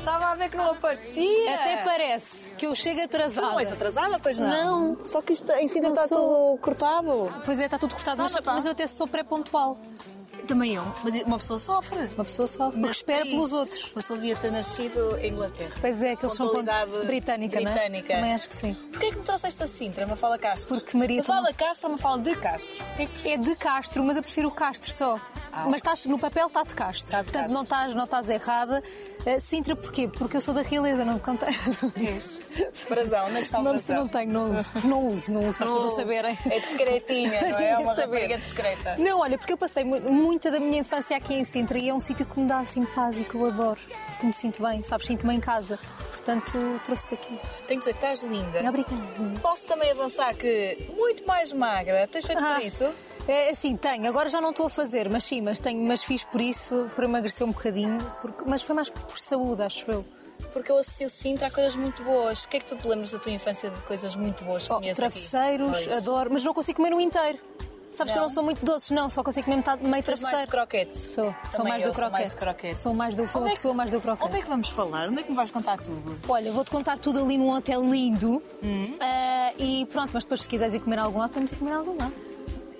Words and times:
estava 0.00 0.26
a 0.26 0.34
ver 0.34 0.50
que 0.50 0.56
não 0.56 0.70
aparecia. 0.72 1.54
Até 1.54 1.84
parece 1.84 2.50
que 2.50 2.66
eu 2.66 2.74
chego 2.74 3.00
atrasada. 3.02 3.46
Não 3.46 3.60
és 3.60 3.70
atrasada, 3.72 4.18
pois 4.18 4.38
não? 4.38 4.48
Não. 4.96 5.04
Só 5.06 5.20
que 5.22 5.32
isto 5.32 5.50
em 5.52 5.66
Não 5.80 5.92
está 5.92 6.08
tudo 6.08 6.58
cortado. 6.58 7.32
Pois 7.44 7.60
é, 7.60 7.64
está 7.66 7.78
tudo 7.78 7.94
cortado, 7.94 8.22
mas, 8.22 8.32
Tá, 8.32 8.42
tá. 8.42 8.52
mas 8.54 8.64
eu 8.66 8.72
até 8.72 8.86
sou 8.86 9.06
pré-pontual. 9.06 9.78
Também 10.48 10.74
eu. 10.74 10.82
Mas 11.04 11.22
uma 11.22 11.36
pessoa 11.36 11.58
sofre. 11.58 11.98
Uma 12.14 12.24
pessoa 12.24 12.48
sofre, 12.48 12.72
porque 12.72 12.86
Neste 12.88 13.02
espera 13.02 13.20
país, 13.20 13.34
pelos 13.34 13.52
outros. 13.52 13.84
Uma 13.84 13.94
pessoa 13.94 14.18
devia 14.18 14.36
ter 14.36 14.50
nascido 14.50 15.18
em 15.18 15.32
Inglaterra. 15.32 15.70
Pois 15.80 16.02
é, 16.02 16.16
que 16.16 16.24
eles 16.24 16.34
são 16.36 16.46
Pontualidade 16.46 17.06
britânica, 17.06 17.60
não 17.60 17.70
é? 17.70 17.74
britânica. 17.74 18.14
Também 18.14 18.32
acho 18.34 18.48
que 18.48 18.54
sim. 18.56 18.74
Porquê 18.74 19.06
é 19.06 19.10
que 19.10 19.16
me 19.18 19.22
trouxeste 19.22 19.62
a 19.62 19.66
Sintra, 19.66 20.06
Mafala 20.06 20.38
Castro? 20.38 20.76
Porque 20.80 20.96
Maria 20.96 21.18
Mafala 21.18 21.38
Tomás- 21.40 21.56
Castro 21.56 21.88
ou 21.90 21.92
Mafala 21.96 22.18
de 22.18 22.36
Castro? 22.36 22.84
Que 22.96 23.02
é 23.02 23.06
que 23.06 23.30
É 23.32 23.36
de 23.36 23.54
Castro, 23.56 24.02
mas 24.02 24.16
eu 24.16 24.22
prefiro 24.22 24.48
o 24.48 24.50
Castro 24.50 24.90
só. 24.90 25.20
Ah. 25.52 25.64
Mas 25.66 25.76
estás, 25.76 26.06
no 26.06 26.18
papel 26.18 26.46
está 26.46 26.62
de 26.62 26.74
Castro. 26.74 27.04
Está 27.06 27.18
de 27.22 27.24
Portanto, 27.32 27.50
não 27.52 27.62
estás, 27.62 27.94
não 27.94 28.04
estás 28.04 28.30
errada. 28.30 28.82
Uh, 29.26 29.40
Sintra, 29.40 29.74
porquê? 29.76 30.08
Porque 30.08 30.36
eu 30.36 30.40
sou 30.40 30.54
da 30.54 30.62
realeza, 30.62 31.04
não 31.04 31.16
te 31.18 31.22
contei. 31.22 31.48
és? 32.06 32.44
Brasão, 32.88 33.26
é 33.28 33.32
que 33.32 33.38
está 33.42 33.58
o 33.58 33.62
Não, 33.62 33.72
brasão? 33.72 33.96
não 33.96 34.08
tenho, 34.08 34.32
não 34.32 34.52
uso. 34.52 34.70
Não 34.84 35.06
uso, 35.08 35.32
não 35.32 35.46
uso 35.48 35.58
para 35.58 35.66
pessoas 35.66 35.90
não 35.90 35.96
saberem. 35.96 36.38
É 36.50 36.58
discretinha, 36.60 37.40
não 37.48 37.58
é? 37.58 37.70
É 37.70 37.78
uma 37.78 37.94
Saber. 37.94 38.14
rapariga 38.14 38.38
discreta. 38.38 38.96
Não, 38.98 39.20
olha, 39.20 39.36
porque 39.38 39.52
eu 39.52 39.58
passei 39.58 39.84
mu- 39.84 40.00
muita 40.00 40.50
da 40.50 40.58
minha 40.60 40.80
infância 40.80 41.16
aqui 41.16 41.34
em 41.34 41.44
Sintra 41.44 41.78
e 41.78 41.88
é 41.88 41.94
um 41.94 42.00
sítio 42.00 42.26
que 42.26 42.38
me 42.40 42.46
dá 42.48 42.58
assim 42.58 42.84
paz 42.84 43.18
e 43.20 43.24
que 43.24 43.34
eu 43.34 43.44
adoro. 43.46 43.80
Que 44.18 44.26
me 44.26 44.32
sinto 44.32 44.62
bem, 44.62 44.82
sabes? 44.82 45.06
Sinto-me 45.06 45.34
em 45.34 45.40
casa. 45.40 45.78
Portanto, 46.10 46.80
trouxe-te 46.84 47.14
aqui. 47.14 47.28
Tenho 47.66 47.80
que 47.80 47.86
dizer 47.86 47.92
que 47.92 47.98
estás 47.98 48.22
linda. 48.22 48.58
Obrigada. 48.68 49.40
Posso 49.40 49.66
também 49.66 49.90
avançar 49.90 50.34
que 50.34 50.90
muito 50.96 51.26
mais 51.26 51.52
magra. 51.52 52.06
Tens 52.08 52.24
feito 52.26 52.42
Ah, 52.42 52.54
por 52.56 52.62
isso? 52.62 52.92
É 53.30 53.50
assim, 53.50 53.76
tenho. 53.76 54.08
Agora 54.08 54.28
já 54.28 54.40
não 54.40 54.50
estou 54.50 54.66
a 54.66 54.70
fazer, 54.70 55.08
mas 55.08 55.24
sim, 55.24 55.40
mas 55.40 55.60
tenho, 55.60 55.80
mas 55.82 56.02
fiz 56.02 56.24
por 56.24 56.40
isso, 56.40 56.90
para 56.96 57.04
emagrecer 57.04 57.46
um 57.46 57.52
bocadinho, 57.52 57.98
porque, 58.20 58.44
mas 58.46 58.62
foi 58.62 58.74
mais 58.74 58.90
por 58.90 59.18
saúde, 59.18 59.62
acho 59.62 59.88
eu. 59.90 60.04
Porque 60.52 60.72
eu 60.72 60.78
associo 60.78 61.08
Sintra 61.08 61.46
a 61.46 61.50
coisas 61.50 61.76
muito 61.76 62.02
boas. 62.02 62.44
O 62.44 62.48
que 62.48 62.56
é 62.56 62.60
que 62.60 62.66
tu 62.66 62.76
te 62.76 62.88
lembras 62.88 63.12
da 63.12 63.18
tua 63.18 63.30
infância 63.30 63.70
de 63.70 63.80
coisas 63.82 64.16
muito 64.16 64.42
boas 64.42 64.66
que 64.66 64.72
Oh, 64.74 64.80
travesseiros, 64.94 65.76
aqui? 65.86 65.92
Adoro, 65.94 66.30
mas 66.32 66.42
não 66.42 66.52
consigo 66.52 66.78
comer 66.78 66.92
o 66.94 67.00
inteiro. 67.00 67.38
Sabes 67.92 68.12
que 68.12 68.18
eu 68.18 68.22
Não? 68.22 68.28
não 68.28 68.34
sou 68.34 68.42
muito 68.44 68.64
doce, 68.64 68.94
não, 68.94 69.08
só 69.10 69.22
consigo 69.22 69.44
comer 69.46 69.56
metade, 69.58 69.82
meio 69.82 69.94
és 69.96 70.06
mais 70.06 70.18
de 70.18 70.20
travesseiro. 70.20 70.50
croquete? 70.50 70.96
Sou, 70.98 71.34
sou 71.50 71.64
mais 71.64 71.82
eu 71.82 71.90
do 71.90 71.94
sou 71.94 72.02
croquete. 72.04 72.12
mais 72.12 72.34
croquete. 72.34 72.78
Sou 72.78 72.94
mais 72.94 73.14
do, 73.16 73.28
sou 73.28 73.40
Onde 73.42 73.46
uma 73.46 73.46
é 73.46 73.50
que- 73.50 73.56
pessoa 73.56 73.74
mais 73.74 73.90
do 73.90 74.00
croquete. 74.00 74.28
Onde 74.28 74.38
é 74.38 74.42
que 74.42 74.48
vamos 74.48 74.68
falar? 74.70 75.08
Onde 75.08 75.20
é 75.20 75.22
que 75.24 75.30
me 75.30 75.36
vais 75.36 75.50
contar 75.50 75.76
tudo? 75.78 76.16
Olha, 76.28 76.52
vou-te 76.52 76.70
contar 76.70 76.98
tudo 77.00 77.20
ali 77.20 77.36
num 77.36 77.50
hotel 77.50 77.82
lindo. 77.82 78.42
Hum. 78.62 78.96
Ah, 79.00 79.52
e 79.58 79.86
pronto, 79.86 80.10
mas 80.14 80.22
depois 80.24 80.42
se 80.42 80.48
quiseres 80.48 80.74
ir 80.74 80.80
comer 80.80 80.98
algum 81.00 81.18
lado, 81.18 81.30
podemos 81.30 81.50
ir 81.52 81.56
comer 81.56 81.72
algum 81.72 81.96
lado. 81.98 82.12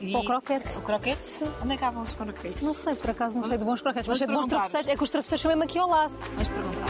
E- 0.00 0.16
Ou 0.16 0.24
croquete. 0.24 0.78
O 0.78 0.80
croquete? 0.82 1.44
Onde 1.62 1.74
é 1.74 1.76
que 1.76 1.84
há 1.84 1.90
bons 1.90 2.14
croquetes? 2.14 2.64
Não 2.64 2.72
sei, 2.72 2.94
por 2.94 3.10
acaso, 3.10 3.38
não 3.38 3.46
sei 3.46 3.58
de 3.58 3.64
bons 3.64 3.82
croquetes, 3.82 4.08
mas 4.08 4.18
sei 4.18 4.26
de 4.26 4.32
bons 4.32 4.46
travesseiros. 4.46 4.88
É 4.88 4.96
que 4.96 5.02
os 5.02 5.10
travesseiros 5.10 5.40
são 5.42 5.48
mesmo 5.50 5.64
aqui 5.64 5.78
ao 5.78 5.88
lado. 5.88 6.16
Vamos 6.34 6.48
perguntar. 6.48 6.86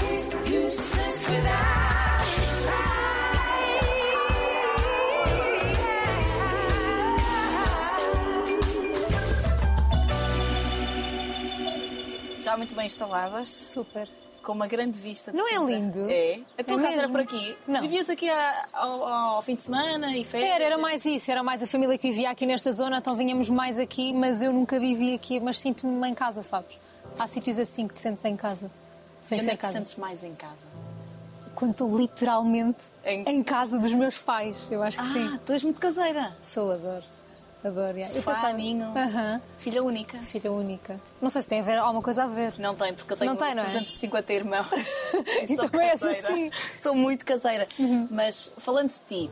Já 12.38 12.56
muito 12.56 12.74
bem 12.74 12.86
instaladas, 12.86 13.48
Super. 13.48 14.08
Com 14.42 14.52
uma 14.52 14.66
grande 14.66 14.98
vista 14.98 15.32
Não 15.32 15.46
é 15.46 15.52
Sintra. 15.58 15.74
lindo? 15.74 16.10
É. 16.10 16.40
A 16.58 16.64
tua 16.64 16.80
É 16.80 16.82
casa 16.84 16.98
era 16.98 17.08
por 17.08 17.20
aqui? 17.20 17.56
Não. 17.66 17.80
Vivias 17.82 18.08
aqui 18.08 18.28
a- 18.28 18.68
ao, 18.72 19.04
ao 19.06 19.42
fim 19.42 19.54
de 19.54 19.62
semana 19.62 20.16
e 20.16 20.24
férias? 20.24 20.50
Era, 20.50 20.64
era 20.64 20.78
mais 20.78 21.04
isso, 21.04 21.30
era 21.30 21.42
mais 21.42 21.62
a 21.62 21.66
família 21.66 21.96
que 21.98 22.08
vivia 22.10 22.30
aqui 22.30 22.46
nesta 22.46 22.72
zona, 22.72 22.98
então 22.98 23.14
vinhamos 23.16 23.48
mais 23.50 23.78
aqui, 23.78 24.12
mas 24.14 24.42
eu 24.42 24.52
nunca 24.52 24.78
vivi 24.80 25.14
aqui, 25.14 25.38
mas 25.40 25.58
sinto-me 25.60 26.08
em 26.08 26.14
casa, 26.14 26.42
sabes? 26.42 26.76
Há 27.18 27.26
sítios 27.26 27.58
assim 27.58 27.86
que 27.86 27.94
te 27.94 28.00
sentes 28.00 28.24
em 28.24 28.36
casa. 28.36 28.70
Sem 29.20 29.38
E 29.38 29.42
onde 29.42 29.50
é 29.50 29.56
que 29.56 29.66
te 29.66 29.72
sentes 29.72 29.96
mais 29.96 30.24
em 30.24 30.34
casa? 30.34 30.66
Quando 31.54 31.72
estou 31.72 31.98
literalmente 31.98 32.84
Em- 33.04 33.24
em... 33.28 33.42
casa 33.42 33.78
dos 33.78 33.92
meus 33.92 34.16
pais, 34.18 34.66
eu 34.70 34.82
acho 34.82 34.98
que 34.98 35.06
Ah, 35.06 35.12
sim. 35.12 35.38
tu 35.44 35.52
és 35.52 35.62
muito 35.62 35.78
caseira. 35.80 36.32
Sou, 36.40 36.70
adoro. 36.72 37.04
Adoro. 37.62 37.96
yeah. 37.98 38.06
Eu 38.08 38.12
Sofá, 38.22 38.34
pensava- 38.36 38.52
ninho. 38.54 38.92
Filha 39.58 39.82
única. 39.82 40.18
Filha 40.18 40.50
única. 40.50 40.98
Não 41.20 41.28
sei 41.28 41.42
se 41.42 41.48
tem 41.48 41.60
a 41.60 41.62
ver, 41.62 41.76
alguma 41.78 42.02
coisa 42.02 42.24
a 42.24 42.26
ver. 42.26 42.54
Não 42.58 42.74
tem, 42.74 42.94
porque 42.94 43.12
eu 43.12 43.16
tenho 43.18 43.30
Não 43.30 43.36
tem, 43.36 43.54
não 43.54 43.62
é? 43.62 43.66
350 43.66 44.32
irmãos. 44.32 44.66
E 45.48 45.52
E 45.52 45.56
também 45.56 45.88
és 45.90 46.00
caseira. 46.00 46.28
assim. 46.28 46.44
Uhum. 46.44 46.50
Sou 46.82 46.94
muito 46.94 47.24
caseira. 47.24 47.68
Mas 48.10 48.52
falando 48.58 48.88
de 48.88 48.98
ti, 49.06 49.30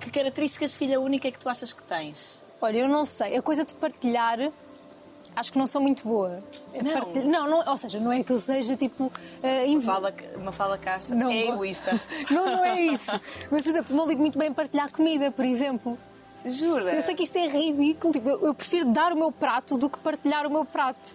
que 0.00 0.10
características 0.10 0.70
de 0.70 0.76
filha 0.76 0.98
única 1.00 1.28
é 1.28 1.30
que 1.30 1.38
tu 1.38 1.48
achas 1.48 1.72
que 1.72 1.82
tens? 1.82 2.40
Olha, 2.60 2.78
eu 2.78 2.88
não 2.88 3.04
sei. 3.04 3.36
A 3.36 3.42
coisa 3.42 3.64
de 3.66 3.74
partilhar, 3.74 4.38
acho 5.36 5.52
que 5.52 5.58
não 5.58 5.66
sou 5.66 5.80
muito 5.82 6.04
boa. 6.08 6.42
Não? 6.82 6.92
Partilhar- 6.92 7.26
não, 7.28 7.48
não, 7.50 7.68
ou 7.70 7.76
seja, 7.76 8.00
não 8.00 8.10
é 8.12 8.22
que 8.24 8.32
eu 8.32 8.38
seja 8.38 8.76
tipo. 8.76 9.04
Uh, 9.42 9.66
inv- 9.68 9.84
Fala, 9.84 10.12
uma 10.36 10.52
fala 10.52 10.78
casta 10.78 11.14
Não 11.14 11.28
é 11.30 11.48
egoísta. 11.48 11.90
não, 12.30 12.46
não 12.46 12.64
é 12.64 12.80
isso. 12.80 13.10
Mas, 13.50 13.60
por 13.62 13.68
exemplo, 13.68 13.94
não 13.94 14.08
ligo 14.08 14.20
muito 14.22 14.38
bem 14.38 14.52
partilhar 14.54 14.90
comida, 14.90 15.30
por 15.30 15.44
exemplo. 15.44 15.98
Jura? 16.46 16.94
Eu 16.94 17.02
sei 17.02 17.14
que 17.14 17.22
isto 17.24 17.36
é 17.36 17.46
ridículo. 17.48 18.12
Tipo, 18.12 18.28
eu, 18.28 18.46
eu 18.46 18.54
prefiro 18.54 18.86
dar 18.86 19.12
o 19.12 19.16
meu 19.16 19.30
prato 19.32 19.76
do 19.76 19.88
que 19.90 19.98
partilhar 19.98 20.46
o 20.46 20.50
meu 20.50 20.64
prato. 20.64 21.14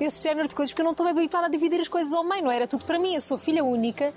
Esse 0.00 0.22
género 0.22 0.48
de 0.48 0.54
coisas, 0.54 0.72
porque 0.72 0.82
eu 0.82 0.84
não 0.84 0.90
estou 0.92 1.06
bem 1.06 1.12
habituada 1.12 1.46
a 1.46 1.50
dividir 1.50 1.80
as 1.80 1.88
coisas 1.88 2.12
ao 2.12 2.24
meio, 2.24 2.42
não 2.42 2.50
era 2.50 2.66
tudo 2.66 2.84
para 2.84 2.98
mim. 2.98 3.14
Eu 3.14 3.20
sou 3.20 3.38
filha 3.38 3.62
única, 3.64 4.12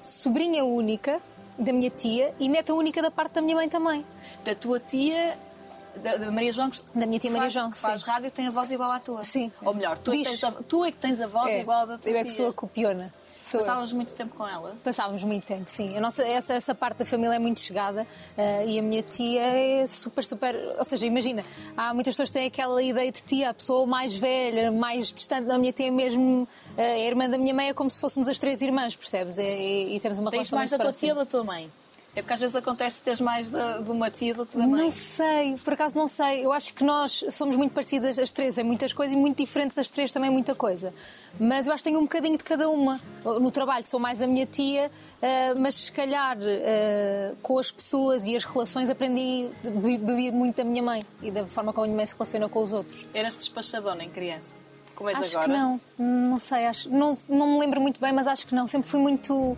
sobrinha 0.00 0.64
única 0.64 1.20
da 1.58 1.72
minha 1.72 1.90
tia 1.90 2.32
e 2.38 2.48
neta 2.48 2.72
única 2.72 3.02
da 3.02 3.10
parte 3.10 3.32
da 3.32 3.42
minha 3.42 3.54
mãe 3.56 3.68
também. 3.68 4.04
Da 4.44 4.54
tua 4.54 4.80
tia, 4.80 5.36
da, 5.96 6.16
da 6.16 6.30
Maria 6.30 6.52
João, 6.52 6.70
que 6.70 6.80
Da 6.94 7.04
minha 7.06 7.18
tia 7.20 7.30
Maria 7.30 7.42
faz, 7.44 7.52
João, 7.52 7.70
que 7.70 7.78
faz 7.78 8.00
sim. 8.02 8.10
rádio 8.10 8.30
tem 8.30 8.46
a 8.46 8.50
voz 8.50 8.70
igual 8.70 8.90
à 8.90 8.98
tua. 9.00 9.22
Sim. 9.22 9.52
Ou 9.62 9.74
melhor, 9.74 9.98
tu 9.98 10.12
é, 10.12 10.16
que 10.18 10.24
tens 10.24 10.44
a, 10.44 10.52
tu 10.52 10.84
é 10.84 10.92
que 10.92 10.98
tens 10.98 11.20
a 11.20 11.26
voz 11.26 11.50
É, 11.50 11.60
igual 11.60 11.86
da 11.86 11.98
tua 11.98 12.10
eu 12.10 12.16
é 12.16 12.20
que 12.22 12.28
tia. 12.28 12.36
sou 12.36 12.48
a 12.48 12.52
copiona. 12.52 13.12
Sou 13.40 13.60
eu. 13.60 13.66
Passavas 13.66 13.92
muito 13.92 14.14
tempo 14.14 14.34
com 14.34 14.46
ela? 14.46 14.76
Passávamos 14.82 15.22
muito 15.22 15.44
tempo, 15.44 15.64
sim. 15.70 15.96
A 15.96 16.00
nossa, 16.00 16.22
essa, 16.24 16.54
essa 16.54 16.74
parte 16.74 16.98
da 16.98 17.04
família 17.04 17.36
é 17.36 17.38
muito 17.38 17.60
chegada 17.60 18.06
eh, 18.36 18.66
e 18.66 18.78
a 18.78 18.82
minha 18.82 19.02
tia 19.02 19.40
é 19.40 19.86
super, 19.86 20.24
super. 20.24 20.54
Ou 20.76 20.84
seja, 20.84 21.06
imagina, 21.06 21.42
há 21.76 21.94
muitas 21.94 22.14
pessoas 22.14 22.30
que 22.30 22.34
têm 22.38 22.46
aquela 22.48 22.82
ideia 22.82 23.10
de 23.12 23.22
tia, 23.22 23.50
a 23.50 23.54
pessoa 23.54 23.86
mais 23.86 24.14
velha, 24.14 24.72
mais 24.72 25.12
distante. 25.12 25.50
A 25.50 25.56
minha 25.58 25.72
tia 25.72 25.86
é 25.88 25.90
mesmo. 25.90 26.46
eh, 26.76 26.92
a 26.94 26.98
irmã 27.06 27.28
da 27.28 27.38
minha 27.38 27.54
mãe 27.54 27.68
é 27.68 27.74
como 27.74 27.88
se 27.88 28.00
fôssemos 28.00 28.28
as 28.28 28.38
três 28.38 28.60
irmãs, 28.60 28.94
percebes? 28.96 29.38
E, 29.38 29.42
e- 29.42 29.96
e 29.96 30.00
temos 30.00 30.18
uma 30.18 30.30
Tens 30.30 30.38
relação 30.50 30.58
mais 30.58 30.70
da 30.70 30.76
muito 30.78 30.90
tua 30.92 31.00
tia 31.00 31.12
ou 31.14 31.18
da 31.20 31.26
tua 31.26 31.44
mãe? 31.44 31.70
É 32.18 32.22
porque 32.22 32.32
às 32.34 32.40
vezes 32.40 32.56
acontece 32.56 33.00
teres 33.00 33.20
mais 33.20 33.50
da- 33.50 33.78
de 33.78 33.90
uma 33.90 34.10
tia 34.10 34.34
do 34.34 34.44
que 34.44 34.58
da 34.58 34.66
mãe. 34.66 34.82
Não 34.82 34.90
sei, 34.90 35.54
por 35.64 35.72
acaso 35.74 35.94
não 35.96 36.08
sei. 36.08 36.44
Eu 36.44 36.52
acho 36.52 36.74
que 36.74 36.82
nós 36.82 37.24
somos 37.30 37.54
muito 37.54 37.72
parecidas 37.72 38.18
as 38.18 38.32
três 38.32 38.58
em 38.58 38.64
muitas 38.64 38.92
coisas 38.92 39.14
e 39.14 39.16
muito 39.16 39.36
diferentes 39.36 39.78
as 39.78 39.88
três 39.88 40.10
também 40.10 40.28
em 40.28 40.32
muita 40.32 40.52
coisa. 40.54 40.92
Mas 41.38 41.66
eu 41.68 41.72
acho 41.72 41.84
que 41.84 41.90
tenho 41.90 42.00
um 42.00 42.04
bocadinho 42.04 42.36
de 42.36 42.42
cada 42.42 42.68
uma. 42.68 42.98
No 43.24 43.50
trabalho 43.52 43.86
sou 43.86 44.00
mais 44.00 44.20
a 44.20 44.26
minha 44.26 44.44
tia, 44.46 44.90
eh, 45.22 45.54
mas 45.60 45.76
se 45.76 45.92
calhar 45.92 46.36
eh, 46.42 47.34
com 47.40 47.56
as 47.56 47.70
pessoas 47.70 48.26
e 48.26 48.34
as 48.34 48.42
relações 48.42 48.90
aprendi, 48.90 49.48
bebi 49.64 50.32
muito 50.32 50.56
da 50.56 50.64
minha 50.64 50.82
mãe 50.82 51.02
e 51.22 51.30
da 51.30 51.46
forma 51.46 51.72
como 51.72 51.84
a 51.84 51.86
minha 51.86 51.96
mãe 51.98 52.06
se 52.06 52.14
relaciona 52.14 52.48
com 52.48 52.62
os 52.64 52.72
outros. 52.72 53.06
Eras 53.14 53.36
despachadona 53.36 54.02
em 54.02 54.10
criança? 54.10 54.52
Como 54.96 55.08
és 55.08 55.18
acho 55.18 55.38
agora? 55.38 55.52
que 55.52 55.56
não, 55.56 55.80
não 56.30 56.38
sei, 56.38 56.66
acho, 56.66 56.90
não, 56.90 57.14
não 57.28 57.52
me 57.52 57.60
lembro 57.60 57.80
muito 57.80 58.00
bem, 58.00 58.12
mas 58.12 58.26
acho 58.26 58.44
que 58.44 58.54
não. 58.56 58.66
Sempre 58.66 58.88
fui 58.88 58.98
muito. 58.98 59.56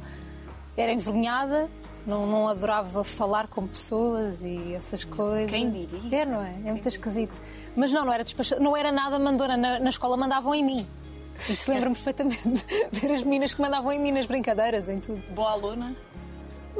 Era 0.77 0.93
envergonhada, 0.93 1.69
não, 2.07 2.27
não 2.27 2.49
adorava 2.49 3.05
falar 3.05 3.47
com 3.49 3.67
pessoas 3.67 4.43
e 4.43 4.75
essas 4.75 5.05
coisas. 5.05 5.51
Quem 5.51 5.71
diria? 5.71 6.23
É, 6.23 6.25
não 6.25 6.43
é? 6.43 6.55
É 6.65 6.73
muito 6.73 6.89
esquisito. 6.89 7.41
Mas 7.77 7.93
não, 7.93 8.05
não 8.05 8.13
era 8.13 8.25
despachada, 8.25 8.61
não 8.61 8.77
era 8.77 8.91
nada 8.91 9.19
mandona. 9.19 9.57
Na, 9.57 9.79
na 9.79 9.91
escola 9.91 10.17
mandavam 10.17 10.55
em 10.55 10.65
mim. 10.65 10.87
Isso 11.49 11.71
lembro-me 11.71 11.95
perfeitamente 12.01 12.43
ter 13.01 13.13
as 13.13 13.23
meninas 13.23 13.55
que 13.55 13.61
mandavam 13.61 13.93
em 13.93 14.01
mim 14.01 14.13
nas 14.13 14.27
brincadeiras, 14.27 14.89
em 14.89 14.99
tudo. 14.99 15.23
Boa 15.35 15.53
aluna? 15.53 15.95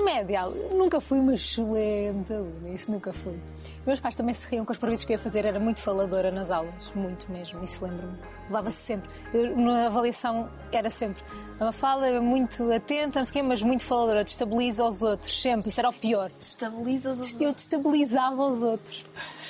Média, 0.05 0.47
nunca 0.75 1.01
fui 1.01 1.19
uma 1.19 1.35
excelente 1.35 2.33
aluna, 2.33 2.69
isso 2.69 2.91
nunca 2.91 3.13
fui. 3.13 3.39
Meus 3.87 4.01
pais 4.01 4.15
também 4.15 4.35
se 4.35 4.49
riam 4.49 4.65
com 4.65 4.73
as 4.73 4.79
previstas 4.79 5.05
que 5.05 5.13
eu 5.13 5.17
ia 5.17 5.23
fazer, 5.23 5.45
era 5.45 5.59
muito 5.59 5.81
faladora 5.81 6.31
nas 6.31 6.51
aulas, 6.51 6.93
muito 6.95 7.31
mesmo, 7.31 7.63
isso 7.63 7.85
lembro-me. 7.85 8.17
Levava-se 8.47 8.79
sempre. 8.79 9.09
Eu, 9.33 9.57
na 9.57 9.87
avaliação 9.87 10.51
era 10.73 10.91
sempre. 10.91 11.23
Uma 11.61 11.73
fala 11.73 12.07
é 12.07 12.21
muito 12.21 12.73
atenta, 12.73 13.21
não 13.21 13.25
sei 13.25 13.31
o 13.31 13.33
quê, 13.35 13.43
mas 13.43 13.63
muito 13.63 13.85
faladora, 13.85 14.25
destabiliza 14.25 14.85
os 14.85 15.03
outros, 15.03 15.41
sempre, 15.41 15.69
isso 15.69 15.81
era 15.81 15.89
o 15.89 15.93
pior. 15.93 16.29
Destabilizas 16.39 17.21
os 17.21 17.41
Eu 17.41 17.53
destabilizava 17.53 18.47
os 18.47 18.63
outros. 18.63 19.05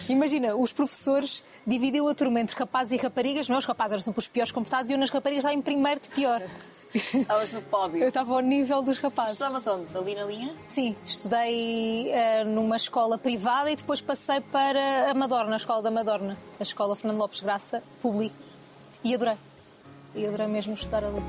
Imagina, 0.09 0.55
os 0.57 0.73
professores 0.73 1.43
dividiam 1.67 2.09
a 2.09 2.15
turma 2.15 2.41
entre 2.41 2.57
rapazes 2.57 2.99
e 2.99 3.03
raparigas, 3.03 3.49
não 3.49 3.57
é? 3.57 3.59
Os 3.59 3.65
rapazes 3.65 3.93
eram 3.93 4.03
sempre 4.03 4.19
os 4.19 4.29
piores 4.29 4.53
comportados 4.53 4.91
e 4.91 4.95
eu 4.95 4.99
nas 4.99 5.11
raparigas 5.11 5.45
lá 5.45 5.53
em 5.53 5.63
primeiro 5.63 6.01
de 6.01 6.09
pior. 6.09 6.43
Estavas 6.95 7.53
no 7.53 7.63
pódio. 7.63 8.03
Eu 8.03 8.09
estava 8.09 8.35
ao 8.35 8.41
nível 8.41 8.83
dos 8.83 8.99
rapazes. 8.99 9.35
Estavas 9.35 9.67
onde? 9.67 9.97
Ali 9.97 10.15
na 10.15 10.25
linha? 10.25 10.53
Sim, 10.67 10.97
estudei 11.05 12.11
eh, 12.11 12.45
numa 12.45 12.77
escola 12.77 13.17
privada 13.17 13.71
e 13.71 13.77
depois 13.77 14.01
passei 14.01 14.41
para 14.41 15.11
a 15.11 15.15
Madorna, 15.15 15.55
a 15.55 15.57
escola 15.57 15.83
da 15.83 15.91
Madorna, 15.91 16.37
a 16.59 16.63
escola 16.63 16.97
Fernando 16.97 17.19
Lopes 17.19 17.41
Graça, 17.41 17.83
público. 18.03 18.35
E 19.05 19.15
adorei. 19.15 19.37
E 20.15 20.27
adorei 20.27 20.49
mesmo 20.49 20.75
estudar 20.75 21.05
ali. 21.05 21.23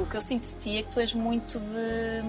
O 0.00 0.10
que 0.10 0.16
eu 0.16 0.20
sinto 0.20 0.46
de 0.46 0.54
ti 0.56 0.78
é 0.78 0.82
que 0.82 0.90
tu 0.90 1.00
és 1.00 1.14
muito 1.14 1.58
de, 1.58 2.22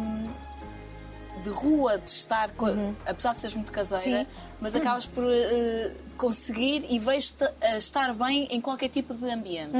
de 1.43 1.49
rua, 1.49 1.97
de 1.97 2.09
estar, 2.09 2.51
co- 2.51 2.67
apesar 3.05 3.33
de 3.33 3.41
seres 3.41 3.55
muito 3.55 3.71
caseira, 3.71 4.19
Sim. 4.21 4.27
mas 4.61 4.75
acabas 4.75 5.05
por 5.05 5.23
eh, 5.27 5.93
conseguir 6.17 6.85
e 6.89 6.99
vejo-te 6.99 7.43
a 7.61 7.77
estar 7.77 8.13
bem 8.13 8.47
em 8.51 8.59
qualquer 8.61 8.89
tipo 8.89 9.13
de 9.13 9.29
ambiente. 9.31 9.71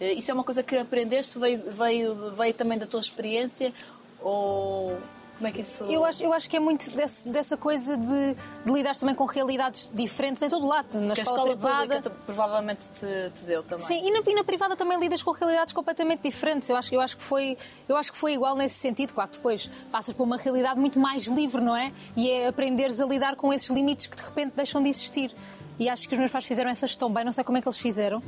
Eh, 0.00 0.12
isso 0.14 0.30
é 0.30 0.34
uma 0.34 0.44
coisa 0.44 0.62
que 0.62 0.76
aprendeste, 0.76 1.38
veio, 1.38 1.62
veio, 1.72 2.32
veio 2.32 2.54
também 2.54 2.78
da 2.78 2.86
tua 2.86 3.00
experiência? 3.00 3.72
Ou 4.20 4.96
como 5.36 5.46
é 5.48 5.52
que 5.52 5.60
isso. 5.60 5.84
Eu 5.84 6.04
acho, 6.04 6.22
eu 6.22 6.32
acho 6.32 6.48
que 6.48 6.56
é 6.56 6.60
muito 6.60 6.90
desse- 6.90 7.28
dessa 7.28 7.56
coisa 7.56 7.96
de, 7.96 8.34
de 8.64 8.72
lidar 8.72 8.96
também 8.96 9.14
com 9.14 9.24
realidades 9.26 9.90
diferentes 9.92 10.40
em 10.42 10.48
todo 10.48 10.64
o 10.64 10.68
lado, 10.68 10.98
na 11.00 11.12
escola, 11.12 11.38
escola 11.50 11.56
privada. 11.56 11.86
pública 12.02 12.10
provavelmente 12.24 12.80
te, 12.98 13.30
te 13.38 13.44
deu 13.44 13.62
também. 13.62 13.84
Sim, 13.84 14.06
e 14.06 14.10
na, 14.10 14.20
e 14.26 14.34
na 14.34 14.44
privada 14.44 14.74
também 14.76 14.98
lidas 14.98 15.22
com 15.22 15.30
realidades 15.32 15.72
completamente 15.74 16.22
diferentes. 16.22 16.68
Eu 16.70 16.76
acho, 16.76 16.94
eu, 16.94 17.00
acho 17.00 17.16
que 17.16 17.22
foi, 17.22 17.56
eu 17.88 17.96
acho 17.96 18.12
que 18.12 18.18
foi 18.18 18.32
igual 18.32 18.56
nesse 18.56 18.76
sentido. 18.76 19.12
Claro 19.12 19.30
que 19.30 19.36
depois 19.36 19.68
passas 19.92 20.14
por 20.14 20.22
uma 20.24 20.36
realidade 20.38 20.80
muito 20.80 20.98
mais 20.98 21.26
livre, 21.26 21.60
não 21.60 21.76
é? 21.76 21.92
E 22.16 22.30
é 22.30 22.46
aprenderes 22.48 23.00
a 23.00 23.06
lidar 23.06 23.36
com 23.36 23.52
esses 23.52 23.68
limites 23.68 24.06
que 24.06 24.16
de 24.16 24.22
repente 24.22 24.52
deixam 24.56 24.82
de 24.82 24.88
existir. 24.88 25.30
E 25.78 25.88
acho 25.88 26.08
que 26.08 26.14
os 26.14 26.18
meus 26.18 26.30
pais 26.30 26.44
fizeram 26.46 26.70
essa 26.70 26.86
gestão 26.86 27.12
bem, 27.12 27.22
não 27.24 27.32
sei 27.32 27.44
como 27.44 27.58
é 27.58 27.60
que 27.60 27.68
eles 27.68 27.76
fizeram, 27.76 28.22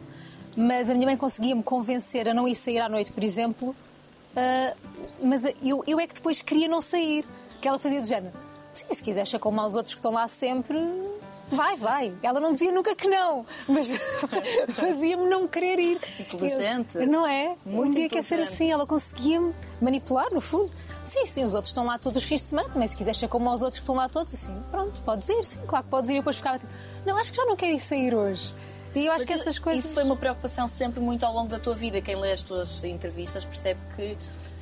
mas 0.55 0.91
a 0.91 0.95
minha 0.95 1.07
mãe 1.07 1.17
conseguia-me 1.17 1.63
convencer 1.63 2.29
a 2.29 2.35
não 2.35 2.47
ir 2.47 2.55
sair 2.55 2.81
à 2.81 2.89
noite, 2.89 3.13
por 3.13 3.25
exemplo. 3.25 3.75
Ah, 4.37 4.75
mas 5.23 5.45
eu, 5.63 5.83
eu 5.87 5.99
é 6.01 6.07
que 6.07 6.15
depois 6.15 6.43
queria 6.43 6.69
não 6.69 6.81
sair. 6.81 7.25
Que 7.61 7.67
ela 7.67 7.79
fazia 7.79 8.01
do 8.01 8.07
género: 8.07 8.33
sim, 8.73 8.87
se 8.93 9.03
quiseres 9.03 9.29
ser 9.29 9.39
como 9.39 9.61
aos 9.61 9.75
outros 9.75 9.95
que 9.95 9.99
estão 9.99 10.13
lá 10.13 10.27
sempre, 10.29 10.79
Vai, 11.51 11.77
vai. 11.77 12.15
Ela 12.23 12.41
não 12.41 12.53
dizia 12.53 12.71
nunca 12.71 12.95
que 12.95 13.09
não, 13.09 13.45
mas 13.67 13.89
fazia-me 14.69 15.29
não 15.29 15.49
querer 15.49 15.79
ir. 15.79 16.01
Inteligente. 16.21 16.97
Eu- 16.99 17.07
não 17.07 17.27
é? 17.27 17.57
Muito 17.65 17.93
um 17.93 17.95
dia 17.95 18.09
quer 18.09 18.23
ser 18.23 18.41
assim, 18.41 18.71
ela 18.71 18.87
conseguia-me 18.87 19.55
manipular, 19.81 20.33
no 20.33 20.41
fundo. 20.41 20.71
Sim, 21.05 21.25
sim, 21.25 21.45
os 21.45 21.55
outros 21.55 21.71
estão 21.71 21.87
lá 21.87 21.97
todos 21.97 22.19
os 22.19 22.25
fins 22.29 22.43
de 22.43 22.49
semana, 22.49 22.69
também 22.69 22.87
se 22.87 22.95
quiser 22.95 23.15
ser 23.15 23.29
como 23.29 23.49
aos 23.49 23.63
outros 23.63 23.79
que 23.79 23.85
estão 23.85 23.95
lá 23.95 24.11
todos, 24.11 24.35
assim, 24.35 24.55
pronto, 24.71 25.01
podes 25.01 25.27
ir, 25.31 25.43
sim, 25.47 25.59
claro 25.67 25.85
que 25.85 25.91
podes 25.91 26.11
ir. 26.11 26.15
E 26.15 26.19
depois 26.19 26.37
ficava 26.37 26.59
tipo, 26.59 26.71
não, 27.07 27.17
acho 27.17 27.31
que 27.31 27.37
já 27.39 27.47
não 27.47 27.57
quero 27.57 27.73
ir 27.73 27.81
sair 27.81 28.15
hoje. 28.15 28.53
E 28.95 29.07
eu 29.07 29.13
acho 29.13 29.27
que 29.27 29.33
essas 29.33 29.59
coisas. 29.59 29.85
Isso 29.85 29.95
foi 29.95 30.03
uma 30.05 30.17
preocupação 30.17 30.67
sempre 30.69 31.01
muito 31.01 31.25
ao 31.25 31.33
longo 31.33 31.49
da 31.49 31.59
tua 31.59 31.75
vida. 31.75 32.01
Quem 32.01 32.17
lê 32.17 32.33
as 32.33 32.43
tuas 32.43 32.83
entrevistas 32.85 33.45
percebe 33.45 33.79
que 33.95 34.17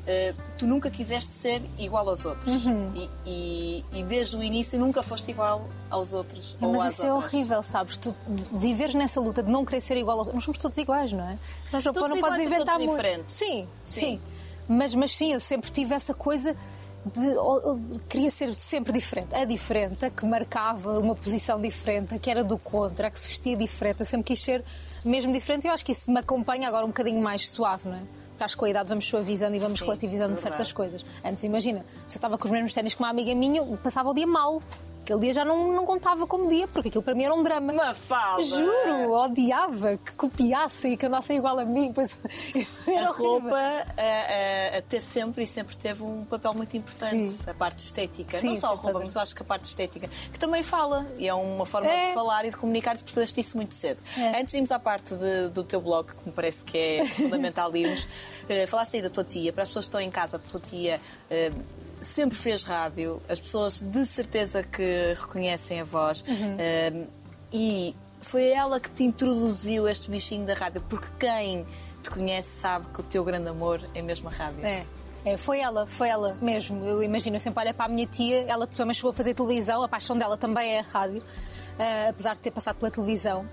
eh, 0.06 0.34
tu 0.58 0.67
nunca 0.67 0.90
quiseste 0.90 1.31
ser 1.31 1.62
igual 1.78 2.08
aos 2.08 2.25
outros. 2.25 2.64
Uhum. 2.67 2.93
E, 2.94 3.11
e- 3.26 3.84
e 3.93 4.02
desde 4.05 4.37
o 4.37 4.43
início 4.43 4.78
nunca 4.78 5.02
foste 5.02 5.31
igual 5.31 5.67
aos 5.90 6.12
outros. 6.12 6.56
ou 6.61 6.73
Mas 6.73 6.82
às 6.82 6.93
isso 6.94 7.06
é 7.06 7.12
outras. 7.12 7.32
horrível, 7.34 7.62
sabes? 7.62 7.96
Tu 7.96 8.14
viveres 8.52 8.94
nessa 8.94 9.20
luta 9.20 9.43
de 9.43 9.50
não 9.50 9.64
querer 9.64 9.81
ser 9.81 9.96
igual 9.96 10.19
aos 10.19 10.28
Nós 10.32 10.44
somos 10.44 10.58
todos 10.58 10.76
iguais, 10.78 11.12
não 11.12 11.28
é? 11.28 11.38
Nós 11.73 11.84
não, 11.84 11.93
Todos 11.93 12.11
não 12.11 12.17
iguais 12.19 12.34
podes 12.34 12.46
inventar 12.46 12.75
todos 12.75 12.87
muito. 12.87 12.96
diferentes. 12.96 13.34
Sim, 13.34 13.67
Sim. 13.82 14.00
sim. 14.00 14.20
Mas, 14.69 14.94
mas 14.94 15.11
sim, 15.12 15.32
eu 15.32 15.40
sempre 15.40 15.70
tive 15.70 15.94
essa 15.94 16.12
coisa 16.14 16.56
de. 17.12 18.00
queria 18.08 18.31
ser 18.31 18.53
sempre 18.55 18.93
diferente. 18.93 19.35
A 19.35 19.44
diferente, 19.44 20.05
a 20.05 20.11
que 20.11 20.26
marcava 20.26 20.99
uma 20.99 21.14
posição 21.14 21.61
diferente, 21.61 22.14
a 22.14 22.19
que 22.19 22.31
era 22.31 22.43
do 22.43 22.58
contra, 22.58 23.08
a 23.08 23.11
que 23.11 23.20
se 23.20 23.29
vestia 23.29 23.56
diferente. 23.56 24.00
Eu 24.00 24.06
sempre 24.06 24.25
quis 24.25 24.41
ser 24.41 24.64
mesmo 25.05 25.32
diferente 25.32 25.64
e 25.64 25.69
eu 25.69 25.73
acho 25.73 25.85
que 25.85 25.93
isso 25.93 26.11
me 26.11 26.19
acompanha 26.19 26.69
agora 26.69 26.85
um 26.85 26.88
bocadinho 26.88 27.23
mais 27.23 27.49
suave, 27.49 27.88
não 27.88 27.97
é? 27.97 28.03
Porque 28.31 28.44
acho 28.44 28.55
que 28.55 28.58
com 28.58 28.64
a 28.67 28.70
idade 28.70 28.88
vamos 28.88 29.06
suavizando 29.06 29.56
e 29.56 29.58
vamos 29.58 29.79
Sim, 29.79 29.85
relativizando 29.87 30.35
verdade. 30.35 30.43
certas 30.43 30.73
coisas. 30.73 31.06
Antes, 31.25 31.43
imagina, 31.44 31.85
se 32.06 32.17
eu 32.17 32.19
estava 32.19 32.37
com 32.37 32.44
os 32.44 32.50
mesmos 32.50 32.75
ténis 32.75 32.93
que 32.93 33.00
uma 33.00 33.09
amiga 33.09 33.35
minha, 33.35 33.61
eu 33.61 33.79
passava 33.82 34.11
o 34.11 34.14
dia 34.14 34.26
mal. 34.26 34.61
Aquele 35.06 35.20
dia 35.20 35.32
já 35.35 35.44
não, 35.44 35.70
não 35.73 35.85
contava 35.85 36.26
como 36.26 36.49
dia, 36.49 36.67
porque 36.67 36.88
aquilo 36.88 37.03
para 37.05 37.14
mim 37.14 37.23
era 37.23 37.32
um 37.32 37.41
drama. 37.44 37.73
Mafalda! 37.73 38.43
Juro, 38.44 39.12
odiava 39.12 39.97
que 39.97 40.17
copiassem 40.17 40.94
e 40.94 40.97
que 40.97 41.06
andassem 41.06 41.37
igual 41.37 41.56
a 41.61 41.64
mim. 41.64 41.93
Pois, 41.94 42.19
A 43.06 43.11
roupa 43.12 43.55
a, 43.56 44.75
a- 44.75 44.79
a 44.79 44.82
ter 44.82 45.00
sempre 45.00 45.44
e 45.44 45.47
sempre 45.47 45.76
teve 45.76 46.03
um 46.03 46.25
papel 46.25 46.53
muito 46.55 46.76
importante, 46.76 47.29
Sim. 47.29 47.49
a 47.50 47.55
parte 47.55 47.79
estética. 47.79 48.37
Sim, 48.37 48.49
não 48.49 48.55
só 48.56 48.73
a 48.73 48.75
roupa, 48.75 48.99
mas 48.99 49.17
acho 49.17 49.32
que 49.37 49.43
a 49.43 49.44
parte 49.44 49.64
estética, 49.67 50.08
que 50.08 50.38
também 50.41 50.64
fala, 50.64 51.06
e 51.19 51.29
é 51.29 51.35
uma 51.35 51.64
forma 51.64 51.88
É. 51.88 52.09
de 52.09 52.14
falar 52.14 52.44
e 52.44 52.50
de 52.50 52.56
comunicar, 52.56 52.97
e 52.97 52.99
percebeste 52.99 53.38
isso 53.41 53.56
muito 53.56 53.76
cedo. 53.76 54.00
É. 54.19 54.41
Antes 54.41 54.50
de 54.50 54.56
irmos 54.56 54.73
à 54.73 54.79
parte 54.81 55.14
de- 55.14 55.50
do 55.50 55.62
teu 55.62 55.81
blog, 55.81 56.09
que 56.09 56.26
me 56.26 56.32
parece 56.32 56.64
que 56.64 56.76
é 56.76 57.05
fundamental 57.06 57.75
irmos, 57.76 58.09
eh, 58.49 58.67
falaste 58.67 58.97
aí 58.97 59.02
da 59.02 59.11
tua 59.11 59.23
tia, 59.23 59.52
para 59.52 59.62
as 59.62 59.69
pessoas 59.69 59.85
que 59.85 59.91
estão 59.91 60.00
em 60.00 60.11
casa, 60.11 60.37
a 60.37 60.41
tua 60.41 60.59
tia. 60.61 61.00
eh, 61.31 61.52
Sempre 62.06 62.38
fez 62.38 62.62
rádio, 62.62 63.20
as 63.29 63.41
pessoas 63.41 63.81
de 63.81 64.06
certeza 64.06 64.62
que 64.62 65.12
reconhecem 65.20 65.81
a 65.81 65.85
voz 65.85 66.25
Uhum. 66.29 66.56
eh, 66.58 67.05
e 67.53 67.94
foi 68.20 68.49
ela 68.50 68.79
que 68.79 68.88
te 68.91 69.03
introduziu 69.03 69.88
este 69.88 70.08
bichinho 70.11 70.47
da 70.47 70.55
rádio, 70.55 70.82
porque 70.88 71.08
quem 71.19 71.67
te 72.03 72.11
conhece 72.11 72.61
sabe 72.61 72.87
que 72.94 73.00
o 73.00 73.03
teu 73.03 73.25
grande 73.25 73.49
amor 73.49 73.81
é 73.94 74.03
mesmo 74.03 74.29
a 74.29 74.32
rádio. 74.32 74.64
É. 74.64 74.85
É, 75.25 75.37
foi 75.37 75.58
ela, 75.58 75.85
foi 75.88 76.08
ela 76.08 76.37
mesmo. 76.41 76.85
Eu 76.85 77.03
imagino, 77.03 77.35
eu 77.35 77.41
sempre 77.41 77.64
olho 77.64 77.75
para 77.75 77.87
a 77.87 77.88
minha 77.88 78.06
tia, 78.06 78.43
ela 78.47 78.64
também 78.69 78.94
chegou 78.94 79.11
a 79.11 79.12
fazer 79.14 79.35
televisão, 79.35 79.82
a 79.82 79.88
paixão 79.88 80.17
dela 80.17 80.37
também 80.37 80.75
é 80.75 80.79
a 80.79 80.82
rádio, 80.82 81.20
eh, 81.81 82.09
apesar 82.11 82.35
de 82.35 82.41
ter 82.41 82.52
passado 82.52 82.76
pela 82.76 82.91
televisão. 82.93 83.44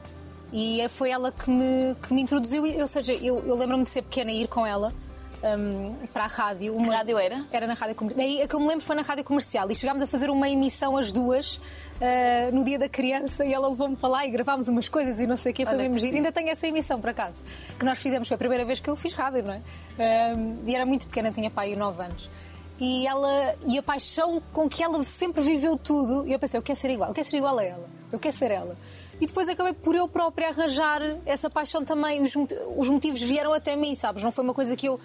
E 0.53 0.87
foi 0.89 1.09
ela 1.09 1.31
que 1.31 1.49
me, 1.49 1.95
que 1.95 2.13
me 2.13 2.21
introduziu, 2.21 2.63
ou 2.79 2.87
seja, 2.87 3.13
eu, 3.13 3.39
eu 3.43 3.55
lembro-me 3.55 3.83
de 3.83 3.89
ser 3.89 4.03
pequena 4.03 4.31
e 4.31 4.43
ir 4.43 4.47
com 4.47 4.63
ela 4.63 4.93
hum, 5.57 5.95
para 6.13 6.25
a 6.25 6.27
rádio. 6.27 6.75
Uma- 6.75 6.95
rádio 6.95 7.17
era? 7.17 7.43
Era 7.51 7.67
na 7.67 7.73
rádio 7.73 7.95
comercial. 7.95 8.43
A 8.43 8.47
que 8.47 8.55
eu 8.55 8.59
me 8.59 8.67
lembro 8.67 8.83
foi 8.83 8.95
na 8.95 9.01
rádio 9.01 9.23
comercial 9.23 9.69
e 9.69 9.75
chegámos 9.75 10.01
a 10.01 10.07
fazer 10.07 10.29
uma 10.29 10.49
emissão 10.49 10.95
as 10.97 11.11
duas 11.11 11.59
eh, 12.01 12.49
no 12.51 12.63
dia 12.63 12.79
da 12.79 12.89
criança 12.89 13.45
e 13.45 13.53
ela 13.53 13.67
levou-me 13.69 13.95
para 13.95 14.09
lá 14.09 14.25
e 14.25 14.31
gravámos 14.31 14.67
umas 14.67 14.89
coisas 14.89 15.19
e 15.19 15.27
não 15.27 15.37
sei 15.37 15.51
o 15.51 15.55
quê, 15.55 15.65
foi 15.65 15.75
mesmo 15.77 15.95
que 15.95 16.01
giro. 16.01 16.15
Ainda 16.15 16.31
tenho 16.31 16.49
essa 16.49 16.67
emissão, 16.67 16.99
por 16.99 17.09
acaso, 17.09 17.43
que 17.77 17.85
nós 17.85 17.99
fizemos. 17.99 18.27
Foi 18.27 18.35
a 18.35 18.37
primeira 18.37 18.65
vez 18.65 18.79
que 18.79 18.89
eu 18.89 18.95
fiz 18.95 19.13
rádio, 19.13 19.43
não 19.43 19.53
é? 19.53 19.61
E 20.65 20.75
era 20.75 20.85
muito 20.85 21.07
pequena, 21.07 21.31
tinha 21.31 21.49
pai 21.49 21.75
9 21.75 22.03
anos. 22.03 22.29
E, 22.79 23.05
ela, 23.07 23.55
e 23.67 23.77
a 23.77 23.83
paixão 23.83 24.41
com 24.51 24.67
que 24.67 24.83
ela 24.83 25.03
sempre 25.03 25.41
viveu 25.41 25.77
tudo, 25.77 26.27
e 26.27 26.33
eu 26.33 26.39
pensei, 26.39 26.57
eu 26.57 26.63
quero 26.63 26.77
ser 26.77 26.89
igual, 26.89 27.09
eu 27.09 27.13
quero 27.15 27.27
ser 27.27 27.37
igual 27.37 27.57
a 27.57 27.63
ela, 27.63 27.85
eu 28.11 28.19
quero 28.19 28.35
ser 28.35 28.51
ela. 28.51 28.75
E 29.21 29.25
depois 29.27 29.47
acabei 29.47 29.73
por 29.73 29.95
eu 29.95 30.07
própria 30.07 30.49
arranjar 30.49 30.99
essa 31.25 31.49
paixão 31.49 31.85
também. 31.85 32.21
Os, 32.21 32.33
os 32.75 32.89
motivos 32.89 33.21
vieram 33.21 33.53
até 33.53 33.75
mim, 33.75 33.93
sabes? 33.95 34.23
Não 34.23 34.31
foi 34.31 34.43
uma 34.43 34.53
coisa 34.53 34.75
que 34.75 34.87
eu, 34.87 34.99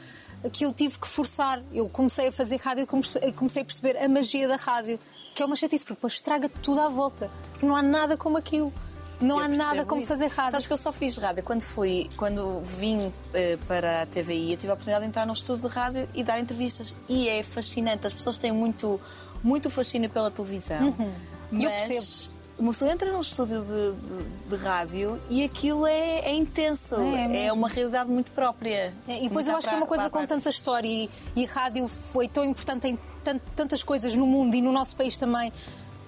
que 0.53 0.65
eu 0.65 0.73
tive 0.73 0.99
que 0.99 1.09
forçar. 1.09 1.63
Eu 1.73 1.89
comecei 1.89 2.29
a 2.29 2.33
fazer 2.33 2.57
rádio 2.57 2.87
e 3.23 3.33
comecei 3.33 3.63
a 3.63 3.65
perceber 3.65 3.97
a 3.97 4.09
magia 4.09 4.47
da 4.47 4.57
rádio, 4.57 4.99
que 5.35 5.43
é 5.43 5.47
uma 5.47 5.57
chatice, 5.57 5.85
porque 5.85 5.95
depois 5.95 6.15
estraga 6.15 6.49
tudo 6.63 6.81
à 6.81 6.89
volta. 6.89 7.31
Porque 7.53 7.67
não 7.67 7.75
há 7.75 7.83
nada 7.83 8.17
como 8.17 8.37
aquilo. 8.37 8.73
Não 9.21 9.39
Eu 9.39 9.45
há 9.45 9.49
nada 9.49 9.85
como 9.85 10.01
isso. 10.01 10.09
fazer 10.09 10.29
rádio. 10.29 10.53
Sabes 10.53 10.67
que 10.69 10.73
eu 10.73 10.77
só 10.77 10.93
fiz 10.93 11.17
rádio 11.17 11.43
quando 11.43 11.63
fui, 11.63 12.09
quando 12.17 12.61
vim 12.63 13.13
eh, 13.35 13.59
para 13.67 14.03
a 14.03 14.07
TVI, 14.07 14.53
eu 14.53 14.57
tive 14.57 14.71
a 14.71 14.75
oportunidade 14.75 15.05
de 15.05 15.09
entrar 15.09 15.27
num 15.27 15.33
estúdio 15.33 15.69
de 15.69 15.75
rádio 15.75 16.09
e 16.15 16.23
dar 16.23 16.39
entrevistas. 16.39 16.95
E 17.09 17.29
é 17.29 17.43
fascinante, 17.43 18.07
as 18.07 18.13
pessoas 18.13 18.39
têm 18.39 18.53
muito, 18.53 19.01
muito 19.43 19.71
fascínio 19.71 20.09
pela 20.09 20.31
televisão. 20.31 20.95
Uhum. 20.97 21.13
Eu 21.53 21.71
Mas 21.71 21.89
percebo. 21.89 22.38
Uma 22.59 22.73
pessoa 22.73 22.91
entra 22.91 23.13
num 23.13 23.21
estúdio 23.21 23.63
de, 23.65 23.93
de- 23.93 24.57
de 24.57 24.63
rádio 24.65 25.21
e 25.31 25.45
aquilo 25.45 25.87
é, 25.87 26.21
é 26.21 26.35
intenso. 26.35 26.97
É, 26.97 27.37
é 27.37 27.47
É, 27.47 27.53
uma 27.53 27.69
realidade 27.69 28.11
muito 28.11 28.33
própria. 28.33 28.93
É, 29.07 29.19
e 29.25 29.29
depois 29.29 29.47
eu 29.47 29.57
acho 29.57 29.69
que 29.69 29.75
é 29.75 29.77
uma 29.79 29.87
coisa 29.87 30.05
para 30.05 30.11
com 30.11 30.19
parte. 30.19 30.29
tanta 30.31 30.49
história 30.51 30.89
e, 30.89 31.09
e 31.37 31.45
a 31.47 31.49
rádio 31.49 31.87
foi 31.89 32.27
tão 32.29 32.45
importante 32.45 32.89
em 32.89 32.99
tan- 33.23 33.41
tantas 33.55 33.83
coisas 33.85 34.17
no 34.17 34.27
mundo 34.27 34.55
e 34.57 34.61
no 34.63 34.73
nosso 34.73 34.97
país 34.97 35.17
também 35.17 35.53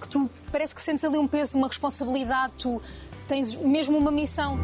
que 0.00 0.08
tu 0.08 0.28
parece 0.50 0.74
que 0.74 0.80
sentes 0.80 1.04
ali 1.04 1.18
um 1.18 1.28
peso, 1.28 1.58
uma 1.58 1.68
responsabilidade, 1.68 2.54
tu 2.58 2.80
tens 3.28 3.54
mesmo 3.54 3.96
uma 3.98 4.10
missão. 4.10 4.58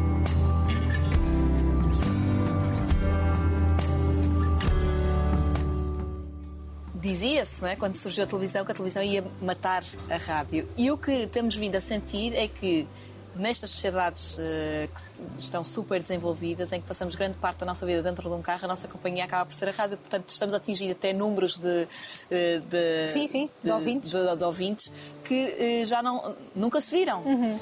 Dizia-se, 7.07 7.65
é, 7.65 7.75
quando 7.77 7.95
surgiu 7.95 8.25
a 8.25 8.27
televisão, 8.27 8.65
que 8.65 8.71
a 8.71 8.75
televisão 8.75 9.01
ia 9.01 9.23
matar 9.41 9.81
a 10.09 10.17
rádio. 10.17 10.67
E 10.75 10.91
o 10.91 10.97
que 10.97 11.25
temos 11.27 11.55
vindo 11.55 11.75
a 11.77 11.79
sentir 11.79 12.33
é 12.35 12.49
que 12.49 12.85
nestas 13.33 13.69
sociedades 13.69 14.37
eh, 14.39 14.89
que 14.93 15.39
estão 15.39 15.63
super 15.63 16.01
desenvolvidas, 16.01 16.73
em 16.73 16.81
que 16.81 16.87
passamos 16.87 17.15
grande 17.15 17.37
parte 17.37 17.59
da 17.59 17.65
nossa 17.67 17.85
vida 17.85 18.01
dentro 18.03 18.27
de 18.27 18.35
um 18.35 18.41
carro, 18.41 18.65
a 18.65 18.67
nossa 18.67 18.87
companhia 18.89 19.23
acaba 19.23 19.45
por 19.45 19.53
ser 19.55 19.69
a 19.69 19.71
rádio. 19.71 19.95
Portanto, 19.97 20.27
estamos 20.29 20.53
a 20.53 20.57
atingir 20.57 20.91
até 20.91 21.13
números 21.13 21.57
de, 21.57 21.87
eh, 22.29 22.59
de, 22.69 23.07
Sim, 23.13 23.25
sim, 23.27 23.49
de 23.63 23.71
ouvintes. 23.71 24.09
de- 24.11 24.35
de 24.35 24.43
ouvintes 24.43 24.91
que 25.23 25.55
eh, 25.57 25.85
já 25.85 26.01
não, 26.03 26.35
nunca 26.55 26.81
se 26.81 26.91
viram. 26.91 27.21
Uhum. 27.23 27.59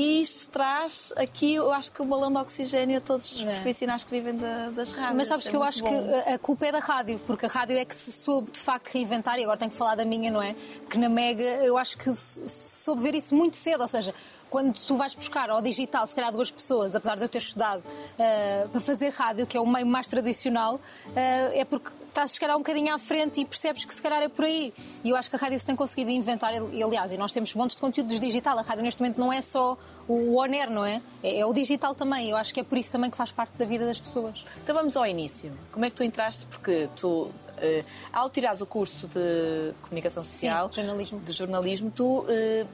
E 0.00 0.20
isto 0.22 0.50
traz 0.50 1.12
aqui, 1.16 1.54
eu 1.56 1.72
acho 1.72 1.90
que 1.90 2.00
o 2.00 2.04
balão 2.04 2.30
de 2.30 2.38
oxigênio 2.38 2.98
a 2.98 3.00
todos 3.00 3.32
os 3.34 3.44
É. 3.44 3.50
profissionais 3.52 4.04
que 4.04 4.10
vivem 4.12 4.36
da- 4.36 4.70
das 4.70 4.92
rádios. 4.92 5.16
Mas 5.16 5.26
sabes 5.26 5.46
É 5.46 5.50
que 5.50 5.56
eu 5.56 5.62
acho 5.64 5.82
bom. 5.82 5.88
que 5.88 6.30
a- 6.34 6.38
culpa 6.38 6.66
é 6.66 6.70
da 6.72 6.78
rádio, 6.78 7.18
porque 7.26 7.46
a 7.46 7.48
rádio 7.48 7.76
é 7.76 7.84
que 7.84 7.94
se 7.96 8.12
soube 8.12 8.52
de 8.52 8.60
facto 8.60 8.86
reinventar, 8.92 9.36
e 9.40 9.42
agora 9.42 9.58
tenho 9.58 9.72
que 9.72 9.76
falar 9.76 9.96
da 9.96 10.04
minha, 10.04 10.30
não 10.30 10.40
é? 10.40 10.54
Que 10.88 10.98
na 10.98 11.08
Mega 11.08 11.42
eu 11.64 11.76
acho 11.76 11.98
que 11.98 12.12
soube 12.14 13.02
ver 13.02 13.16
isso 13.16 13.34
muito 13.34 13.56
cedo, 13.56 13.80
ou 13.80 13.88
seja, 13.88 14.14
quando 14.50 14.74
tu 14.74 14.96
vais 14.96 15.14
buscar 15.14 15.50
ao 15.50 15.60
digital, 15.60 16.06
se 16.06 16.14
calhar 16.14 16.32
duas 16.32 16.50
pessoas, 16.50 16.94
apesar 16.94 17.16
de 17.16 17.24
eu 17.24 17.28
ter 17.28 17.38
estudado 17.38 17.82
ah, 18.18 18.68
para 18.70 18.80
fazer 18.80 19.10
rádio, 19.10 19.46
que 19.46 19.56
é 19.56 19.60
o 19.60 19.66
meio 19.66 19.86
mais 19.86 20.06
tradicional, 20.06 20.80
ah, 21.14 21.50
é 21.52 21.64
porque 21.64 21.90
estás 22.08 22.32
se 22.32 22.40
calhar 22.40 22.56
um 22.56 22.60
bocadinho 22.60 22.92
à 22.92 22.98
frente 22.98 23.40
e 23.40 23.44
percebes 23.44 23.84
que 23.84 23.94
se 23.94 24.02
calhar 24.02 24.20
é 24.22 24.28
por 24.28 24.44
aí. 24.44 24.72
E 25.04 25.10
eu 25.10 25.16
acho 25.16 25.30
que 25.30 25.36
a 25.36 25.38
rádio 25.38 25.58
se 25.58 25.66
tem 25.66 25.76
conseguido 25.76 26.10
inventar, 26.10 26.52
e 26.72 26.82
aliás, 26.82 27.12
e 27.12 27.16
nós 27.16 27.32
temos 27.32 27.54
montes 27.54 27.76
de 27.76 27.82
conteúdos 27.82 28.18
digital. 28.18 28.58
A 28.58 28.62
rádio 28.62 28.82
neste 28.82 29.00
momento 29.00 29.18
não 29.18 29.32
é 29.32 29.40
só 29.40 29.78
o 30.08 30.36
on-air, 30.40 30.70
não 30.70 30.84
é? 30.84 31.00
é? 31.22 31.40
É 31.40 31.46
o 31.46 31.52
digital 31.52 31.94
também. 31.94 32.30
Eu 32.30 32.36
acho 32.36 32.52
que 32.52 32.60
é 32.60 32.64
por 32.64 32.76
isso 32.76 32.90
também 32.90 33.10
que 33.10 33.16
faz 33.16 33.30
parte 33.30 33.56
da 33.56 33.64
vida 33.64 33.86
das 33.86 34.00
pessoas. 34.00 34.44
Então 34.62 34.74
vamos 34.74 34.96
ao 34.96 35.06
início. 35.06 35.56
Como 35.70 35.84
é 35.84 35.90
que 35.90 35.96
tu 35.96 36.02
entraste? 36.02 36.46
Porque 36.46 36.88
tu 36.96 37.30
eh, 37.60 37.84
ao 38.12 38.30
tirares 38.30 38.60
o 38.60 38.66
curso 38.66 39.08
de 39.08 39.72
comunicação 39.82 40.22
social, 40.22 40.70
jornalismo. 40.72 41.20
de 41.20 41.32
jornalismo, 41.32 41.90
tu 41.94 42.24
eh, 42.28 42.66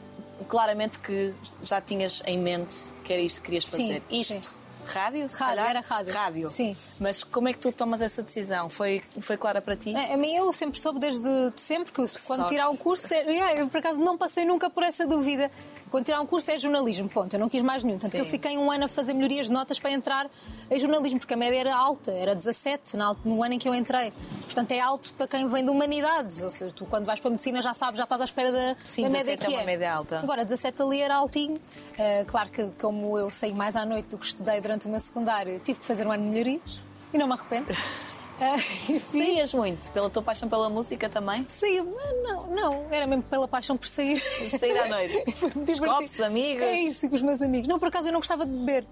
claramente 0.49 0.99
que 0.99 1.35
já 1.63 1.81
tinhas 1.81 2.23
em 2.27 2.39
mente 2.39 2.75
que 3.05 3.13
era 3.13 3.23
isto 3.23 3.41
que 3.41 3.47
querias 3.47 3.65
Sim, 3.67 3.71
fazer. 3.89 4.03
Isto. 4.11 4.41
sim. 4.43 4.65
Rádio, 4.87 5.27
se 5.31 5.37
Rádio, 5.37 5.47
calhar? 5.57 5.71
era 5.71 5.81
rádio. 5.81 6.13
Rádio. 6.13 6.51
Sim. 6.51 6.77
Mas 7.01 7.25
como 7.25 7.49
é 7.49 7.55
que 7.55 7.59
tu 7.59 7.73
tomas 7.73 8.03
essa 8.03 8.23
decisão? 8.23 8.69
Foi, 8.69 9.03
foi 9.19 9.39
clara 9.39 9.63
para 9.63 9.75
ti? 9.75 9.95
É, 9.97 10.13
A 10.13 10.17
mim 10.19 10.35
eu 10.35 10.53
sempre 10.53 10.79
soube 10.79 10.99
desde 11.01 11.23
de 11.53 11.59
sempre 11.59 11.91
que 11.91 11.97
quando 12.03 12.41
sorte. 12.41 12.49
tirar 12.51 12.69
o 12.69 12.77
curso, 12.77 13.15
é, 13.15 13.21
yeah, 13.23 13.59
eu 13.61 13.67
por 13.69 13.79
acaso 13.79 13.99
não 13.99 14.19
passei 14.19 14.45
nunca 14.45 14.69
por 14.69 14.83
essa 14.83 15.07
dúvida. 15.07 15.51
Quando 15.95 16.07
tirar 16.07 16.21
um 16.21 16.27
curso 16.27 16.51
é 16.51 16.59
jornalismo, 16.59 17.09
ponto. 17.09 17.33
Eu 17.35 17.39
não 17.39 17.49
quis 17.49 17.63
mais 17.63 17.85
nenhum. 17.85 17.99
Tanto 17.99 18.11
que 18.11 18.21
eu 18.21 18.25
Sim. 18.25 18.31
fiquei 18.33 18.59
um 18.59 18.69
ano 18.69 18.87
a 18.87 18.89
fazer 18.89 19.15
melhorias 19.15 19.47
de 19.47 19.53
notas 19.53 19.79
para 19.79 19.93
entrar 19.93 20.29
em 20.69 20.77
jornalismo, 20.77 21.21
porque 21.21 21.35
a 21.35 21.37
média 21.37 21.57
era 21.57 21.77
alta, 21.77 22.11
era 22.11 22.35
17 22.35 22.97
na 22.97 23.07
alt- 23.07 23.21
no 23.25 23.45
ano 23.45 23.55
em 23.55 23.61
que 23.61 23.69
eu 23.69 23.73
entrei. 23.77 24.13
Portanto, 24.43 24.73
é 24.73 24.81
alto 24.81 25.15
para 25.15 25.29
quem 25.29 25.47
vem 25.47 25.65
de 25.65 25.71
humanidades. 25.71 26.43
Ou 26.43 26.51
seja, 26.51 26.73
tu 26.75 26.85
quando 26.85 27.05
vais 27.07 27.21
para 27.21 27.29
a 27.29 27.31
medicina 27.31 27.63
já 27.63 27.73
sabes, 27.73 27.99
já 27.99 28.03
estás 28.03 28.21
à 28.21 28.25
espera 28.25 28.51
da, 28.51 28.75
Sim, 28.85 29.03
da 29.05 29.11
média 29.11 29.37
17 29.37 29.45
é 29.45 29.47
que 29.47 29.53
uma 29.53 29.63
é. 29.63 29.67
média 29.67 29.93
alta. 29.95 30.19
Agora, 30.19 30.45
17 30.45 30.83
ali 30.83 31.01
era 31.01 31.15
altinho. 31.15 31.55
Uh, 31.55 32.25
claro 32.27 32.49
que, 32.51 32.73
como 32.81 33.17
eu 33.17 33.31
saí 33.31 33.55
mais 33.55 33.77
à 33.77 33.87
noite 33.87 34.07
do 34.09 34.19
que 34.19 34.27
estudei 34.27 34.61
durante 34.61 34.87
o 34.89 34.91
meu 34.91 34.99
secundário, 34.99 35.61
tive 35.61 35.79
que 35.79 35.87
fazer 35.87 36.05
um 36.09 36.11
ano 36.11 36.25
de 36.25 36.29
melhorias 36.29 36.81
e 37.13 37.19
não 37.19 37.29
me 37.29 37.35
arrependo. 37.35 37.69
Uh, 38.41 38.59
fiz. 38.59 39.03
Saías 39.11 39.55
muito, 39.55 39.91
pela 39.93 40.11
tua 40.11 40.23
paixão 40.23 40.49
pela 40.49 40.69
música 40.69 41.09
também? 41.09 41.45
Saía, 41.49 41.85
mas 41.85 42.23
não, 42.23 42.47
não, 42.49 42.87
era 42.91 43.07
mesmo 43.07 43.23
pela 43.25 43.47
paixão 43.47 43.77
por 43.77 43.87
sair. 43.89 44.19
Sair 44.19 44.77
à 44.79 44.89
noite. 44.89 45.25
Foi-me 45.37 45.57
Os 45.61 45.65
divertir. 45.67 45.87
copos, 45.87 46.21
amigos? 46.21 46.63
É 46.63 46.75
isso, 46.75 47.09
com 47.09 47.15
os 47.15 47.23
meus 47.23 47.41
amigos. 47.43 47.69
Não, 47.69 47.79
por 47.79 47.89
acaso 47.89 48.09
eu 48.09 48.13
não 48.13 48.21
gostava 48.21 48.45
de 48.45 48.53
beber. 48.53 48.85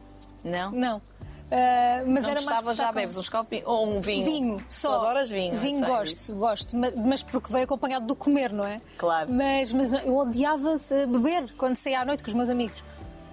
Não? 0.44 0.70
Não. 0.70 1.02
Ah, 1.54 2.02
mas 2.06 2.22
Não 2.22 2.30
era 2.30 2.40
mais 2.40 2.44
gostava, 2.44 2.70
por 2.70 2.74
já 2.74 2.86
com- 2.88 2.94
bebes 2.94 3.18
uns 3.18 3.28
copos 3.28 3.60
ou 3.66 3.86
um 3.86 4.00
vinho? 4.00 4.24
Vinho, 4.24 4.66
só. 4.70 4.88
Tu 4.98 5.04
adoras 5.04 5.28
vinho? 5.30 5.54
Vinho 5.56 5.80
eu 5.80 5.84
sei 5.86 5.96
gosto, 5.96 6.34
gosto. 6.34 6.76
Mas, 6.96 7.22
porque 7.22 7.52
veio 7.52 7.64
acompanhado 7.64 8.06
do 8.06 8.14
comer, 8.16 8.50
não 8.52 8.64
é? 8.64 8.80
Claro. 8.96 9.30
Mas, 9.30 9.70
mas 9.72 9.92
eu 9.92 10.16
odiava 10.16 10.74
beber 11.08 11.52
quando 11.58 11.76
saía 11.76 12.00
à 12.00 12.04
noite 12.06 12.22
com 12.22 12.28
os 12.30 12.34
meus 12.34 12.48
amigos. 12.48 12.82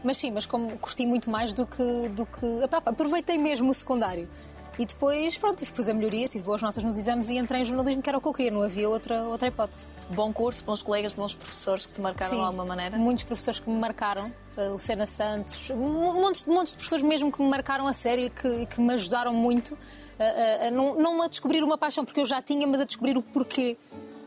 Mas 0.03 0.17
sim, 0.17 0.31
mas 0.31 0.45
como 0.45 0.77
curti 0.79 1.05
muito 1.05 1.29
mais 1.29 1.53
do 1.53 1.65
que. 1.65 2.09
Do 2.09 2.25
que 2.25 2.45
aproveitei 2.85 3.37
mesmo 3.37 3.69
o 3.71 3.73
secundário. 3.73 4.29
E 4.79 4.85
depois, 4.85 5.37
pronto, 5.37 5.57
tive 5.57 5.71
que 5.71 5.77
fazer 5.77 5.91
melhoria, 5.93 6.25
tive 6.29 6.45
boas 6.45 6.61
notas 6.61 6.81
nos 6.81 6.97
exames 6.97 7.27
e 7.29 7.37
entrei 7.37 7.61
em 7.61 7.65
jornalismo, 7.65 8.01
que 8.01 8.09
era 8.09 8.17
o 8.17 8.21
que 8.21 8.27
eu 8.29 8.33
queria, 8.33 8.49
não 8.49 8.61
havia 8.61 8.87
outra, 8.89 9.23
outra 9.25 9.49
hipótese. 9.49 9.87
Bom 10.09 10.31
curso, 10.31 10.63
bons 10.63 10.81
colegas, 10.81 11.13
bons 11.13 11.35
professores 11.35 11.85
que 11.85 11.91
te 11.91 11.99
marcaram 11.99 12.37
de 12.37 12.41
alguma 12.41 12.63
maneira? 12.65 12.97
Muitos 12.97 13.23
professores 13.25 13.59
que 13.59 13.69
me 13.69 13.77
marcaram, 13.77 14.31
eh, 14.55 14.69
o 14.69 14.79
Sena 14.79 15.05
Santos, 15.05 15.69
montes, 15.71 16.45
montes 16.45 16.71
de 16.71 16.77
professores 16.77 17.03
mesmo 17.03 17.29
que 17.29 17.41
me 17.41 17.49
marcaram 17.49 17.85
a 17.87 17.91
sério 17.93 18.27
e 18.27 18.29
que, 18.29 18.65
que 18.67 18.79
me 18.79 18.93
ajudaram 18.93 19.33
muito 19.33 19.77
a, 20.17 20.23
a- 20.23 20.67
a 20.67 20.71
não, 20.71 20.95
não 20.95 21.21
a 21.23 21.27
descobrir 21.27 21.61
uma 21.61 21.77
paixão 21.77 22.05
porque 22.05 22.21
eu 22.21 22.25
já 22.25 22.41
tinha, 22.41 22.65
mas 22.65 22.79
a 22.79 22.85
descobrir 22.85 23.17
o 23.17 23.21
porquê 23.21 23.75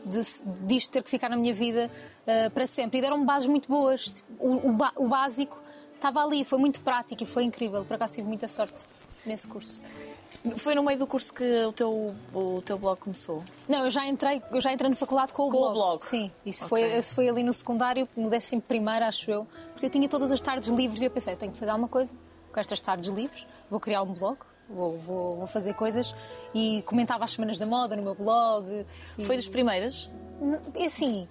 de, 0.05 0.19
disto 0.67 0.91
ter 0.91 1.01
que 1.01 1.09
ficar 1.09 1.29
na 1.29 1.35
minha 1.35 1.53
vida 1.53 1.89
eh, 2.27 2.49
para 2.51 2.67
sempre. 2.67 2.99
E 2.99 3.01
deram-me 3.01 3.25
bases 3.25 3.47
muito 3.47 3.67
boas. 3.67 4.03
Tipo, 4.05 4.27
O, 4.39 4.69
o 4.69 4.73
ba- 4.73 4.93
o 4.97 5.07
básico 5.07 5.59
estava 5.95 6.23
ali, 6.23 6.45
foi 6.45 6.59
muito 6.59 6.79
prático 6.81 7.23
e 7.23 7.25
foi 7.25 7.43
incrível. 7.43 7.83
Por 7.85 7.95
acaso 7.95 8.13
tive 8.13 8.27
muita 8.27 8.47
sorte 8.47 8.83
nesse 9.25 9.47
curso. 9.47 9.81
Foi 10.57 10.75
no 10.75 10.83
meio 10.83 10.99
do 10.99 11.07
curso 11.07 11.33
que 11.33 11.43
o 11.65 11.71
teu, 11.71 12.13
o 12.33 12.61
teu 12.65 12.77
blog 12.77 12.99
começou? 12.99 13.43
Não, 13.67 13.85
eu 13.85 13.91
já 13.91 14.05
entrei, 14.05 14.41
eu 14.51 14.59
já 14.59 14.73
entrei 14.73 14.89
na 14.89 14.95
faculdade 14.95 15.31
com 15.33 15.43
o 15.47 15.49
Com 15.49 15.57
o 15.57 15.59
blog. 15.59 15.73
blog. 15.73 16.05
Sim, 16.05 16.29
isso, 16.45 16.65
Ok. 16.65 16.69
foi, 16.69 16.97
isso 16.99 17.13
foi 17.15 17.29
ali 17.29 17.43
no 17.43 17.53
secundário, 17.53 18.07
no 18.15 18.27
11 18.33 18.59
primeiro, 18.61 19.05
acho 19.05 19.31
eu, 19.31 19.47
porque 19.71 19.85
eu 19.85 19.89
tinha 19.89 20.07
todas 20.09 20.31
as 20.31 20.41
tardes 20.41 20.69
livres 20.69 21.01
e 21.01 21.05
eu 21.05 21.11
pensei, 21.11 21.33
eu 21.33 21.37
tenho 21.37 21.51
que 21.51 21.57
fazer 21.57 21.71
alguma 21.71 21.87
coisa 21.87 22.13
com 22.51 22.59
estas 22.59 22.79
tardes 22.81 23.07
livres, 23.09 23.47
vou 23.69 23.79
criar 23.79 24.01
um 24.03 24.13
blog. 24.13 24.37
Vou, 24.69 24.97
vou, 24.97 25.37
vou 25.37 25.47
fazer 25.47 25.73
coisas 25.73 26.15
e 26.55 26.81
comentava 26.83 27.25
as 27.25 27.31
semanas 27.31 27.59
da 27.59 27.65
moda 27.65 27.95
no 27.97 28.01
meu 28.01 28.15
blog. 28.15 28.65
e- 29.17 29.23
Foi 29.23 29.35
das 29.35 29.47
primeiras? 29.47 30.09
é 30.73 30.85
assim, 30.85 31.27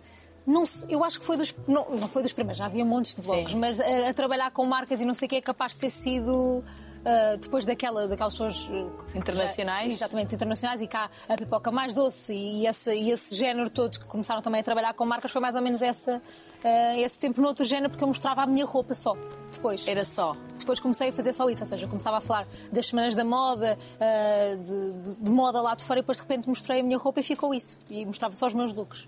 não 0.46 0.64
eu 0.88 1.02
acho 1.02 1.18
que 1.18 1.24
foi 1.26 1.36
dos. 1.38 1.54
Não, 1.66 1.88
não 1.90 2.08
foi 2.08 2.22
dos 2.22 2.32
primeiros, 2.34 2.58
já 2.58 2.66
havia 2.66 2.84
montes 2.84 3.16
de 3.16 3.22
blogs, 3.22 3.52
Sim. 3.52 3.58
mas 3.58 3.80
a, 3.80 4.10
a 4.10 4.14
trabalhar 4.14 4.50
com 4.52 4.64
marcas 4.66 5.00
e 5.00 5.04
não 5.06 5.14
sei 5.14 5.26
o 5.26 5.28
que 5.30 5.36
é 5.36 5.40
capaz 5.40 5.72
de 5.72 5.78
ter 5.78 5.90
sido. 5.90 6.62
Ah, 7.04 7.36
depois 7.40 7.64
daquela, 7.64 8.06
daquelas 8.08 8.34
pessoas 8.34 8.66
que 9.10 9.18
Internacionais. 9.18 9.92
já- 9.92 9.96
exatamente, 9.96 10.34
internacionais 10.34 10.80
e 10.80 10.86
cá 10.86 11.10
a 11.28 11.36
pipoca 11.36 11.70
mais 11.70 11.94
doce 11.94 12.34
e 12.34 12.66
esse, 12.66 12.92
e 12.92 13.10
esse 13.10 13.34
género 13.34 13.68
todo 13.70 13.98
que 13.98 14.06
começaram 14.06 14.40
também 14.42 14.60
a 14.60 14.64
trabalhar 14.64 14.92
com 14.94 15.04
marcas 15.04 15.30
foi 15.30 15.40
mais 15.40 15.54
ou 15.54 15.62
menos 15.62 15.82
essa, 15.82 16.20
ah, 16.64 16.98
esse 16.98 17.18
tempo 17.18 17.40
no 17.40 17.48
outro 17.48 17.64
género 17.64 17.90
porque 17.90 18.04
eu 18.04 18.08
mostrava 18.08 18.42
a 18.42 18.46
minha 18.46 18.64
roupa 18.64 18.94
só. 18.94 19.16
Depois. 19.52 19.86
Era 19.86 20.02
só. 20.04 20.34
Depois 20.58 20.80
comecei 20.80 21.10
a 21.10 21.12
fazer 21.12 21.32
só 21.34 21.48
isso, 21.50 21.62
ou 21.62 21.66
seja, 21.66 21.86
começava 21.86 22.16
a 22.16 22.20
falar 22.22 22.46
das 22.72 22.86
semanas 22.86 23.14
da 23.14 23.24
moda, 23.24 23.78
ah, 24.00 24.56
de, 24.56 25.02
de- 25.02 25.24
de 25.24 25.30
moda 25.30 25.60
lá 25.60 25.74
de 25.74 25.84
fora 25.84 25.98
e 26.00 26.02
depois 26.02 26.16
de 26.18 26.22
repente 26.22 26.48
mostrei 26.48 26.80
a 26.80 26.82
minha 26.82 26.96
roupa 26.96 27.20
e 27.20 27.22
ficou 27.22 27.52
isso. 27.52 27.78
E 27.90 28.06
mostrava 28.06 28.34
só 28.34 28.46
os 28.46 28.54
meus 28.54 28.72
looks. 28.72 29.06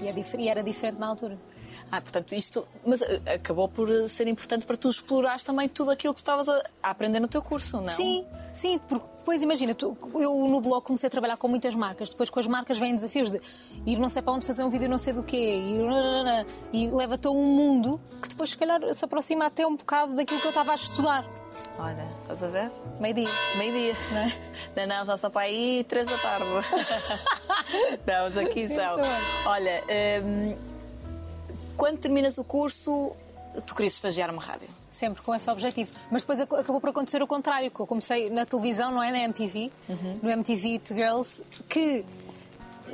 E, 0.00 0.08
é 0.08 0.14
e 0.38 0.48
era 0.48 0.62
diferente 0.62 0.98
na 0.98 1.08
altura. 1.08 1.36
Ah, 1.92 2.00
portanto, 2.00 2.32
isto. 2.34 2.66
Mas 2.86 3.02
eh, 3.02 3.20
acabou 3.34 3.68
por 3.68 3.90
eh, 3.90 4.06
ser 4.06 4.28
importante 4.28 4.64
para 4.64 4.76
tu 4.76 4.88
explorares 4.88 5.42
também 5.42 5.68
tudo 5.68 5.90
aquilo 5.90 6.14
que 6.14 6.20
tu 6.20 6.22
estavas 6.22 6.48
a, 6.48 6.62
aprender 6.82 7.18
no 7.20 7.26
teu 7.28 7.42
curso, 7.42 7.80
não? 7.80 7.92
Sim, 7.92 8.24
sim, 8.52 8.78
porque 8.88 9.04
depois 9.18 9.42
imagina, 9.42 9.74
tu- 9.74 9.96
eu 10.14 10.46
no 10.48 10.60
blog 10.60 10.84
comecei 10.84 11.08
a 11.08 11.10
trabalhar 11.10 11.36
com 11.36 11.48
muitas 11.48 11.74
marcas, 11.74 12.10
depois 12.10 12.30
com 12.30 12.38
as 12.38 12.46
marcas 12.46 12.78
vêm 12.78 12.94
desafios 12.94 13.30
de 13.30 13.40
ir 13.86 13.98
não 13.98 14.08
sei 14.08 14.22
para 14.22 14.32
onde 14.34 14.46
fazer 14.46 14.62
um 14.62 14.70
vídeo 14.70 14.88
não 14.88 14.98
sei 14.98 15.12
do 15.12 15.22
quê, 15.22 15.36
ir 15.36 15.80
e 16.72 16.88
leva-te 16.90 17.26
a 17.26 17.30
um 17.30 17.44
mundo 17.44 18.00
que 18.22 18.28
depois 18.28 18.50
se 18.50 18.56
calhar 18.56 18.80
se 18.94 19.04
aproxima 19.04 19.46
até 19.46 19.66
um 19.66 19.74
bocado 19.76 20.14
daquilo 20.14 20.40
que 20.40 20.46
eu 20.46 20.50
estava 20.50 20.72
a 20.72 20.74
estudar. 20.76 21.24
Olha, 21.78 22.06
estás 22.22 22.42
a 22.44 22.48
ver? 22.48 22.70
Meio-dia. 23.00 23.24
Meio-dia. 23.56 23.96
Não 24.12 24.18
é? 24.18 24.32
Não, 24.86 24.98
não, 24.98 25.04
já 25.04 25.16
só 25.16 25.28
para 25.28 25.42
aí 25.42 25.84
três 25.88 26.08
da 26.08 26.16
tarde. 26.18 26.44
não, 28.06 28.24
mas 28.24 28.36
aqui 28.38 28.68
são. 28.68 28.96
Olha, 29.46 29.82
hum, 30.24 30.56
quando 31.80 31.98
terminas 31.98 32.36
o 32.36 32.44
curso, 32.44 33.12
tu 33.66 33.74
querias 33.74 33.94
estagiar 33.94 34.30
uma 34.30 34.42
rádio. 34.42 34.68
Sempre 34.90 35.22
com 35.22 35.34
esse 35.34 35.48
objetivo. 35.50 35.90
Mas 36.10 36.22
depois 36.22 36.40
ac- 36.40 36.54
acabou 36.56 36.80
por 36.80 36.90
acontecer 36.90 37.22
o 37.22 37.26
contrário, 37.26 37.70
que 37.70 37.80
eu 37.80 37.86
comecei 37.86 38.28
na 38.28 38.44
televisão, 38.44 38.90
não 38.92 39.02
é? 39.02 39.10
Na 39.10 39.20
MTV, 39.20 39.70
no 40.22 40.28
MTV 40.30 40.68
It 40.72 40.94
Girls, 40.94 41.42
que 41.68 42.04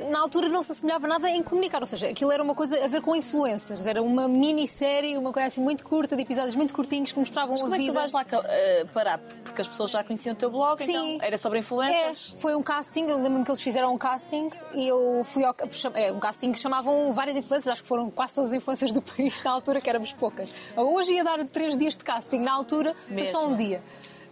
na 0.09 0.19
altura 0.19 0.49
não 0.49 0.61
se 0.63 0.71
assemelhava 0.71 1.07
nada 1.07 1.29
em 1.29 1.41
comunicar, 1.43 1.79
ou 1.81 1.85
seja, 1.85 2.07
aquilo 2.09 2.31
era 2.31 2.41
uma 2.41 2.55
coisa 2.55 2.83
a 2.83 2.87
ver 2.87 3.01
com 3.01 3.15
influencers, 3.15 3.85
era 3.85 4.01
uma 4.01 4.27
minissérie, 4.27 5.17
uma 5.17 5.31
coisa 5.33 5.47
assim 5.47 5.61
muito 5.61 5.83
curta, 5.83 6.15
de 6.15 6.21
episódios 6.21 6.55
muito 6.55 6.73
curtinhos 6.73 7.11
que 7.11 7.19
mostravam 7.19 7.51
Mas 7.51 7.61
a 7.61 7.63
como 7.63 7.75
é 7.75 7.77
que 7.77 7.83
vida. 7.85 7.93
tu 7.93 7.95
vais 7.95 8.11
lá 8.11 8.25
eh, 8.49 8.85
parar? 8.93 9.19
Porque 9.19 9.61
as 9.61 9.67
pessoas 9.67 9.91
já 9.91 10.03
conheciam 10.03 10.33
o 10.33 10.35
teu 10.35 10.49
blog, 10.51 10.83
Sim. 10.83 11.15
então 11.15 11.25
era 11.27 11.37
sobre 11.37 11.57
É, 11.57 11.61
influencers. 11.61 12.35
foi 12.39 12.55
um 12.55 12.63
casting, 12.63 13.05
eu 13.07 13.17
lembro-me 13.17 13.43
que 13.45 13.51
eles 13.51 13.61
fizeram 13.61 13.93
um 13.93 13.97
casting 13.97 14.49
e 14.73 14.87
eu 14.87 15.23
fui 15.25 15.43
ao. 15.43 15.55
É, 15.93 16.11
um 16.11 16.19
casting 16.19 16.51
que 16.51 16.59
chamavam 16.59 17.11
várias 17.13 17.35
influências, 17.37 17.71
acho 17.73 17.81
que 17.81 17.87
foram 17.87 18.09
quase 18.09 18.35
todas 18.35 18.49
as 18.51 18.55
influências 18.55 18.91
do 18.91 19.01
país 19.03 19.41
na 19.43 19.51
altura, 19.51 19.81
que 19.81 19.89
éramos 19.89 20.11
poucas. 20.13 20.49
Hoje 20.75 21.13
ia 21.13 21.23
dar 21.23 21.43
três 21.47 21.75
dias 21.77 21.95
de 21.95 22.03
casting, 22.03 22.39
na 22.39 22.53
altura 22.53 22.95
foi 23.07 23.25
só 23.25 23.45
um 23.45 23.49
Mesmo. 23.51 23.57
dia. 23.57 23.81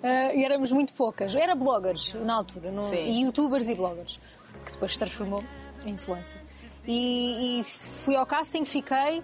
Ah, 0.03 0.33
e 0.35 0.43
éramos 0.45 0.71
muito 0.71 0.93
poucas. 0.93 1.33
Era 1.35 1.55
bloggers 1.55 2.13
na 2.23 2.35
altura, 2.35 2.71
no- 2.71 2.93
e 2.93 3.21
youtubers 3.23 3.67
e 3.69 3.73
bloggers, 3.73 4.19
que 4.65 4.71
depois 4.73 4.91
se 4.91 4.99
transformou 4.99 5.43
em 5.85 5.91
influencer. 5.93 6.39
E, 6.87 7.59
e 7.59 7.63
fui 7.63 8.15
ao 8.15 8.25
casting, 8.25 8.65
fiquei. 8.65 9.23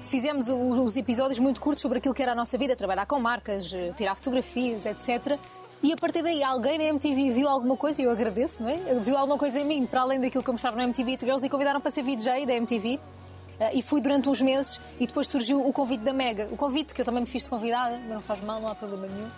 Fizemos 0.00 0.48
os 0.48 0.96
episódios 0.96 1.38
muito 1.38 1.60
curtos 1.60 1.82
sobre 1.82 1.98
aquilo 1.98 2.14
que 2.14 2.22
era 2.22 2.32
a 2.32 2.34
nossa 2.34 2.56
vida, 2.56 2.74
trabalhar 2.76 3.04
com 3.04 3.18
marcas, 3.18 3.72
eh, 3.74 3.90
tirar 3.96 4.14
fotografias, 4.14 4.86
etc. 4.86 5.38
E 5.82 5.92
a 5.92 5.96
partir 5.96 6.22
daí 6.22 6.42
alguém 6.42 6.78
na 6.78 6.84
MTV 6.84 7.32
viu 7.32 7.48
alguma 7.48 7.76
coisa, 7.76 8.00
e 8.00 8.04
eu 8.04 8.10
agradeço, 8.10 8.62
não 8.62 8.70
é? 8.70 8.76
Viu 9.00 9.16
alguma 9.16 9.36
coisa 9.36 9.60
em 9.60 9.66
mim, 9.66 9.86
para 9.86 10.00
além 10.00 10.20
daquilo 10.20 10.42
que 10.42 10.48
eu 10.48 10.54
mostrava 10.54 10.76
no 10.76 10.82
MTV 10.82 11.10
It 11.12 11.24
Girls, 11.24 11.44
e 11.44 11.48
convidaram 11.50 11.80
para 11.80 11.90
ser 11.90 12.02
VJ 12.02 12.46
da 12.46 12.54
MTV. 12.54 12.98
Eh, 13.60 13.78
e 13.78 13.82
fui 13.82 14.00
durante 14.00 14.28
uns 14.28 14.40
meses, 14.40 14.80
e 15.00 15.06
depois 15.06 15.26
surgiu 15.26 15.66
o 15.66 15.72
convite 15.72 16.04
da 16.04 16.12
Mega. 16.12 16.48
O 16.52 16.56
convite, 16.56 16.94
que 16.94 17.00
eu 17.00 17.04
também 17.04 17.20
me 17.20 17.26
fiz 17.26 17.42
de 17.44 17.50
convidada, 17.50 17.98
mas 17.98 18.14
não 18.14 18.22
faz 18.22 18.40
mal, 18.40 18.60
não 18.60 18.68
há 18.68 18.74
problema 18.74 19.06
nenhum. 19.06 19.28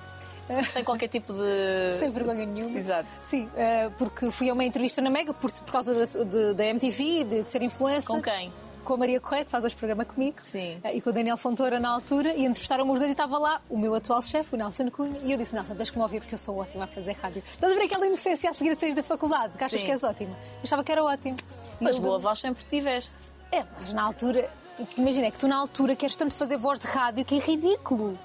Sem 0.65 0.85
qualquer 0.85 1.09
tipo 1.09 1.33
de. 1.33 1.99
Sem 1.99 2.11
vergonha 2.11 2.45
nenhuma. 2.47 2.79
Exato. 2.79 3.09
Sim, 3.13 3.49
eh, 3.57 3.91
porque 3.99 4.31
fui 4.31 4.49
a 4.51 4.53
uma 4.53 4.65
entrevista 4.65 5.01
na 5.01 5.11
Mega 5.11 5.33
por, 5.33 5.51
por 5.53 5.73
causa 5.73 5.95
da, 5.95 6.05
de- 6.25 6.55
da 6.55 6.65
MTV, 6.67 7.25
de, 7.25 7.43
de 7.45 7.51
ser 7.51 7.63
influencer. 7.63 8.09
Com 8.09 8.21
quem? 8.23 8.53
Com 8.83 8.95
a 8.95 8.97
Maria 8.97 9.21
Correia, 9.21 9.45
que 9.45 9.51
faz 9.51 9.63
hoje 9.65 9.77
programa 9.77 10.05
comigo. 10.07 10.37
Sim. 10.41 10.81
Eh, 10.83 10.97
E 10.97 11.01
com 11.03 11.11
o 11.11 11.13
Daniel 11.13 11.37
Fontoura 11.37 11.79
na 11.79 11.91
altura. 11.91 12.33
E 12.35 12.45
entrevistaram-me 12.47 12.91
os 12.91 12.99
dois 12.99 13.11
e 13.11 13.13
estava 13.13 13.39
lá 13.39 13.61
o 13.69 13.77
meu 13.79 13.95
atual 13.95 14.23
chefe, 14.23 14.55
o 14.55 14.59
Nelson 14.59 14.91
Cunha. 14.91 15.19
E 15.23 15.31
eu 15.33 15.39
disse: 15.39 15.55
Nelson, 15.55 15.75
tens 15.75 15.91
que 15.91 15.97
me 15.99 16.03
ouvir 16.03 16.21
porque 16.21 16.35
eu 16.35 16.39
sou 16.39 16.57
ótima 16.59 16.85
a 16.85 16.87
fazer 16.87 17.13
rádio. 17.13 17.43
Estás 17.53 17.73
a 17.73 17.77
ver 17.77 17.85
aquela 17.85 18.07
inocência 18.07 18.49
a 18.51 18.55
seguir 18.55 18.75
de 18.75 18.81
sair 18.81 18.95
da 18.95 19.03
faculdade, 19.03 19.53
que 19.57 19.63
achas 19.63 19.79
Sim. 19.81 19.87
que 19.87 19.93
és 19.93 20.03
ótima? 20.03 20.31
Eu 20.33 20.61
achava 20.65 20.83
que 20.83 20.91
era 20.91 21.05
ótimo. 21.05 21.37
E 21.81 21.85
Mas 21.85 21.99
boa 21.99 22.13
deu- 22.19 22.21
voz 22.21 22.39
sempre 22.39 22.65
tiveste. 22.65 23.15
É, 23.53 23.63
mas 23.77 23.93
na 23.93 24.03
altura. 24.03 24.49
Imagina, 24.97 25.27
é 25.27 25.31
que 25.31 25.37
tu 25.39 25.47
na 25.47 25.57
altura 25.57 25.95
queres 25.95 26.17
tanto 26.17 26.35
fazer 26.35 26.57
voz 26.57 26.79
de 26.79 26.87
rádio 26.87 27.23
que 27.23 27.35
é 27.37 27.39
ridículo. 27.39 28.19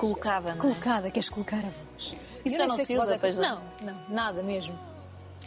Colocada, 0.00 0.48
não 0.50 0.56
é? 0.56 0.58
Colocada, 0.58 1.10
queres 1.10 1.28
colocar 1.28 1.58
a 1.58 1.60
voz. 1.60 2.16
Isso 2.44 2.56
já 2.56 2.66
não 2.66 2.76
se 2.76 2.96
usa, 2.96 3.14
é 3.14 3.18
pois 3.18 3.36
não? 3.38 3.60
Não, 3.82 3.92
não, 3.92 3.96
nada 4.08 4.42
mesmo. 4.42 4.74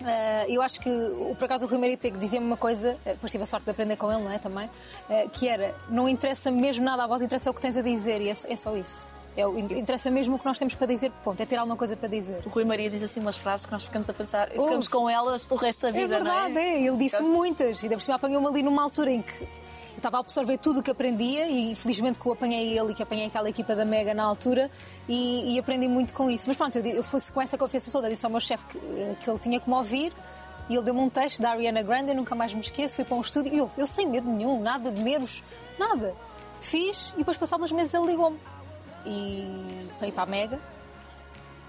Ah, 0.03 0.45
eu 0.47 0.61
acho 0.61 0.79
que, 0.79 0.89
o- 0.89 1.35
por 1.37 1.45
acaso, 1.45 1.65
o 1.65 1.69
Rui 1.69 1.77
Maria 1.79 1.97
Pego 1.97 2.17
dizia-me 2.17 2.45
uma 2.45 2.57
coisa, 2.57 2.97
eh, 3.05 3.13
depois 3.13 3.31
tive 3.31 3.43
a 3.43 3.47
sorte 3.47 3.65
de 3.65 3.71
aprender 3.71 3.95
com 3.95 4.11
ele, 4.11 4.23
não 4.23 4.31
é? 4.31 4.37
Também, 4.39 4.69
eh, 5.09 5.27
que 5.31 5.47
era: 5.47 5.73
não 5.89 6.09
interessa 6.09 6.49
mesmo 6.51 6.83
nada 6.83 7.03
a 7.03 7.07
voz, 7.07 7.21
interessa 7.21 7.49
o 7.49 7.53
que 7.53 7.61
tens 7.61 7.77
a 7.77 7.81
dizer, 7.81 8.19
e 8.21 8.29
é, 8.29 8.35
só- 8.35 8.47
é 8.47 8.55
só 8.55 8.75
isso. 8.75 9.07
É, 9.35 9.47
o- 9.47 9.57
interessa 9.57 10.11
mesmo 10.11 10.35
o 10.35 10.39
que 10.39 10.45
nós 10.45 10.59
temos 10.59 10.75
para 10.75 10.85
dizer, 10.87 11.11
ponto. 11.23 11.41
É 11.41 11.45
ter 11.45 11.55
alguma 11.57 11.75
coisa 11.77 11.95
para 11.97 12.07
dizer. 12.09 12.43
O 12.45 12.49
Rui 12.49 12.65
Maria 12.65 12.89
diz 12.89 13.01
assim 13.01 13.19
umas 13.19 13.37
frases 13.37 13.65
que 13.65 13.71
nós 13.71 13.83
ficamos 13.83 14.07
a 14.09 14.13
pensar, 14.13 14.49
ficamos 14.49 14.87
com 14.87 15.09
elas 15.09 15.45
do 15.47 15.55
resto 15.55 15.81
da 15.83 15.89
É 15.89 15.91
vida, 15.91 16.07
verdade, 16.19 16.53
não 16.53 16.61
é? 16.61 16.69
é. 16.75 16.81
Ele 16.83 16.97
disse 16.97 17.21
muitas. 17.21 17.81
E 17.81 17.85
ainda 17.85 17.95
por 17.95 18.01
cima 18.03 18.15
apanhou-me 18.17 18.47
ali 18.47 18.61
numa 18.61 18.83
altura 18.83 19.09
em 19.11 19.21
que 19.23 19.47
estava 20.03 20.17
a 20.17 20.19
absorver 20.19 20.57
tudo 20.57 20.81
o 20.81 20.83
que 20.83 20.91
aprendia 20.91 21.47
e 21.49 21.73
felizmente 21.75 22.19
que 22.19 22.25
eu 22.25 22.33
apanhei 22.33 22.77
ele 22.77 22.91
e 22.91 22.93
que 22.93 23.01
apanhei 23.01 23.27
aquela 23.27 23.49
equipa 23.49 23.73
da 23.73 23.85
Mega 23.85 24.13
na 24.13 24.23
altura 24.23 24.69
e, 25.07 25.55
e 25.55 25.59
aprendi 25.59 25.87
muito 25.87 26.13
com 26.13 26.29
isso. 26.29 26.45
Mas 26.47 26.57
pronto, 26.57 26.77
eu, 26.77 26.85
eu 26.85 27.03
fosse 27.03 27.31
com 27.31 27.41
essa 27.41 27.57
confiança 27.57 27.89
toda, 27.89 28.09
disse 28.09 28.25
ao 28.25 28.31
meu 28.31 28.41
chefe 28.41 28.65
que, 28.65 28.77
eh, 28.77 29.15
que 29.17 29.29
ele 29.29 29.39
tinha 29.39 29.59
que 29.61 29.69
me 29.69 29.75
ouvir 29.75 30.11
e 30.69 30.75
ele 30.75 30.83
deu-me 30.83 30.99
um 30.99 31.09
texto 31.09 31.41
da 31.41 31.51
Ariana 31.51 31.81
Grande, 31.81 32.11
eu 32.11 32.15
nunca 32.15 32.35
mais 32.35 32.53
me 32.53 32.59
esqueço, 32.59 32.95
fui 32.95 33.05
para 33.05 33.15
um 33.15 33.21
estúdio 33.21 33.53
e 33.53 33.57
eu, 33.57 33.71
eu 33.77 33.87
sem 33.87 34.05
medo 34.05 34.29
nenhum, 34.29 34.61
nada 34.61 34.91
de 34.91 35.01
nervos, 35.01 35.41
nada. 35.79 36.13
Fiz 36.59 37.13
e 37.15 37.19
depois 37.19 37.37
passados 37.37 37.71
uns 37.71 37.75
meses 37.75 37.93
ele 37.93 38.07
ligou-me 38.07 38.37
e 39.05 39.87
para 39.99 40.07
ir 40.07 40.11
para 40.11 40.23
a 40.23 40.25
Mega. 40.25 40.59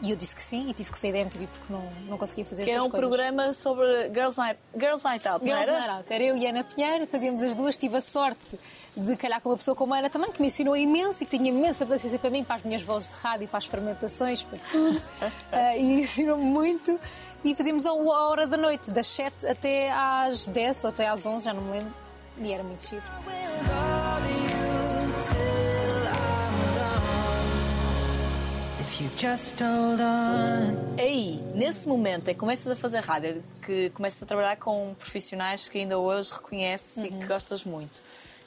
E 0.04 0.10
eu 0.10 0.16
disse 0.16 0.36
que 0.36 0.42
sim 0.42 0.68
e 0.68 0.74
tive 0.74 0.90
que 0.92 0.98
sair 0.98 1.12
da 1.12 1.18
MTV 1.20 1.46
porque 1.46 1.72
não, 1.72 1.90
não 2.08 2.18
conseguia 2.18 2.44
fazer 2.44 2.62
Que 2.64 2.70
era 2.70 2.82
um 2.82 2.88
duas 2.88 3.00
coisas. 3.00 3.08
programa 3.08 3.52
sobre 3.54 4.10
Girls 4.12 4.36
Night, 4.38 4.60
Girls 4.78 5.02
Night 5.02 5.26
Out, 5.26 5.42
não 5.42 5.50
Girls 5.56 5.70
era? 5.70 5.80
Night 5.80 5.96
Out. 5.96 6.12
Era 6.12 6.24
eu 6.24 6.36
e 6.36 6.46
Ana 6.46 6.62
Pinheiro, 6.62 7.06
fazíamos 7.06 7.42
as 7.42 7.54
duas. 7.54 7.78
Tive 7.78 7.96
a 7.96 8.00
sorte 8.02 8.58
de 8.94 9.16
calhar 9.16 9.40
com 9.40 9.48
uma 9.48 9.56
pessoa 9.56 9.74
como 9.74 9.94
a 9.94 9.98
Ana 9.98 10.10
também, 10.10 10.30
que 10.30 10.40
me 10.42 10.48
ensinou 10.48 10.76
imenso 10.76 11.22
e 11.22 11.26
que 11.26 11.38
tinha 11.38 11.48
imensa 11.50 11.86
paciência 11.86 12.18
para 12.18 12.28
mim, 12.28 12.44
para 12.44 12.56
as 12.56 12.62
minhas 12.62 12.82
vozes 12.82 13.08
de 13.08 13.14
rádio, 13.14 13.48
para 13.48 13.58
as 13.58 13.64
fermentações, 13.64 14.42
para 14.42 14.58
tudo. 14.70 15.02
Ah, 15.50 15.74
e 15.78 16.00
ensinou-me 16.00 16.44
muito. 16.44 17.00
E 17.42 17.54
fazíamos 17.54 17.86
a 17.86 17.92
hora 17.94 18.46
da 18.46 18.56
noite, 18.58 18.90
das 18.90 19.06
7 19.06 19.46
até 19.46 19.90
às 19.90 20.48
10 20.48 20.84
ou 20.84 20.90
até 20.90 21.08
às 21.08 21.24
11, 21.24 21.44
já 21.46 21.54
não 21.54 21.62
me 21.62 21.72
lembro. 21.72 21.94
E 22.38 22.52
era 22.52 22.62
muito 22.62 22.84
chique. 22.84 23.02
Aí, 30.96 31.40
nesse 31.54 31.88
momento, 31.88 32.28
é 32.28 32.32
que 32.34 32.38
começas 32.38 32.70
a 32.70 32.76
fazer 32.76 33.00
rádio, 33.00 33.42
que 33.60 33.90
começas 33.90 34.22
a 34.22 34.26
trabalhar 34.26 34.56
com 34.56 34.94
profissionais 34.96 35.68
que 35.68 35.78
ainda 35.78 35.98
hoje 35.98 36.32
reconheces 36.32 36.98
e 36.98 37.08
Uhum. 37.08 37.18
que 37.18 37.26
gostas 37.26 37.64
muito. 37.64 38.00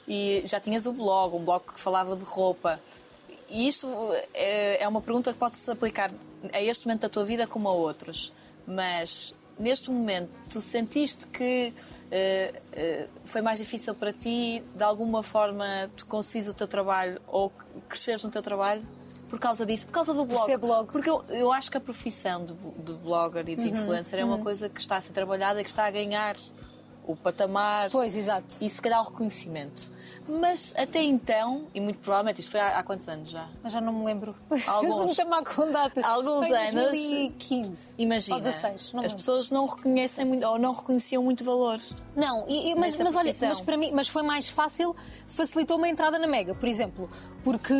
E 0.06 0.42
já 0.46 0.58
tinhas 0.58 0.86
o 0.86 0.92
blog, 0.94 1.36
um 1.36 1.44
blog 1.44 1.62
que 1.66 1.78
falava 1.78 2.16
de 2.16 2.24
roupa. 2.24 2.80
E 3.50 3.68
isto 3.68 3.86
é, 4.32 4.82
é 4.82 4.88
uma 4.88 5.02
pergunta 5.02 5.34
que 5.34 5.38
pode-se 5.38 5.70
aplicar 5.70 6.10
a 6.50 6.62
este 6.62 6.86
momento 6.86 7.02
da 7.02 7.10
tua 7.10 7.26
vida 7.26 7.46
como 7.46 7.68
a 7.68 7.72
outros. 7.72 8.32
Mas 8.66 9.34
neste 9.58 9.90
momento, 9.90 10.30
tu 10.48 10.62
sentiste 10.62 11.26
que 11.26 11.74
eh, 12.10 12.54
eh, 12.72 13.06
foi 13.26 13.42
mais 13.42 13.58
difícil 13.58 13.94
para 13.94 14.14
ti, 14.14 14.62
de 14.74 14.82
alguma 14.82 15.22
forma, 15.22 15.66
tu 15.94 16.06
conseguires 16.06 16.48
o 16.48 16.54
teu 16.54 16.66
trabalho 16.66 17.20
ou 17.26 17.52
cresceres 17.86 18.22
no 18.24 18.30
teu 18.30 18.40
trabalho? 18.40 18.82
Por 19.28 19.38
causa 19.38 19.66
disso, 19.66 19.86
por 19.86 19.92
causa 19.92 20.14
do 20.14 20.24
blog. 20.24 20.44
ser 20.46 20.56
blog. 20.58 20.90
Porque 20.90 21.08
eu, 21.10 21.22
eu 21.28 21.52
acho 21.52 21.70
que 21.70 21.76
a 21.76 21.80
profissão 21.80 22.44
de, 22.44 22.54
de 22.54 22.92
blogger 22.94 23.48
e 23.48 23.56
de 23.56 23.62
Uhum, 23.62 23.68
influencer 23.68 24.18
é 24.18 24.24
uma 24.24 24.38
coisa 24.38 24.68
que 24.68 24.80
está 24.80 24.96
a 24.96 25.00
ser 25.00 25.12
trabalhada 25.12 25.60
e 25.60 25.64
que 25.64 25.70
está 25.70 25.84
a 25.86 25.90
ganhar 25.90 26.36
o 27.06 27.14
patamar 27.16 27.90
Pois, 27.90 28.14
exato. 28.16 28.56
e 28.60 28.68
se 28.68 28.80
calhar 28.82 29.00
o 29.00 29.04
reconhecimento. 29.04 29.96
Mas 30.30 30.74
até 30.76 31.00
então, 31.02 31.64
e 31.74 31.80
muito 31.80 32.00
provavelmente 32.00 32.40
isto 32.40 32.50
foi 32.50 32.60
há, 32.60 32.78
há 32.78 32.82
quantos 32.82 33.08
anos 33.08 33.30
já? 33.30 33.48
Mas 33.62 33.72
já 33.72 33.80
não 33.80 33.94
me 33.94 34.04
lembro. 34.04 34.34
Alguns. 34.66 35.00
Eu 35.08 35.14
sou 35.14 35.26
com 35.56 35.72
datas. 35.72 36.04
Alguns 36.04 36.48
Foi 36.48 36.58
anos. 36.58 36.74
2015. 36.74 37.94
Imagina, 37.96 38.36
Ou 38.36 38.42
16. 38.42 38.92
Não 38.92 39.00
me 39.00 39.06
as 39.06 39.14
pessoas 39.14 39.50
não 39.50 39.64
reconhecem 39.64 40.26
muito, 40.26 40.46
ou 40.46 40.58
não 40.58 40.72
reconheciam 40.72 41.22
muito 41.22 41.42
valor. 41.44 41.78
Não, 42.14 42.44
e- 42.46 42.72
e- 42.72 42.74
mas, 42.74 42.98
mas 43.00 43.16
olha, 43.16 43.34
mas 43.40 43.60
para 43.62 43.76
mim, 43.78 43.90
mas 43.94 44.08
foi 44.08 44.22
mais 44.22 44.50
fácil, 44.50 44.94
facilitou-me 45.26 45.86
a 45.88 45.90
entrada 45.90 46.18
na 46.18 46.26
Mega, 46.26 46.54
por 46.54 46.68
exemplo, 46.68 47.08
porque 47.42 47.74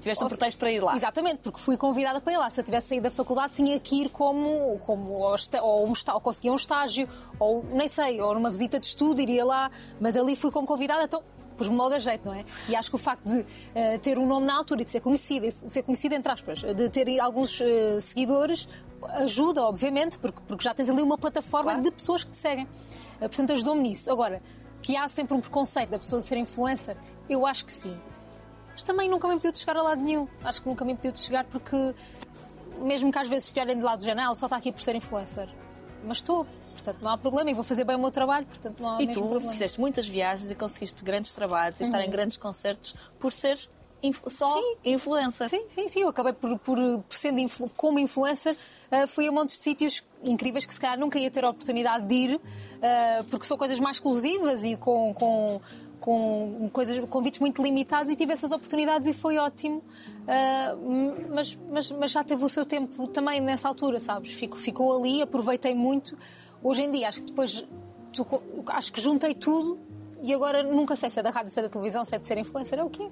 Tiveste 0.00 0.22
um 0.22 0.26
ou 0.26 0.30
pretexto 0.30 0.58
para 0.58 0.70
ir 0.70 0.80
lá. 0.80 0.94
Exatamente, 0.94 1.38
porque 1.38 1.58
fui 1.58 1.76
convidada 1.76 2.20
para 2.20 2.32
ir 2.32 2.36
lá. 2.36 2.50
Se 2.50 2.60
eu 2.60 2.64
tivesse 2.64 2.88
saído 2.88 3.04
da 3.04 3.10
faculdade, 3.10 3.54
tinha 3.54 3.78
que 3.80 4.02
ir 4.02 4.10
como, 4.10 4.78
como 4.80 5.10
ou, 5.10 5.34
ou, 5.62 5.88
um 5.88 5.92
ou 6.12 6.20
conseguia 6.20 6.52
um 6.52 6.56
estágio, 6.56 7.08
ou 7.38 7.64
nem 7.72 7.88
sei, 7.88 8.20
ou 8.20 8.34
numa 8.34 8.50
visita 8.50 8.78
de 8.78 8.86
estudo, 8.86 9.20
iria 9.20 9.44
lá, 9.44 9.70
mas 10.00 10.16
ali 10.16 10.36
fui 10.36 10.50
como 10.50 10.66
convidada, 10.66 11.04
então 11.04 11.22
pus-me 11.56 11.76
logo 11.76 11.94
a 11.94 11.98
jeito, 11.98 12.26
não 12.26 12.34
é? 12.34 12.44
E 12.68 12.76
acho 12.76 12.90
que 12.90 12.96
o 12.96 12.98
facto 12.98 13.24
de 13.24 13.44
eh, 13.74 13.98
ter 13.98 14.18
um 14.18 14.26
nome 14.26 14.46
na 14.46 14.56
altura 14.56 14.82
e 14.82 14.84
de 14.84 14.90
ser 14.90 15.00
conhecida, 15.00 15.50
ser 15.50 15.82
conhecida 15.82 16.14
entre 16.14 16.30
aspas, 16.30 16.60
de 16.60 16.88
ter 16.90 17.18
alguns 17.18 17.60
eh, 17.60 17.98
seguidores, 18.00 18.68
ajuda, 19.02 19.62
obviamente, 19.62 20.18
porque, 20.18 20.40
porque 20.46 20.62
já 20.64 20.74
tens 20.74 20.90
ali 20.90 21.02
uma 21.02 21.16
plataforma 21.16 21.72
Claro. 21.72 21.82
de 21.82 21.90
pessoas 21.90 22.24
que 22.24 22.30
te 22.30 22.36
seguem. 22.36 22.68
Eh, 23.20 23.28
portanto, 23.28 23.52
ajudou-me 23.52 23.82
nisso. 23.82 24.10
Agora, 24.10 24.42
que 24.82 24.96
há 24.96 25.08
sempre 25.08 25.34
um 25.34 25.40
preconceito 25.40 25.90
da 25.90 25.98
pessoa 25.98 26.20
ser 26.20 26.36
influencer, 26.36 26.96
eu 27.28 27.46
acho 27.46 27.64
que 27.64 27.72
sim. 27.72 27.96
Mas 28.76 28.82
também 28.82 29.08
nunca 29.08 29.26
me 29.26 29.32
impediu 29.36 29.52
de 29.52 29.58
chegar 29.58 29.78
a 29.78 29.82
lado 29.82 30.02
nenhum. 30.02 30.28
Acho 30.44 30.60
que 30.60 30.68
nunca 30.68 30.84
me 30.84 30.92
impediu 30.92 31.10
de 31.10 31.18
chegar 31.20 31.44
porque, 31.46 31.94
mesmo 32.80 33.10
que 33.10 33.18
às 33.18 33.26
vezes 33.26 33.50
olhem 33.56 33.74
de 33.78 33.82
lado 33.82 34.00
do 34.00 34.04
janela, 34.04 34.34
só 34.34 34.44
está 34.44 34.56
aqui 34.58 34.70
por 34.70 34.82
ser 34.82 34.94
influencer. 34.94 35.48
Mas 36.04 36.18
estou, 36.18 36.46
portanto 36.74 36.98
não 37.00 37.10
há 37.10 37.16
problema 37.16 37.50
e 37.50 37.54
vou 37.54 37.64
fazer 37.64 37.84
bem 37.84 37.96
o 37.96 37.98
meu 37.98 38.10
trabalho, 38.10 38.44
portanto 38.44 38.82
não 38.82 38.96
há 38.98 39.02
E 39.02 39.06
tu 39.06 39.20
problema. 39.20 39.50
fizeste 39.50 39.80
muitas 39.80 40.06
viagens 40.06 40.50
e 40.50 40.54
conseguiste 40.54 41.02
grandes 41.02 41.34
trabalhos 41.34 41.80
e 41.80 41.84
estar 41.84 42.02
em 42.04 42.10
grandes 42.10 42.36
concertos 42.36 42.94
por 43.18 43.32
seres 43.32 43.70
só 44.28 44.52
Sim. 44.52 44.76
influencer. 44.84 45.48
Sim, 45.48 45.64
sim, 45.70 45.88
sim. 45.88 46.00
Eu 46.02 46.08
acabei 46.10 46.34
por, 46.34 46.56
por, 46.58 46.76
por 46.76 47.16
sendo 47.16 47.40
influ- 47.40 47.70
como 47.78 47.98
influencer, 47.98 48.54
ah, 48.90 49.06
fui 49.06 49.26
a 49.26 49.32
montes 49.32 49.56
de 49.56 49.62
sítios 49.62 50.04
incríveis 50.22 50.64
que 50.66 50.72
se 50.74 50.78
calhar 50.78 50.98
nunca 50.98 51.18
ia 51.18 51.30
ter 51.30 51.44
a 51.44 51.48
oportunidade 51.50 52.06
de 52.06 52.14
ir, 52.14 52.40
ah, 52.82 53.24
porque 53.30 53.46
são 53.46 53.56
coisas 53.56 53.80
mais 53.80 53.96
exclusivas 53.96 54.64
e 54.64 54.76
com, 54.76 55.12
com, 55.14 55.60
com 56.00 56.68
coisas, 56.72 56.98
convites 57.08 57.40
muito 57.40 57.62
limitados 57.62 58.10
e 58.10 58.16
tive 58.16 58.32
essas 58.32 58.52
oportunidades 58.52 59.08
e 59.08 59.12
foi 59.12 59.38
ótimo. 59.38 59.82
Ah, 60.26 60.76
mas, 61.32 61.58
mas, 61.70 61.90
mas 61.92 62.10
já 62.10 62.24
teve 62.24 62.44
o 62.44 62.48
seu 62.48 62.64
tempo 62.64 63.06
também 63.08 63.40
nessa 63.40 63.68
altura, 63.68 63.98
sabes? 63.98 64.32
Fico, 64.32 64.56
ficou 64.56 64.98
ali, 64.98 65.22
aproveitei 65.22 65.74
muito. 65.74 66.16
Hoje 66.62 66.82
em 66.82 66.90
dia, 66.90 67.08
acho 67.08 67.20
que 67.20 67.26
depois 67.26 67.64
acho 68.68 68.92
que 68.92 69.00
juntei 69.00 69.34
tudo 69.34 69.78
e 70.22 70.32
agora 70.32 70.62
nunca 70.62 70.96
sei 70.96 71.10
se 71.10 71.20
é 71.20 71.22
da 71.22 71.30
rádio, 71.30 71.52
se 71.52 71.60
é 71.60 71.62
da 71.62 71.68
televisão, 71.68 72.04
se 72.04 72.14
é 72.14 72.18
de 72.18 72.26
ser 72.26 72.38
influencer, 72.38 72.78
é 72.78 72.84
o 72.84 72.90
quê? 72.90 73.10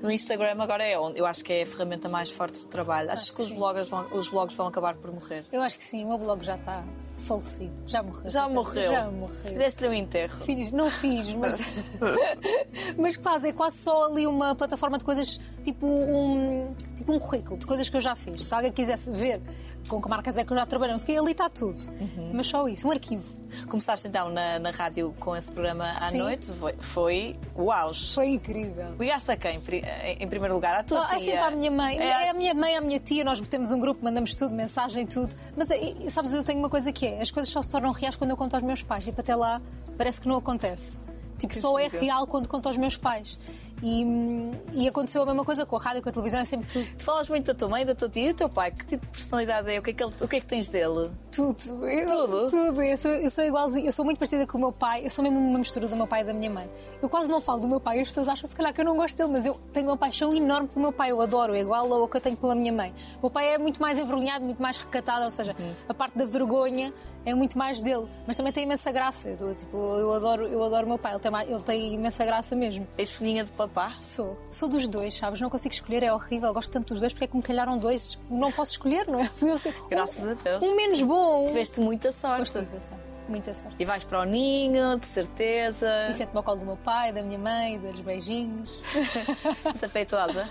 No 0.00 0.10
Instagram 0.10 0.56
agora 0.60 0.84
é 0.84 0.98
onde 0.98 1.18
eu 1.18 1.26
acho 1.26 1.44
que 1.44 1.52
é 1.52 1.62
a 1.62 1.66
ferramenta 1.66 2.08
mais 2.08 2.30
forte 2.30 2.60
de 2.60 2.66
trabalho. 2.66 3.10
Achas 3.10 3.24
Acho 3.24 3.34
que, 3.34 3.36
que 3.36 3.42
os, 3.42 3.52
bloggers 3.52 3.88
vão, 3.88 4.06
os 4.12 4.28
blogs 4.28 4.56
vão 4.56 4.66
acabar 4.66 4.94
por 4.94 5.10
morrer? 5.10 5.44
Eu 5.50 5.62
acho 5.62 5.78
que 5.78 5.84
sim, 5.84 6.04
o 6.04 6.08
meu 6.08 6.18
blog 6.18 6.42
já 6.44 6.56
está 6.56 6.84
falecido. 7.18 7.72
Já 7.86 8.02
morreu. 8.02 8.30
Já 8.30 8.48
morreu. 8.48 8.90
Já 8.90 9.10
morreu. 9.10 9.36
Fizeste-lhe 9.44 9.88
um 9.88 9.92
enterro. 9.92 10.36
Fiz, 10.38 10.70
não 10.70 10.90
fiz, 10.90 11.32
mas. 11.34 11.98
mas 12.98 13.16
quase, 13.16 13.48
é 13.48 13.52
quase 13.52 13.78
só 13.78 14.06
ali 14.06 14.26
uma 14.26 14.54
plataforma 14.54 14.98
de 14.98 15.04
coisas, 15.04 15.40
tipo 15.66 15.84
um, 15.84 16.72
tipo 16.94 17.12
um 17.12 17.18
currículo, 17.18 17.58
de 17.58 17.66
coisas 17.66 17.88
que 17.88 17.96
eu 17.96 18.00
já 18.00 18.14
fiz. 18.14 18.44
Se 18.44 18.54
alguém 18.54 18.70
quisesse 18.70 19.10
ver 19.10 19.40
com 19.88 20.00
que 20.00 20.08
marcas 20.08 20.38
é 20.38 20.44
que 20.44 20.52
eu 20.52 20.56
já 20.56 20.64
trabalhei, 20.64 20.92
não 20.92 20.98
sei 21.00 21.18
ali 21.18 21.32
está 21.32 21.48
tudo. 21.48 21.80
Uhum. 22.00 22.30
Mas 22.34 22.46
só 22.46 22.68
isso, 22.68 22.86
um 22.86 22.92
arquivo. 22.92 23.24
Começaste 23.68 24.06
então 24.06 24.28
na, 24.30 24.58
na 24.60 24.70
rádio 24.70 25.12
com 25.18 25.34
esse 25.34 25.50
programa 25.50 25.84
à 26.00 26.10
Sim. 26.10 26.18
noite, 26.18 26.52
foi, 26.52 26.74
foi 26.78 27.36
o 27.56 27.72
auge. 27.72 28.14
Foi 28.14 28.28
incrível. 28.28 28.94
Ligaste 28.98 29.30
a 29.32 29.36
quem, 29.36 29.56
em 29.56 30.28
primeiro 30.28 30.54
lugar? 30.54 30.76
À 30.76 30.82
tua 30.84 31.04
é 31.12 31.16
tia? 31.16 31.32
sempre 31.32 31.40
a 31.40 31.50
minha 31.50 31.70
mãe. 31.70 31.98
É, 31.98 32.26
É 32.26 32.30
a 32.30 32.34
minha 32.34 32.54
mãe, 32.54 32.76
a 32.76 32.80
minha 32.80 33.00
tia, 33.00 33.24
nós 33.24 33.40
temos 33.40 33.72
um 33.72 33.80
grupo, 33.80 34.04
mandamos 34.04 34.34
tudo, 34.34 34.54
mensagem, 34.54 35.04
tudo. 35.04 35.34
Mas 35.56 35.68
sabes, 36.12 36.32
eu 36.32 36.44
tenho 36.44 36.60
uma 36.60 36.70
coisa 36.70 36.92
que 36.92 37.06
é: 37.06 37.20
as 37.20 37.30
coisas 37.30 37.52
só 37.52 37.60
se 37.60 37.68
tornam 37.68 37.90
reais 37.90 38.14
quando 38.14 38.30
eu 38.30 38.36
conto 38.36 38.54
aos 38.54 38.62
meus 38.62 38.82
pais. 38.82 39.04
Tipo, 39.04 39.20
até 39.20 39.34
lá 39.34 39.60
parece 39.96 40.20
que 40.20 40.28
não 40.28 40.36
acontece. 40.36 41.00
Tipo, 41.38 41.52
Que 41.52 41.60
só 41.60 41.78
é 41.78 41.88
real 41.88 42.26
quando 42.26 42.48
conto 42.48 42.66
aos 42.66 42.76
meus 42.76 42.96
pais. 42.96 43.38
E, 43.82 44.04
hum, 44.04 44.52
e 44.72 44.88
aconteceu 44.88 45.22
a 45.22 45.26
mesma 45.26 45.44
coisa 45.44 45.66
com 45.66 45.76
a 45.76 45.78
rádio, 45.80 46.02
com 46.02 46.08
a 46.08 46.12
televisão, 46.12 46.40
é 46.40 46.44
sempre 46.44 46.66
tudo. 46.66 46.86
Tu 46.96 47.04
falas 47.04 47.28
muito 47.28 47.46
da 47.46 47.54
tua 47.54 47.68
mãe, 47.68 47.84
da 47.84 47.94
tua 47.94 48.08
tia 48.08 48.30
e 48.30 48.32
do 48.32 48.36
teu 48.36 48.48
pai. 48.48 48.70
Que 48.70 48.86
tipo 48.86 49.04
de 49.04 49.12
personalidade 49.12 49.70
é? 49.70 49.78
O 49.78 49.82
que 49.82 49.90
é 49.90 49.92
que, 49.92 50.02
ele- 50.02 50.14
o 50.20 50.26
que, 50.28 50.36
é 50.36 50.40
que 50.40 50.46
tens 50.46 50.68
dele? 50.68 51.10
Tudo. 51.30 51.86
Eu, 51.86 52.06
Tudo? 52.06 52.46
Tudo. 52.50 52.82
Eu 52.82 52.96
sou, 52.96 53.10
eu 53.12 53.28
sou 53.30 53.44
igualzinha, 53.44 53.86
eu 53.86 53.92
sou 53.92 54.04
muito 54.04 54.16
parecida 54.18 54.46
com 54.46 54.56
o 54.56 54.60
meu 54.62 54.72
pai, 54.72 55.04
eu 55.04 55.10
sou 55.10 55.22
mesmo 55.22 55.38
uma 55.38 55.58
mistura 55.58 55.86
do 55.88 55.94
meu 55.96 56.06
pai 56.06 56.22
e 56.22 56.24
da 56.24 56.32
minha 56.32 56.50
mãe. 56.50 56.70
Eu 57.02 57.10
quase 57.10 57.28
não 57.30 57.40
falo 57.40 57.60
do 57.60 57.68
meu 57.68 57.78
pai, 57.78 58.00
as 58.00 58.08
pessoas 58.08 58.28
acham 58.28 58.48
se 58.48 58.56
calhar 58.56 58.72
que 58.72 58.80
eu 58.80 58.84
não 58.86 58.96
gosto 58.96 59.14
dele, 59.16 59.28
mas 59.30 59.44
eu 59.44 59.54
tenho 59.72 59.88
uma 59.88 59.96
paixão 59.98 60.34
enorme 60.34 60.68
pelo 60.68 60.80
meu 60.80 60.92
pai, 60.92 61.10
eu 61.10 61.20
adoro, 61.20 61.54
é 61.54 61.60
igual 61.60 61.92
ao 61.92 62.08
que 62.08 62.16
eu 62.16 62.20
tenho 62.20 62.36
pela 62.38 62.54
minha 62.54 62.72
mãe. 62.72 62.94
O 63.18 63.22
meu 63.22 63.30
pai 63.30 63.52
é 63.54 63.58
muito 63.58 63.80
mais 63.82 63.98
envergonhado, 63.98 64.44
muito 64.46 64.62
mais 64.62 64.78
recatado, 64.78 65.24
ou 65.26 65.30
seja, 65.30 65.54
a 65.86 65.92
parte 65.92 66.16
da 66.16 66.24
vergonha 66.24 66.92
é 67.26 67.34
muito 67.34 67.58
mais 67.58 67.82
dele, 67.82 68.06
mas 68.26 68.36
também 68.36 68.52
tem 68.52 68.64
imensa 68.64 68.90
graça. 68.90 69.28
Eu, 69.38 69.54
tipo, 69.54 69.76
eu, 69.76 70.12
adoro, 70.14 70.46
eu 70.46 70.64
adoro 70.64 70.86
o 70.86 70.88
meu 70.88 70.98
pai, 70.98 71.12
ele 71.12 71.20
tem, 71.20 71.32
ele 71.52 71.62
tem 71.62 71.94
imensa 71.94 72.24
graça 72.24 72.56
mesmo. 72.56 72.86
És 72.96 73.10
filhinha 73.10 73.44
de 73.44 73.52
Sou. 74.00 74.38
Sou 74.50 74.68
dos 74.68 74.86
dois, 74.88 75.14
sabes? 75.16 75.40
Não 75.40 75.48
consigo 75.50 75.74
escolher, 75.74 76.02
é 76.02 76.12
horrível. 76.12 76.52
Gosto 76.52 76.70
tanto 76.70 76.92
dos 76.94 77.00
dois 77.00 77.12
porque 77.12 77.24
é 77.24 77.28
que 77.28 77.36
me 77.36 77.42
calharam 77.42 77.78
dois. 77.78 78.18
Não 78.30 78.50
posso 78.52 78.72
escolher, 78.72 79.06
não 79.08 79.20
é? 79.20 79.30
Eu 79.42 79.58
sei- 79.58 79.74
Graças 79.90 80.24
a 80.26 80.34
Deus. 80.34 80.62
Um 80.62 80.74
menos 80.76 81.02
bom. 81.02 81.44
um- 81.44 81.46
Tiveste 81.46 81.80
muita 81.80 82.10
sorte. 82.12 82.60
Dessa. 82.60 82.98
Muita 83.28 83.52
sorte. 83.52 83.76
E 83.78 83.84
vais 83.84 84.04
para 84.04 84.20
o 84.20 84.24
ninho, 84.24 84.98
de 85.00 85.06
certeza. 85.06 85.88
E 86.08 86.12
sento-me 86.12 86.36
ao 86.38 86.44
colo 86.44 86.60
do 86.60 86.66
meu 86.66 86.76
pai, 86.76 87.12
da 87.12 87.22
minha 87.22 87.38
mãe, 87.38 87.76
dos 87.78 87.98
beijinhos. 88.00 88.70
Afeituosa. 89.82 90.48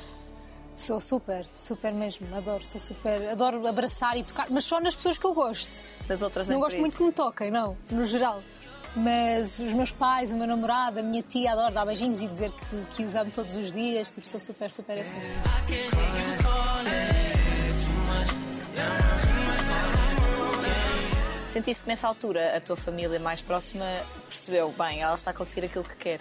sou 0.75 0.99
super, 0.99 1.45
super 1.54 1.93
mesmo. 1.93 2.28
Adoro, 2.36 2.65
sou 2.65 2.80
super. 2.80 3.30
Adoro 3.30 3.65
abraçar 3.67 4.17
e 4.17 4.23
tocar, 4.23 4.47
mas 4.49 4.65
só 4.65 4.80
nas 4.82 4.93
pessoas 4.95 5.17
que 5.17 5.25
eu 5.25 5.34
gosto. 5.34 5.84
Das 6.08 6.21
outras 6.21 6.47
Não 6.49 6.56
nem 6.56 6.63
gosto 6.63 6.80
muito 6.80 6.97
que 6.97 7.04
me 7.04 7.12
toquem, 7.13 7.49
não, 7.51 7.78
no 7.89 8.04
geral. 8.06 8.41
Mas 8.95 9.60
os 9.60 9.73
meus 9.73 9.91
pais, 9.91 10.31
o 10.31 10.38
meu 10.38 10.47
namorado, 10.47 10.99
a 10.99 11.03
minha 11.03 11.21
tia 11.21 11.51
adora 11.51 11.71
dar 11.71 11.86
beijinhos 11.86 12.21
e 12.21 12.27
dizer 12.27 12.51
que, 12.51 12.95
que 12.95 13.03
os 13.03 13.15
amo 13.15 13.29
todos 13.29 13.55
os 13.58 13.71
dias. 13.71 14.10
Tipo, 14.10 14.27
sou 14.27 14.39
super, 14.39 14.71
super 14.71 14.97
assim. 14.97 15.17
Sentiste 21.47 21.84
que 21.84 21.89
nessa 21.89 22.08
altura 22.08 22.55
a 22.55 22.62
tua 22.62 22.75
família 22.75 23.19
mais 23.19 23.41
próxima 23.41 23.86
percebeu, 24.27 24.73
bem, 24.77 25.01
ela 25.01 25.15
está 25.15 25.31
a 25.31 25.34
conseguir 25.34 25.67
aquilo 25.67 25.84
que 25.84 25.95
quer. 25.95 26.19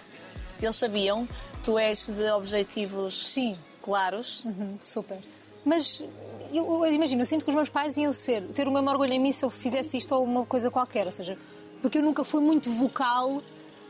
Eles 0.61 0.75
sabiam, 0.75 1.27
tu 1.63 1.77
és 1.77 2.07
de 2.07 2.29
objetivos 2.31 3.27
Sim. 3.27 3.57
claros. 3.81 4.45
Uhum, 4.45 4.77
super. 4.79 5.17
Mas 5.65 6.03
eu, 6.53 6.85
eu 6.85 6.93
imagino, 6.93 7.21
eu 7.21 7.25
sinto 7.25 7.43
que 7.43 7.49
os 7.49 7.55
meus 7.55 7.69
pais 7.69 7.97
iam 7.97 8.13
ser, 8.13 8.43
ter 8.49 8.67
o 8.67 8.71
mesmo 8.71 8.89
orgulho 8.89 9.11
em 9.11 9.19
mim 9.19 9.31
se 9.31 9.43
eu 9.43 9.49
fizesse 9.49 9.97
isto 9.97 10.13
ou 10.15 10.23
uma 10.23 10.45
coisa 10.45 10.71
qualquer. 10.71 11.05
Ou 11.05 11.11
seja, 11.11 11.37
porque 11.85 11.99
eu 11.99 12.01
nunca 12.01 12.23
fui 12.23 12.41
muito 12.41 12.67
vocal. 12.71 13.43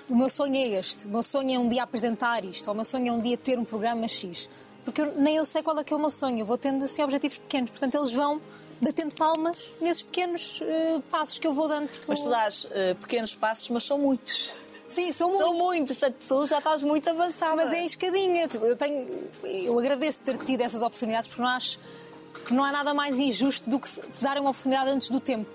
O 0.10 0.16
meu 0.18 0.30
sonho 0.30 0.54
é 0.54 0.68
este. 0.80 1.06
O 1.06 1.10
meu 1.10 1.24
sonho 1.24 1.56
é 1.56 1.58
um 1.58 1.70
dia 1.70 1.82
apresentar 1.84 2.44
isto. 2.44 2.68
Ou 2.68 2.74
o 2.74 2.76
meu 2.76 2.84
sonho 2.84 3.08
é 3.08 3.12
um 3.14 3.20
dia 3.20 3.38
ter 3.38 3.58
um 3.58 3.64
programa 3.64 4.06
X. 4.06 4.50
Porque 4.84 5.00
eu- 5.02 5.14
nem 5.16 5.38
eu 5.38 5.46
sei 5.46 5.64
qual 5.64 5.80
é 5.80 5.84
que 5.84 5.94
é 5.94 5.96
o 5.96 6.00
meu 6.00 6.10
sonho. 6.10 6.40
Eu 6.40 6.46
vou 6.46 6.58
tendo 6.58 6.84
assim, 6.84 7.02
objetivos 7.02 7.38
pequenos. 7.38 7.70
Portanto, 7.72 7.96
eles 7.96 8.12
vão 8.12 8.42
batendo 8.82 9.16
palmas 9.16 9.56
nesses 9.80 10.04
pequenos 10.04 10.60
eh, 10.62 11.00
passos 11.10 11.40
que 11.40 11.48
eu 11.48 11.54
vou 11.54 11.70
dando. 11.70 11.90
Mas 12.06 12.20
tu 12.20 12.30
dás 12.30 12.68
eh, 12.72 12.96
pequenos 12.96 13.34
passos, 13.34 13.70
mas 13.70 13.84
são 13.86 13.98
muitos. 13.98 14.52
Sim, 14.90 15.14
são 15.14 15.30
muitos. 15.30 15.46
São 15.48 15.54
muitos, 15.58 15.98
tu 16.28 16.46
já 16.48 16.58
estás 16.58 16.84
muito 16.84 17.10
avançada. 17.10 17.56
Mas 17.56 17.72
é 17.72 17.86
escadinha. 17.86 18.50
Eu, 18.62 18.76
tenho, 18.76 19.08
eu 19.46 19.80
agradeço 19.80 20.20
ter 20.20 20.38
tido 20.40 20.60
essas 20.60 20.82
oportunidades 20.82 21.30
porque 21.30 21.42
não 21.42 21.50
acho 21.50 21.80
que 22.46 22.54
não 22.54 22.62
há 22.62 22.72
nada 22.74 22.94
mais 22.94 23.18
injusto 23.18 23.70
do 23.70 23.80
que 23.80 23.90
te 23.90 24.22
darem 24.22 24.42
uma 24.42 24.50
oportunidade 24.50 24.90
antes 24.90 25.10
do 25.10 25.22
tempo. 25.22 25.50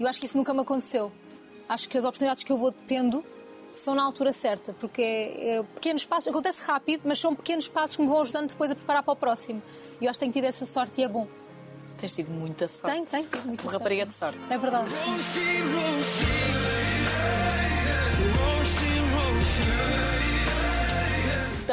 Eu 0.00 0.08
acho 0.08 0.18
que 0.18 0.24
isso 0.26 0.36
nunca 0.36 0.52
me 0.54 0.60
aconteceu. 0.60 1.12
Acho 1.68 1.88
que 1.88 1.96
as 1.98 2.04
oportunidades 2.04 2.44
que 2.44 2.52
eu 2.52 2.58
vou 2.58 2.72
tendo 2.72 3.24
são 3.72 3.94
na 3.94 4.02
altura 4.02 4.32
certa, 4.32 4.72
porque 4.74 5.02
é, 5.02 5.56
é 5.56 5.62
pequenos 5.62 6.06
passos, 6.06 6.28
acontece 6.28 6.64
rápido, 6.64 7.02
mas 7.04 7.18
são 7.18 7.34
pequenos 7.34 7.66
passos 7.66 7.96
que 7.96 8.02
me 8.02 8.08
vão 8.08 8.20
ajudando 8.20 8.48
depois 8.48 8.70
a 8.70 8.74
preparar 8.74 9.02
para 9.02 9.12
o 9.12 9.16
próximo. 9.16 9.60
E 10.00 10.04
eu 10.04 10.10
acho 10.10 10.18
que 10.18 10.24
tenho 10.24 10.32
tido 10.32 10.44
essa 10.44 10.64
sorte 10.64 11.00
e 11.00 11.04
é 11.04 11.08
bom. 11.08 11.26
Tens 11.98 12.14
tido 12.14 12.30
muita 12.30 12.68
sorte. 12.68 12.92
Tenho, 12.92 13.06
tenho 13.06 13.24
tido 13.24 13.46
muita 13.46 13.62
Uma 13.64 13.70
sorte. 13.70 13.82
rapariga 13.82 14.06
de 14.06 14.12
sorte. 14.12 14.52
É 14.52 14.58
verdade, 14.58 14.90
sim. 14.94 16.83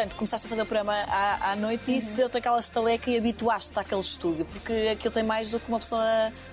Portanto, 0.02 0.18
começaste 0.18 0.48
a 0.48 0.50
fazer 0.50 0.64
o 0.64 0.66
programa 0.66 0.96
à, 1.08 1.52
à 1.52 1.56
noite 1.56 1.90
e 1.90 1.92
Uhum. 1.92 1.98
isso 2.00 2.16
deu-te 2.16 2.36
aquela 2.36 2.60
estaleca 2.60 3.12
e 3.12 3.20
habituaste-te 3.20 3.78
àquele 3.78 4.02
estúdio, 4.02 4.46
porque 4.46 4.90
aquilo 4.92 5.14
tem 5.14 5.22
mais 5.22 5.52
do 5.52 5.60
que 5.60 5.70
uma 5.70 5.78
pessoa 5.78 6.02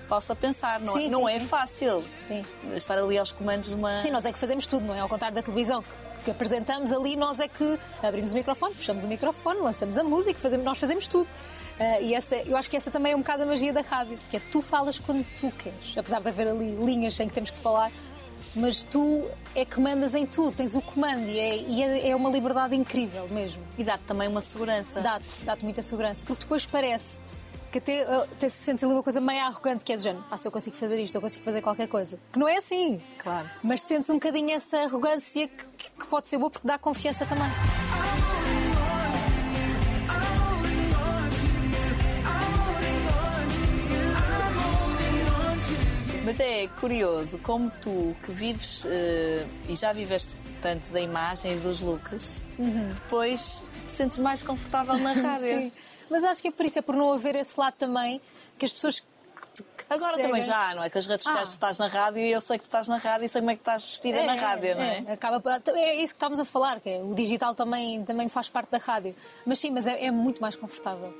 possa 0.07 0.35
pensar, 0.35 0.79
não, 0.79 0.95
é? 0.95 1.01
Sim, 1.01 1.09
não 1.09 1.27
sim, 1.27 1.33
é 1.33 1.39
sim. 1.39 1.47
fácil 1.47 2.03
estar 2.75 2.99
ali 2.99 3.17
aos 3.17 3.31
comandos 3.31 3.69
de 3.69 3.75
uma. 3.75 4.01
Sim, 4.01 4.11
nós 4.11 4.23
é 4.23 4.31
que 4.31 4.37
fazemos 4.37 4.67
tudo, 4.67 4.85
não 4.85 4.93
é? 4.93 4.99
Ao 4.99 5.09
contrário 5.09 5.33
da 5.33 5.41
televisão 5.41 5.83
que, 6.23 6.29
apresentamos 6.29 6.91
ali, 6.91 7.15
nós 7.15 7.39
é 7.39 7.47
que 7.47 7.79
abrimos 8.03 8.33
o 8.33 8.35
microfone, 8.35 8.75
fechamos 8.75 9.03
o 9.03 9.07
microfone, 9.07 9.61
lançamos 9.61 9.97
a 9.97 10.03
música, 10.03 10.39
fazemos, 10.39 10.63
nós 10.63 10.77
fazemos 10.77 11.07
tudo. 11.07 11.27
Ah, 11.79 11.99
e 12.01 12.13
essa, 12.13 12.35
eu 12.35 12.55
acho 12.55 12.69
que 12.69 12.77
essa 12.77 12.91
também 12.91 13.13
é 13.13 13.15
um 13.15 13.19
bocado 13.19 13.41
a 13.41 13.45
magia 13.47 13.73
da 13.73 13.81
rádio, 13.81 14.19
que 14.29 14.37
é 14.37 14.41
tu 14.51 14.61
falas 14.61 14.99
quando 14.99 15.25
tu 15.39 15.49
queres, 15.53 15.97
apesar 15.97 16.21
de 16.21 16.29
haver 16.29 16.49
ali 16.49 16.75
linhas 16.75 17.19
em 17.19 17.27
que 17.27 17.33
temos 17.33 17.49
que 17.49 17.57
falar, 17.57 17.91
mas 18.55 18.83
tu 18.83 19.23
é 19.55 19.63
que 19.65 19.79
mandas 19.79 20.15
em 20.15 20.25
tudo, 20.25 20.51
tens 20.55 20.75
o 20.75 20.81
comando 20.81 21.27
e 21.27 21.37
é, 21.39 21.57
e 21.57 21.83
é, 21.83 22.09
é 22.09 22.15
uma 22.15 22.29
liberdade 22.29 22.75
incrível 22.75 23.27
mesmo. 23.29 23.61
E 23.77 23.83
dá-te 23.83 24.03
também 24.05 24.27
uma 24.27 24.41
segurança. 24.41 25.01
Dá-te, 25.01 25.41
dá-te 25.41 25.63
muita 25.63 25.81
segurança, 25.81 26.23
porque 26.25 26.41
depois 26.43 26.65
parece 26.65 27.19
que 27.71 27.77
até, 27.77 28.01
até 28.01 28.49
se 28.49 28.57
sente 28.63 28.83
ali 28.83 28.93
uma 28.93 29.03
coisa 29.03 29.21
meio 29.21 29.41
arrogante, 29.41 29.85
que 29.85 29.93
é 29.93 29.95
do 29.97 30.01
género, 30.01 30.23
ah, 30.31 30.37
se 30.37 30.47
eu 30.47 30.51
consigo 30.51 30.75
fazer 30.75 30.99
isto, 31.01 31.13
eu 31.15 31.21
consigo 31.21 31.43
fazer 31.43 31.61
qualquer 31.61 31.87
coisa. 31.87 32.17
Que 32.31 32.39
não 32.39 32.47
é 32.47 32.57
assim. 32.57 32.99
Claro. 33.19 33.47
Mas 33.63 33.81
sentes 33.81 34.09
um 34.09 34.15
bocadinho 34.15 34.49
essa 34.51 34.77
arrogância 34.79 35.47
que, 35.47 35.65
que- 35.77 35.91
que 35.91 36.07
pode 36.07 36.27
ser 36.27 36.37
boa 36.39 36.49
porque 36.49 36.67
dá 36.67 36.77
confiança 36.79 37.25
também. 37.27 37.47
Mas 46.29 46.39
é 46.39 46.67
curioso 46.79 47.39
como 47.39 47.71
tu, 47.81 48.15
que 48.23 48.31
vives 48.31 48.85
eh, 48.85 49.47
e 49.67 49.75
já 49.75 49.91
viveste 49.91 50.35
tanto 50.61 50.91
da 50.91 51.01
imagem 51.01 51.53
e 51.53 51.55
dos 51.55 51.81
looks, 51.81 52.45
depois 52.93 53.65
te 53.83 53.91
sentes 53.91 54.19
mais 54.19 54.43
confortável 54.43 54.95
na 54.99 55.13
rádio. 55.19 55.55
Uhum. 55.55 55.61
Sim. 55.63 55.71
Mas 56.07 56.23
acho 56.23 56.39
que 56.39 56.49
é 56.49 56.51
por 56.51 56.67
isso, 56.67 56.77
é 56.77 56.83
por 56.83 56.95
não 56.95 57.11
haver 57.11 57.35
esse 57.35 57.59
lado 57.59 57.73
também 57.79 58.21
que 58.59 58.65
as 58.65 58.71
pessoas 58.71 59.01
Agora 59.89 60.17
também 60.17 60.43
já, 60.43 60.75
não 60.75 60.83
é? 60.83 60.89
Que 60.91 60.99
as 60.99 61.07
redes 61.07 61.23
sociais 61.23 61.49
Ah. 61.49 61.51
estás 61.51 61.79
na 61.79 61.87
rádio 61.87 62.21
e 62.21 62.31
eu 62.31 62.39
sei 62.39 62.59
que 62.59 62.65
tu 62.65 62.67
estás 62.67 62.87
na 62.87 62.97
rádio 62.97 63.25
e 63.25 63.27
sei 63.27 63.41
como 63.41 63.49
é 63.49 63.55
que 63.55 63.61
estás 63.61 63.81
vestida 63.81 64.23
na 64.23 64.35
rádio, 64.35 64.75
não 64.75 64.83
é? 64.83 65.13
Acaba, 65.13 65.41
é 65.75 65.95
isso 65.95 66.13
que 66.13 66.17
estamos 66.17 66.39
a 66.39 66.45
falar, 66.45 66.79
que 66.79 66.89
é, 66.91 67.01
o 67.01 67.15
digital 67.15 67.55
também, 67.55 68.03
também 68.03 68.29
faz 68.29 68.47
parte 68.49 68.69
da 68.69 68.77
rádio. 68.77 69.15
Mas 69.47 69.57
sim, 69.57 69.71
mas 69.71 69.87
é, 69.87 70.05
é 70.05 70.11
muito 70.11 70.39
mais 70.43 70.55
confortável. 70.55 71.11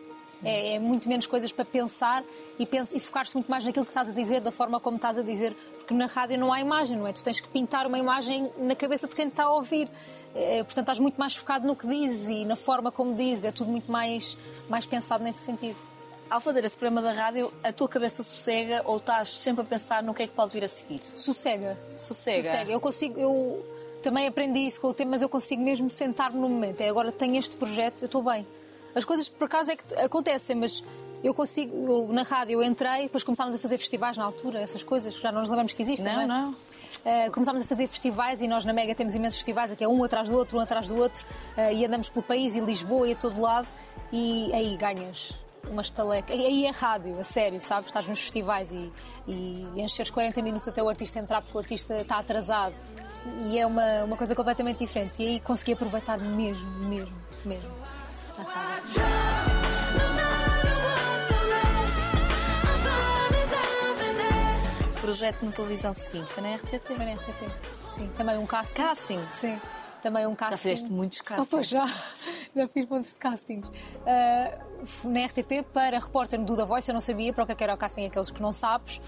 É, 0.43 0.75
é 0.75 0.79
muito 0.79 1.07
menos 1.09 1.25
coisas 1.25 1.51
para 1.51 1.65
pensar 1.65 2.23
e, 2.57 2.65
pens- 2.65 2.91
e 2.93 2.99
focar-se 2.99 3.35
muito 3.35 3.49
mais 3.51 3.65
naquilo 3.65 3.83
que 3.85 3.91
estás 3.91 4.09
a 4.09 4.13
dizer, 4.13 4.39
da 4.41 4.51
forma 4.51 4.79
como 4.79 4.95
estás 4.95 5.17
a 5.17 5.21
dizer. 5.21 5.53
Porque 5.77 5.93
na 5.93 6.05
rádio 6.05 6.37
não 6.39 6.53
há 6.53 6.61
imagem, 6.61 6.97
não 6.97 7.05
é? 7.07 7.11
Tu 7.13 7.23
tens 7.23 7.39
que 7.39 7.47
pintar 7.49 7.85
uma 7.87 7.97
imagem 7.99 8.49
na 8.57 8.75
cabeça 8.75 9.07
de 9.07 9.15
quem 9.15 9.27
te 9.27 9.31
está 9.31 9.43
a 9.45 9.51
ouvir. 9.53 9.89
É, 10.35 10.63
portanto, 10.63 10.83
estás 10.85 10.99
muito 10.99 11.17
mais 11.19 11.35
focado 11.35 11.65
no 11.67 11.75
que 11.75 11.87
dizes 11.87 12.29
e 12.29 12.45
na 12.45 12.55
forma 12.55 12.91
como 12.91 13.15
dizes. 13.15 13.45
É 13.45 13.51
tudo 13.51 13.69
muito 13.69 13.91
mais, 13.91 14.37
mais 14.69 14.85
pensado 14.85 15.23
nesse 15.23 15.39
sentido. 15.39 15.75
Ao 16.29 16.39
fazer 16.39 16.63
esse 16.63 16.77
programa 16.77 17.01
da 17.01 17.11
rádio, 17.11 17.51
a 17.63 17.73
tua 17.73 17.89
cabeça 17.89 18.21
sossega 18.21 18.83
ou 18.85 18.97
estás 18.97 19.29
sempre 19.29 19.61
a 19.61 19.65
pensar 19.65 20.03
no 20.03 20.13
que 20.13 20.21
é 20.23 20.27
que 20.27 20.33
pode 20.33 20.53
vir 20.53 20.63
a 20.63 20.67
seguir? 20.67 21.01
Sossega. 21.03 21.75
Sossega. 21.97 22.43
Sossega. 22.43 22.71
Eu 22.71 22.79
consigo, 22.79 23.19
eu 23.19 23.65
também 24.03 24.27
aprendi 24.27 24.59
isso 24.59 24.79
com 24.79 24.87
o 24.89 24.93
tempo, 24.93 25.09
mas 25.09 25.23
eu 25.23 25.27
consigo 25.27 25.63
mesmo 25.63 25.89
sentar-me 25.89 26.37
no 26.39 26.47
momento. 26.47 26.79
É 26.81 26.87
agora 26.89 27.11
tenho 27.11 27.35
este 27.35 27.55
projeto, 27.55 28.03
eu 28.03 28.05
estou 28.05 28.21
bem. 28.21 28.45
As 28.95 29.05
coisas 29.05 29.29
por 29.29 29.45
acaso 29.45 29.71
é 29.71 29.75
que 29.75 29.95
acontecem, 29.95 30.55
mas 30.55 30.83
eu 31.23 31.33
consigo, 31.33 31.75
eu, 31.75 32.13
na 32.13 32.23
rádio 32.23 32.53
eu 32.53 32.63
entrei, 32.63 33.03
depois 33.03 33.23
começámos 33.23 33.53
a 33.55 33.59
fazer 33.59 33.77
festivais 33.77 34.17
na 34.17 34.23
altura, 34.23 34.59
essas 34.59 34.83
coisas, 34.83 35.15
já 35.15 35.31
não 35.31 35.41
nos 35.41 35.49
lembramos 35.49 35.73
que 35.73 35.81
existem, 35.81 36.05
Não, 36.05 36.27
não, 36.27 36.35
é? 36.35 36.41
não. 36.41 36.55
Uh, 36.99 37.31
começámos 37.31 37.61
a 37.61 37.65
fazer 37.65 37.87
festivais 37.87 38.41
e 38.41 38.47
nós 38.47 38.65
na 38.65 38.73
Mega 38.73 38.93
temos 38.93 39.15
imensos 39.15 39.37
festivais, 39.37 39.71
aqui 39.71 39.83
é 39.83 39.87
um 39.87 40.03
atrás 40.03 40.27
do 40.27 40.35
outro, 40.35 40.57
um 40.57 40.61
atrás 40.61 40.89
do 40.89 40.97
outro, 40.97 41.25
uh, 41.57 41.71
e 41.73 41.85
andamos 41.85 42.09
pelo 42.09 42.23
país, 42.23 42.55
em 42.55 42.65
Lisboa 42.65 43.07
e 43.07 43.13
a 43.13 43.15
todo 43.15 43.39
lado, 43.39 43.67
e 44.11 44.51
aí 44.53 44.75
ganhas 44.75 45.33
uma 45.69 45.81
estaleca. 45.81 46.33
E 46.33 46.45
Aí 46.45 46.65
é 46.65 46.71
rádio, 46.71 47.17
a 47.19 47.23
sério, 47.23 47.59
sabes? 47.61 47.87
Estás 47.87 48.07
nos 48.07 48.19
festivais 48.19 48.71
e, 48.71 48.91
e 49.27 49.81
encheres 49.81 50.09
40 50.09 50.41
minutos 50.41 50.67
até 50.67 50.81
o 50.81 50.89
artista 50.89 51.19
entrar 51.19 51.41
porque 51.41 51.57
o 51.57 51.59
artista 51.59 52.01
está 52.01 52.17
atrasado. 52.17 52.75
E 53.45 53.59
é 53.59 53.65
uma, 53.65 54.05
uma 54.05 54.17
coisa 54.17 54.33
completamente 54.35 54.79
diferente. 54.79 55.21
E 55.21 55.27
aí 55.27 55.39
consegui 55.39 55.73
aproveitar 55.73 56.17
mesmo, 56.17 56.69
mesmo, 56.87 57.13
mesmo. 57.45 57.78
Projeto 65.01 65.43
na 65.45 65.51
televisão 65.51 65.93
seguinte 65.93 66.31
foi 66.31 66.43
na 66.43 66.55
RTP. 66.55 66.85
Foi 66.93 67.05
na 67.05 67.13
RTP. 67.13 67.51
Sim, 67.89 68.09
também 68.17 68.37
um 68.37 68.45
casting. 68.45 68.75
Casting? 68.81 69.19
Sim, 69.31 69.59
também 70.03 70.27
um 70.27 70.35
casting. 70.35 70.57
fizeste 70.57 70.91
muitos 70.91 71.19
Oh, 71.21 71.23
castings. 71.23 71.49
pois 71.49 71.67
já, 71.69 71.85
já 72.55 72.67
fiz 72.67 72.85
muitos 72.85 73.13
de 73.13 73.19
castings. 73.19 73.71
Ah, 74.05 74.59
fui 74.85 75.11
na 75.11 75.25
RTP 75.25 75.63
para 75.73 75.97
repórter 75.99 76.39
do 76.43 76.55
The 76.55 76.65
Voice, 76.65 76.89
eu 76.91 76.93
não 76.93 77.01
sabia 77.01 77.31
para 77.33 77.43
o 77.43 77.45
que 77.47 77.53
é 77.53 77.55
que 77.55 77.63
era 77.63 77.73
o 77.73 77.77
casting, 77.77 78.05
aqueles 78.05 78.29
que 78.29 78.41
não 78.41 78.51
sabes. 78.51 78.99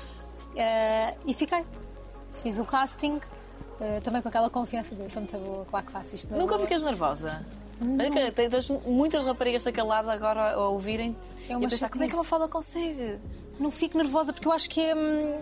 Ah, 0.57 1.13
e 1.25 1.33
fiquei. 1.33 1.63
Fiz 2.31 2.57
o 2.59 2.65
casting, 2.65 3.19
ah, 3.81 3.99
também 4.01 4.21
com 4.21 4.29
aquela 4.29 4.49
confiança 4.49 4.95
de 4.95 5.01
eu 5.03 5.09
sou 5.09 5.21
muito 5.21 5.37
boa, 5.37 5.65
claro 5.65 5.85
que 5.85 5.91
faço 5.91 6.15
isto 6.15 6.33
Nunca 6.33 6.55
boa. 6.55 6.59
ficas 6.67 6.83
nervosa? 6.83 7.45
Que 7.81 8.31
Tens 8.31 8.49
tens 8.49 8.69
muitas 8.85 9.25
raparigas 9.25 9.63
daquele 9.63 9.87
lado 9.87 10.09
agora 10.09 10.53
a 10.53 10.69
ouvirem-te 10.69 11.19
É 11.49 11.53
e 11.53 11.65
a 11.65 11.69
pensar 11.69 11.89
como 11.89 12.03
é 12.03 12.07
que 12.07 12.13
uma 12.13 12.23
chatice. 12.23 12.29
fada 12.29 12.47
consegue? 12.47 13.19
Não 13.59 13.71
fico 13.71 13.97
nervosa 13.97 14.31
porque 14.33 14.47
eu 14.47 14.51
acho 14.51 14.69
que 14.69 14.79
é, 14.81 14.95
hum, 14.95 15.41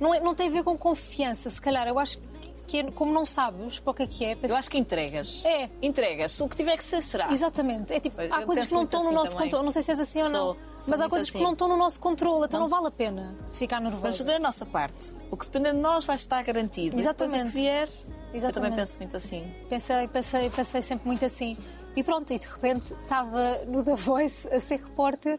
não, 0.00 0.14
é- 0.14 0.20
não 0.20 0.34
tem 0.34 0.48
a 0.48 0.50
ver 0.50 0.64
com 0.64 0.76
confiança, 0.76 1.50
se 1.50 1.60
calhar. 1.60 1.86
Eu 1.86 1.98
acho 1.98 2.18
que 2.66 2.78
é, 2.78 2.90
como 2.92 3.12
não 3.12 3.26
sabes 3.26 3.78
para 3.80 3.90
o 3.90 3.94
que 3.94 4.02
é 4.02 4.06
que 4.06 4.24
é. 4.24 4.32
Eu 4.32 4.36
pensas- 4.38 4.56
acho 4.56 4.70
que 4.70 4.78
entregas. 4.78 5.44
É. 5.44 5.68
Entregas. 5.82 6.40
O 6.40 6.48
que 6.48 6.56
tiver 6.56 6.76
que 6.76 6.84
ser, 6.84 7.02
será. 7.02 7.30
Exatamente. 7.32 7.92
É 7.92 7.98
tipo, 8.00 8.20
Eu 8.20 8.32
há 8.32 8.42
coisas 8.42 8.64
penso 8.64 8.68
que 8.68 8.74
não 8.74 8.84
estão 8.84 9.00
no 9.02 9.06
assim 9.08 9.14
nosso 9.16 9.32
também. 9.32 9.46
controle. 9.48 9.64
Não 9.64 9.72
sei 9.72 9.82
se 9.82 9.90
és 9.90 10.00
assim 10.00 10.22
ou 10.22 10.28
não. 10.30 10.38
Sou- 10.46 10.54
sou 10.54 10.64
mas 10.88 11.00
há 11.00 11.08
coisas 11.08 11.30
que 11.30 11.36
assim. 11.36 11.44
não 11.44 11.52
estão 11.52 11.68
no 11.68 11.76
nosso 11.76 11.98
controle, 12.00 12.44
então 12.46 12.60
Não. 12.60 12.68
não, 12.68 12.74
vale 12.74 12.86
a 12.88 12.90
pena 12.90 13.34
ficar 13.52 13.80
nervosa. 13.80 14.02
Vamos 14.02 14.18
fazer 14.18 14.34
a 14.34 14.38
nossa 14.38 14.64
parte. 14.64 15.14
O 15.30 15.36
que 15.36 15.44
depender 15.46 15.72
de 15.72 15.78
nós 15.80 16.04
vai 16.04 16.16
estar 16.16 16.42
garantido. 16.42 16.96
Depois 16.96 17.04
Exatamente. 17.06 17.48
o 17.48 17.52
que 17.52 17.58
vier, 17.58 17.88
eu 18.32 18.40
também 18.52 18.70
Exatamente. 18.70 18.76
penso 18.76 18.98
muito 18.98 19.16
assim. 19.16 19.54
Pensei, 19.68 20.08
pensei, 20.08 20.50
pensei 20.50 20.82
sempre 20.82 21.06
muito 21.06 21.24
assim. 21.24 21.56
E 21.96 22.02
pronto, 22.04 22.32
e 22.32 22.38
de 22.38 22.46
repente 22.46 22.92
estava 22.92 23.64
no 23.66 23.84
The 23.84 23.94
Voice 23.94 24.48
a 24.54 24.60
ser 24.60 24.76
repórter 24.80 25.38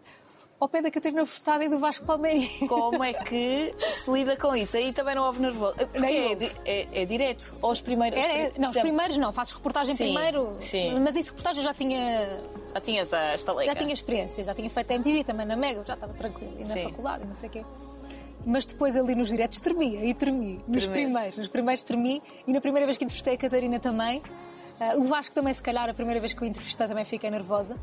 ao 0.59 0.67
pé 0.69 0.79
da 0.81 0.91
Catarina 0.91 1.25
Furtado 1.25 1.63
e 1.63 1.69
do 1.69 1.79
Vasco 1.79 2.05
Palmeirinho. 2.05 2.67
Como 2.67 3.03
é 3.03 3.13
que 3.13 3.73
se 3.79 4.11
lida 4.11 4.35
com 4.37 4.55
isso? 4.55 4.77
Aí 4.77 4.93
também 4.93 5.15
não 5.15 5.23
houve 5.25 5.41
nervoso. 5.41 5.73
Porque 5.73 6.05
é, 6.05 6.23
houve. 6.23 6.35
di- 6.35 6.51
é, 6.65 6.87
é 7.01 7.05
direto. 7.05 7.55
Ou 7.61 7.71
os 7.71 7.81
primeiros. 7.81 8.19
Pri- 8.23 8.51
não, 8.59 8.69
os 8.69 8.77
primeiros 8.77 9.17
não, 9.17 9.31
fazes 9.33 9.53
reportagem 9.53 9.95
Sim, 9.95 10.13
primeiro. 10.13 10.55
sim. 10.59 10.99
Mas 10.99 11.15
isso 11.15 11.29
reportagem 11.29 11.61
eu 11.63 11.67
já 11.67 11.73
tinha, 11.73 12.39
Já 12.75 12.79
tinhas 12.81 13.11
a 13.13 13.33
estaleca. 13.33 13.71
já 13.73 13.75
tinha 13.79 13.93
experiência, 13.93 14.43
já 14.43 14.53
tinha 14.53 14.69
feito 14.69 14.91
a 14.91 14.95
MTV 14.95 15.23
também 15.23 15.47
na 15.47 15.55
Mega, 15.55 15.83
já 15.83 15.93
estava 15.95 16.13
tranquila, 16.13 16.53
e 16.59 16.63
na 16.65 16.75
Sim. 16.75 16.83
faculdade, 16.83 17.23
e 17.23 17.27
não 17.27 17.35
sei 17.35 17.49
o 17.49 17.51
quê. 17.53 17.65
Mas 18.45 18.65
depois 18.65 18.95
ali 18.95 19.15
nos 19.15 19.27
diretos 19.29 19.59
tremia 19.59 20.05
e 20.05 20.13
tremi. 20.13 20.57
Nos 20.67 20.87
primeiros, 20.87 21.37
nos 21.37 21.47
primeiros 21.47 21.83
tremi 21.83 22.21
e 22.47 22.53
na 22.53 22.61
primeira 22.61 22.85
vez 22.85 22.97
que 22.97 23.03
entrevistei 23.03 23.33
a 23.35 23.37
Catarina 23.37 23.79
também. 23.79 24.21
Ah, 24.79 24.95
o 24.97 25.03
Vasco 25.03 25.33
também, 25.35 25.53
se 25.53 25.61
calhar, 25.61 25.87
a 25.89 25.93
primeira 25.93 26.19
vez 26.19 26.33
que 26.33 26.41
o 26.41 26.45
entrevistei 26.45 26.87
também 26.87 27.05
fiquei 27.05 27.29
nervosa. 27.29 27.77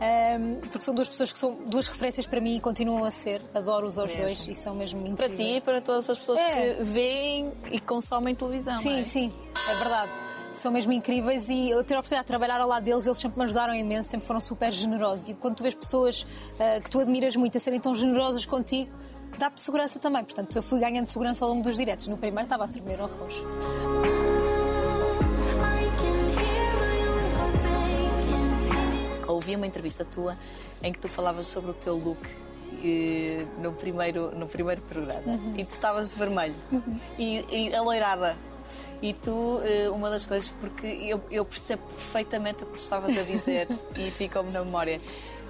Ahm, 0.00 0.60
porque 0.68 0.82
são 0.82 0.94
duas 0.94 1.08
pessoas 1.08 1.30
que 1.32 1.38
são 1.38 1.54
duas 1.66 1.86
referências 1.86 2.26
para 2.26 2.40
mim 2.40 2.56
e 2.56 2.60
continuam 2.60 3.04
a 3.04 3.10
ser. 3.10 3.40
Adoro-os 3.54 3.98
aos 3.98 4.10
Mesmo. 4.10 4.26
dois 4.26 4.48
e 4.48 4.54
são 4.54 4.74
mesmo 4.74 5.00
Para 5.00 5.26
incríveis. 5.26 5.38
ti 5.38 5.56
e 5.56 5.60
para 5.60 5.80
todas 5.80 6.10
as 6.10 6.18
pessoas 6.18 6.40
É. 6.40 6.74
que 6.74 6.82
veem 6.84 7.52
e 7.70 7.78
consomem 7.80 8.34
televisão. 8.34 8.76
Sim, 8.76 9.00
é? 9.00 9.04
sim, 9.04 9.32
é 9.70 9.74
verdade. 9.76 10.10
São 10.54 10.72
mesmo 10.72 10.92
incríveis 10.92 11.48
e 11.48 11.70
eu 11.70 11.82
ter 11.84 11.94
a 11.94 11.98
oportunidade 12.00 12.24
de 12.24 12.28
trabalhar 12.28 12.60
ao 12.60 12.68
lado 12.68 12.82
deles, 12.84 13.06
eles 13.06 13.16
sempre 13.18 13.38
me 13.38 13.44
ajudaram 13.44 13.74
imenso, 13.74 14.08
sempre 14.10 14.26
foram 14.26 14.40
super 14.40 14.70
generosos. 14.72 15.28
E 15.28 15.34
quando 15.34 15.54
tu 15.56 15.62
vês 15.62 15.74
pessoas 15.74 16.26
ah, 16.58 16.80
que 16.80 16.90
tu 16.90 16.98
admiras 17.00 17.36
muito 17.36 17.56
a 17.56 17.60
serem 17.60 17.78
tão 17.80 17.94
generosas 17.94 18.44
contigo, 18.44 18.90
dá-te 19.42 19.60
segurança 19.60 19.98
também. 19.98 20.22
Portanto, 20.24 20.54
eu 20.54 20.62
fui 20.62 20.78
ganhando 20.78 21.06
segurança 21.06 21.44
ao 21.44 21.50
longo 21.50 21.64
dos 21.64 21.76
diretos. 21.76 22.06
No 22.06 22.16
primeiro 22.16 22.44
estava 22.44 22.64
a 22.64 22.68
tremer 22.68 23.00
heart 23.00 23.12
breaking. 23.18 23.42
Ouvi 29.26 29.56
uma 29.56 29.66
entrevista 29.66 30.04
tua 30.04 30.38
em 30.82 30.92
que 30.92 30.98
tu 31.00 31.08
falavas 31.08 31.48
sobre 31.48 31.72
o 31.72 31.74
teu 31.74 31.96
look 31.96 32.20
eh, 32.84 33.44
no, 33.58 33.72
primeiro, 33.72 34.30
no 34.38 34.46
primeiro 34.46 34.80
programa 34.82 35.22
Uhum. 35.26 35.54
e 35.56 35.64
tu 35.64 35.70
estavas 35.70 36.12
vermelho 36.12 36.54
e, 37.18 37.44
e 37.50 37.74
aloirada. 37.74 38.36
E 39.00 39.12
tu, 39.12 39.60
eh, 39.64 39.90
uma 39.90 40.08
das 40.08 40.24
coisas, 40.24 40.52
porque 40.60 40.86
eu, 40.86 41.20
eu 41.32 41.44
percebo 41.44 41.82
perfeitamente 41.82 42.62
o 42.62 42.66
que 42.66 42.74
tu 42.74 42.82
estavas 42.82 43.18
a 43.18 43.22
dizer 43.22 43.66
e 43.98 44.08
ficou-me 44.10 44.52
na 44.52 44.64
memória. 44.64 45.00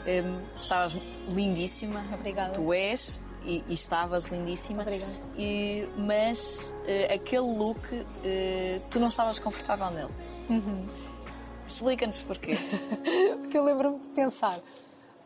Em, 0.07 0.23
tu 0.57 0.61
estavas 0.61 0.99
lindíssima. 1.31 2.07
Obrigada. 2.15 2.53
Tu 2.55 2.73
és 2.73 3.21
e, 3.45 3.63
e 3.69 3.75
estavas 3.75 4.27
lindíssima. 4.27 4.83
Obrigada. 4.83 5.13
E, 5.37 5.89
mas 5.97 6.75
eh, 6.87 7.15
aquele 7.15 7.43
look, 7.57 7.81
eh, 8.25 8.81
tu 8.91 8.99
não 9.01 9.09
estavas 9.09 9.39
confortável 9.39 9.91
nele. 9.91 10.11
Uhum. 10.51 10.87
Explica-nos 11.67 12.19
porquê. 12.21 12.57
Porque 13.41 13.57
eu 13.59 13.65
lembro-me 13.65 13.99
de 13.99 14.09
pensar. 14.09 14.59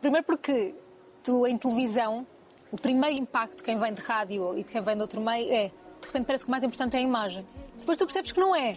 Primeiro 0.01 0.25
porque 0.25 0.75
tu, 1.23 1.45
em 1.47 1.57
televisão, 1.57 2.25
o 2.71 2.77
primeiro 2.77 3.19
impacto 3.19 3.57
de 3.57 3.63
quem 3.63 3.77
vem 3.79 3.93
de 3.93 4.01
rádio 4.01 4.53
e 4.57 4.63
de 4.63 4.71
quem 4.71 4.81
vem 4.81 4.95
de 4.95 5.01
outro 5.01 5.19
meio 5.19 5.51
é. 5.51 5.71
De 5.99 6.05
repente 6.07 6.25
parece 6.27 6.43
que 6.45 6.49
o 6.49 6.51
mais 6.51 6.63
importante 6.63 6.95
é 6.95 6.99
a 6.99 7.01
imagem. 7.01 7.45
Depois 7.79 7.97
tu 7.97 8.05
percebes 8.05 8.31
que 8.31 8.39
não 8.39 8.55
é, 8.55 8.73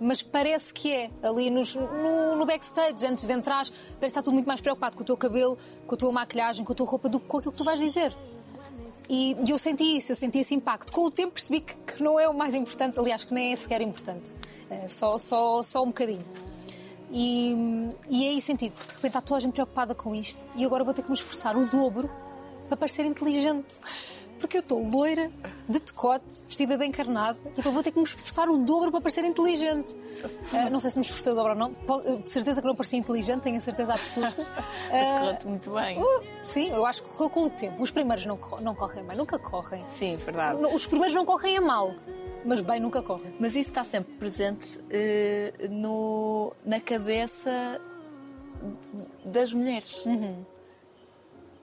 mas 0.00 0.22
parece 0.22 0.72
que 0.72 0.90
é. 0.90 1.10
Ali 1.22 1.50
nos- 1.50 1.74
no, 1.74 2.34
no 2.36 2.46
backstage, 2.46 3.06
antes 3.06 3.26
de 3.26 3.32
entrar, 3.32 3.66
parece 3.66 3.98
que 4.00 4.06
está 4.06 4.22
tudo 4.22 4.32
muito 4.32 4.46
mais 4.46 4.60
preocupado 4.60 4.96
com 4.96 5.02
o 5.02 5.06
teu 5.06 5.16
cabelo, 5.16 5.56
com 5.86 5.94
a 5.94 5.98
tua 5.98 6.10
maquilhagem, 6.10 6.64
com 6.64 6.72
a 6.72 6.74
tua 6.74 6.86
roupa, 6.86 7.08
do 7.08 7.20
que 7.20 7.26
com 7.26 7.38
aquilo 7.38 7.52
que 7.52 7.58
tu 7.58 7.64
vais 7.64 7.78
dizer. 7.78 8.12
E 9.14 9.36
eu 9.46 9.58
senti 9.58 9.98
isso, 9.98 10.12
eu 10.12 10.16
senti 10.16 10.38
esse 10.38 10.54
impacto. 10.54 10.90
Com 10.90 11.04
o 11.04 11.10
tempo 11.10 11.34
percebi 11.34 11.60
que, 11.60 11.74
que 11.74 12.02
não 12.02 12.18
é 12.18 12.26
o 12.26 12.32
mais 12.32 12.54
importante, 12.54 12.98
aliás, 12.98 13.24
que 13.24 13.34
nem 13.34 13.52
é 13.52 13.56
sequer 13.56 13.82
importante. 13.82 14.32
É 14.70 14.88
só, 14.88 15.18
só, 15.18 15.62
só 15.62 15.82
um 15.82 15.88
bocadinho. 15.88 16.24
E, 17.10 17.54
e 18.08 18.26
aí 18.26 18.40
senti, 18.40 18.70
de 18.70 18.74
repente 18.74 19.04
está 19.04 19.20
toda 19.20 19.36
a 19.36 19.40
gente 19.40 19.52
preocupada 19.52 19.94
com 19.94 20.14
isto 20.14 20.42
e 20.56 20.64
agora 20.64 20.82
vou 20.82 20.94
ter 20.94 21.02
que 21.02 21.10
me 21.10 21.14
esforçar 21.14 21.58
o 21.58 21.66
dobro 21.68 22.10
para 22.72 22.76
parecer 22.78 23.04
inteligente. 23.04 23.76
Porque 24.38 24.56
eu 24.56 24.60
estou 24.60 24.82
loira, 24.82 25.30
de 25.68 25.78
decote, 25.78 26.42
vestida 26.48 26.76
de 26.76 26.84
encarnado, 26.84 27.40
tipo, 27.54 27.68
eu 27.68 27.70
vou 27.72 27.80
ter 27.80 27.92
que 27.92 27.98
me 27.98 28.02
esforçar 28.04 28.48
o 28.48 28.56
dobro 28.56 28.90
para 28.90 29.00
parecer 29.00 29.24
inteligente. 29.24 29.94
Ah, 30.52 30.68
não 30.70 30.80
sei 30.80 30.90
se 30.90 30.98
me 30.98 31.04
esforcei 31.04 31.32
o 31.32 31.36
dobro 31.36 31.52
ou 31.52 31.58
não, 31.58 32.18
de 32.18 32.28
certeza 32.28 32.60
que 32.60 32.66
não 32.66 32.74
parecia 32.74 32.98
inteligente, 32.98 33.42
tenho 33.42 33.56
a 33.56 33.60
certeza 33.60 33.92
absoluta. 33.92 34.44
Mas 34.90 35.08
Ah, 35.08 35.18
correu-te 35.18 35.46
muito 35.46 35.70
bem. 35.70 35.96
uh, 35.96 36.22
sim, 36.42 36.70
eu 36.70 36.84
acho 36.84 37.04
que 37.04 37.10
correu 37.10 37.30
com 37.30 37.44
o 37.44 37.50
tempo. 37.50 37.80
Os 37.80 37.92
primeiros 37.92 38.26
não, 38.26 38.36
não 38.62 38.74
correm 38.74 39.04
bem, 39.04 39.16
nunca 39.16 39.38
correm. 39.38 39.84
Sim, 39.86 40.16
verdade. 40.16 40.58
Os 40.74 40.86
primeiros 40.86 41.14
não 41.14 41.24
correm 41.24 41.58
a 41.58 41.60
mal, 41.60 41.94
mas 42.44 42.60
bem 42.62 42.80
nunca 42.80 43.00
correm. 43.00 43.32
Mas 43.38 43.50
isso 43.54 43.68
está 43.70 43.84
sempre 43.84 44.12
presente 44.14 44.80
eh, 44.90 45.52
no, 45.70 46.52
na 46.64 46.80
cabeça 46.80 47.80
das 49.24 49.52
mulheres. 49.54 50.04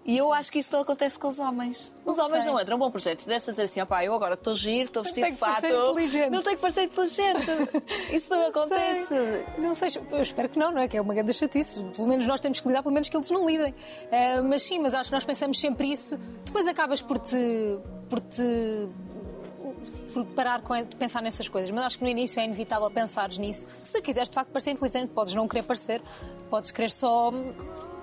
E 0.10 0.18
eu 0.18 0.34
acho 0.34 0.52
que 0.52 0.58
isso 0.58 0.72
não 0.74 0.82
acontece 0.82 1.20
com 1.20 1.28
os 1.28 1.38
homens. 1.38 1.94
Os 2.04 2.18
Não 2.18 2.26
homens 2.26 2.44
sei. 2.44 2.52
não 2.52 2.60
entram 2.60 2.78
num 2.80 2.84
bom 2.84 2.90
projeto 2.90 3.22
e 3.22 3.28
desta 3.28 3.52
dizer 3.52 3.64
assim: 3.64 3.80
opá, 3.82 4.04
eu 4.04 4.12
agora 4.16 4.34
estou 4.34 4.56
giro, 4.56 4.86
estou 4.86 5.04
vestido 5.04 5.26
tenho 5.26 5.36
de 5.36 5.40
que 5.40 5.46
fato. 5.46 5.62
parecer 5.62 5.78
inteligente." 5.78 6.30
Não 6.32 6.42
tenho 6.42 6.56
que 6.56 6.62
parecer 6.64 6.84
inteligente. 6.84 7.46
Isso 8.16 8.30
não 8.32 8.48
acontece. 8.48 9.06
Sei. 9.08 9.46
Não 9.60 9.76
sei, 9.76 9.90
eu 10.12 10.22
espero 10.22 10.50
que 10.50 10.58
não, 10.58 10.72
não 10.72 10.82
é? 10.82 10.88
Que 10.88 10.98
é 10.98 11.02
uma 11.02 11.14
grande 11.14 11.32
chatice. 11.32 11.76
Pelo 11.96 12.08
menos 12.08 12.26
nós 12.26 12.42
temos 12.42 12.60
que 12.60 12.68
lidar, 12.68 12.82
pelo 12.82 12.94
menos 12.94 13.08
que 13.08 13.16
eles 13.16 13.30
não 13.30 13.48
lidem. 13.48 13.74
Ah, 14.12 14.42
mas 14.42 14.64
sim, 14.64 14.80
mas 14.80 14.96
acho 14.96 15.12
que 15.12 15.16
nós 15.16 15.24
pensamos 15.26 15.60
sempre 15.60 15.92
isso. 15.92 16.18
Depois 16.44 16.68
acabas 16.68 17.04
por 17.04 17.20
te. 17.20 17.38
por 18.10 18.20
te. 18.20 18.90
por 20.12 20.26
parar 20.28 20.64
com 20.64 20.74
de 20.76 20.96
pensar 20.96 21.22
nessas 21.22 21.48
coisas. 21.48 21.70
Mas 21.70 21.84
acho 21.84 21.98
que 22.00 22.04
no 22.04 22.10
início 22.10 22.40
é 22.40 22.46
inevitável 22.46 22.90
pensares 22.90 23.38
nisso. 23.38 23.68
Se 23.84 24.02
quiseres 24.02 24.28
de 24.28 24.34
facto 24.34 24.50
parecer 24.50 24.72
inteligente, 24.72 25.12
podes 25.12 25.36
não 25.36 25.48
querer 25.48 25.62
parecer, 25.64 26.02
podes 26.50 26.72
querer 26.72 26.90
só 26.90 27.32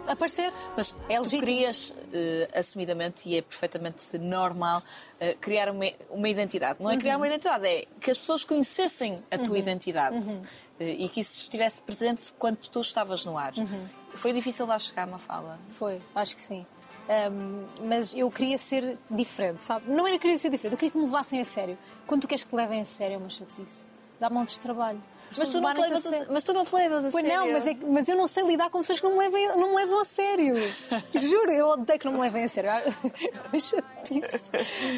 aparecer. 0.09 0.53
Mas 0.77 0.95
é 1.09 1.17
tu 1.17 1.23
legítimo. 1.23 1.41
querias, 1.47 1.95
eh, 2.13 2.49
assumidamente, 2.55 3.29
e 3.29 3.37
é 3.37 3.43
perfeitamente 3.43 4.19
normal, 4.19 4.83
eh, 5.21 5.35
criar 5.41 5.71
uma, 5.71 5.85
uma 6.11 6.29
identidade. 6.29 6.83
Não 6.83 6.91
é 6.91 6.95
Uhum. 6.95 7.01
criar 7.01 7.17
uma 7.17 7.27
identidade, 7.27 7.67
é 7.67 7.87
que 8.01 8.11
as 8.11 8.19
pessoas 8.19 8.45
conhecessem 8.45 9.19
a 9.31 9.39
tua 9.39 9.59
identidade 9.59 10.17
Uhum. 10.17 10.43
Eh, 10.79 10.97
e 11.05 11.09
que 11.09 11.21
isso 11.21 11.35
estivesse 11.39 11.81
presente 11.83 12.33
quando 12.39 12.57
tu 12.59 12.81
estavas 12.81 13.25
no 13.25 13.37
ar. 13.39 13.53
Uhum. 13.57 13.89
Foi 14.15 14.33
difícil 14.33 14.67
lá 14.67 14.79
chegar, 14.79 15.07
uma 15.09 15.19
fala. 15.19 15.59
Foi, 15.71 16.01
acho 16.15 16.37
que 16.37 16.43
sim. 16.43 16.67
Ahm, 17.09 17.65
mas 17.89 18.13
eu 18.15 18.29
queria 18.31 18.59
ser 18.59 18.99
diferente, 19.11 19.63
sabe? 19.63 19.89
Não 19.91 20.07
era 20.07 20.19
querer 20.19 20.37
ser 20.39 20.51
diferente, 20.51 20.73
eu 20.75 20.79
queria 20.79 20.91
que 20.91 20.99
me 20.99 21.05
levassem 21.05 21.41
a 21.41 21.45
sério. 21.45 21.79
Quando 22.07 22.23
tu 22.23 22.29
queres 22.29 22.43
que 22.45 22.55
levem 22.55 22.81
a 22.81 22.85
sério, 22.85 23.15
é 23.15 23.17
uma 23.19 23.31
chatice. 23.31 23.87
Dá 24.19 24.29
montes 24.29 24.57
de 24.57 24.61
trabalho. 24.63 25.01
Mas 25.39 25.49
tu, 25.51 25.61
não 25.61 25.75
te 25.75 25.81
levas 25.81 26.07
a, 26.07 26.11
sério. 26.11 26.27
mas 26.31 26.45
tu 26.45 26.53
não 26.53 26.65
te 26.65 26.75
levas 26.75 27.05
a 27.05 27.11
Pois 27.11 27.25
sério. 27.27 27.41
não, 27.41 27.53
mas, 27.53 27.67
é 27.67 27.77
mas 27.89 28.09
eu 28.09 28.17
não 28.17 28.27
sei 28.27 28.45
lidar 28.45 28.71
com 28.71 28.79
pessoas 28.81 29.01
que 29.01 29.07
não 29.07 29.13
me, 29.17 29.19
levem, 29.19 29.49
não 29.57 29.71
me 29.71 29.77
levam 29.77 30.01
a 30.01 30.05
sério. 30.05 30.55
Juro, 31.15 31.51
eu 31.51 31.69
odeio 31.69 31.99
que 31.99 32.05
não 32.07 32.13
me 32.13 32.21
levem 32.21 32.45
a 32.45 32.49
sério. 32.49 32.71
Uma 33.53 33.61
chatice. 33.61 34.51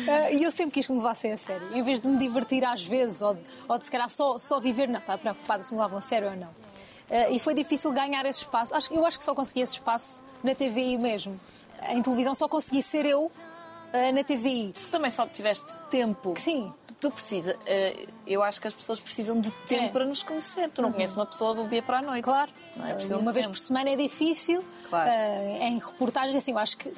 Ah, 0.09 0.31
E 0.31 0.42
eu 0.42 0.51
sempre 0.51 0.72
quis 0.74 0.87
que 0.87 0.92
me 0.92 0.98
levassem 0.98 1.33
a 1.33 1.37
sério. 1.37 1.68
Em 1.77 1.83
vez 1.83 2.01
de 2.01 2.09
me 2.09 2.16
divertir 2.18 2.64
às 2.64 2.83
vezes, 2.85 3.22
ou 3.22 3.35
de, 3.35 3.40
ou 3.68 3.79
de 3.79 3.85
se 3.85 3.90
calhar 3.90 4.09
só, 4.09 4.38
só 4.38 4.61
viver, 4.61 4.88
não, 4.88 4.98
estava 5.01 5.18
preocupada 5.18 5.62
se 5.62 5.74
me 5.74 5.81
levam 5.81 5.98
a 5.98 6.01
sério 6.01 6.31
ou 6.31 6.37
não. 6.37 6.55
Ah, 7.11 7.31
E 7.31 7.38
foi 7.38 7.55
difícil 7.55 7.90
ganhar 7.92 8.24
esse 8.27 8.40
espaço. 8.40 8.74
Acho, 8.74 8.92
eu 8.94 9.05
acho 9.07 9.18
que 9.18 9.24
só 9.24 9.35
consegui 9.35 9.61
esse 9.61 9.74
espaço 9.74 10.22
na 10.42 10.55
TVI 10.55 10.98
mesmo. 10.98 11.38
Em 11.88 12.03
televisão 12.03 12.35
só 12.35 12.48
consegui 12.48 12.83
ser 12.83 13.07
eu 13.07 13.31
ah, 13.92 14.12
na 14.12 14.22
TVI. 14.24 14.72
Tu 14.74 14.88
também 14.90 15.11
só 15.11 15.27
tiveste 15.27 15.72
tempo. 15.90 16.35
Sim. 16.37 16.72
Tu 17.01 17.09
precisas. 17.13 17.57
eh, 17.67 18.07
eu 18.27 18.43
acho 18.43 18.61
que 18.61 18.67
as 18.67 18.75
pessoas 18.75 18.99
precisam 18.99 19.41
de 19.41 19.53
tempo 19.67 19.83
É. 19.83 19.87
Uhum. 19.87 19.93
para 19.93 20.05
nos 20.05 20.21
conhecer. 20.25 20.69
Tu 20.71 20.83
não 20.83 20.91
conheces 20.93 21.15
uma 21.15 21.27
pessoa 21.27 21.55
do 21.55 21.69
dia 21.69 21.81
para 21.81 21.99
a 21.99 22.03
noite. 22.03 22.25
Claro, 22.25 22.51
Não 22.75 22.87
é? 22.87 23.17
Uma 23.17 23.33
vez 23.33 23.47
por 23.47 23.57
semana 23.57 23.91
é 23.91 23.95
difícil. 23.97 24.65
Claro. 24.91 25.09
Uh, 25.09 25.63
em 25.63 25.79
reportagens, 25.79 26.35
assim, 26.37 26.51
eu 26.51 26.59
acho 26.59 26.77
que. 26.77 26.93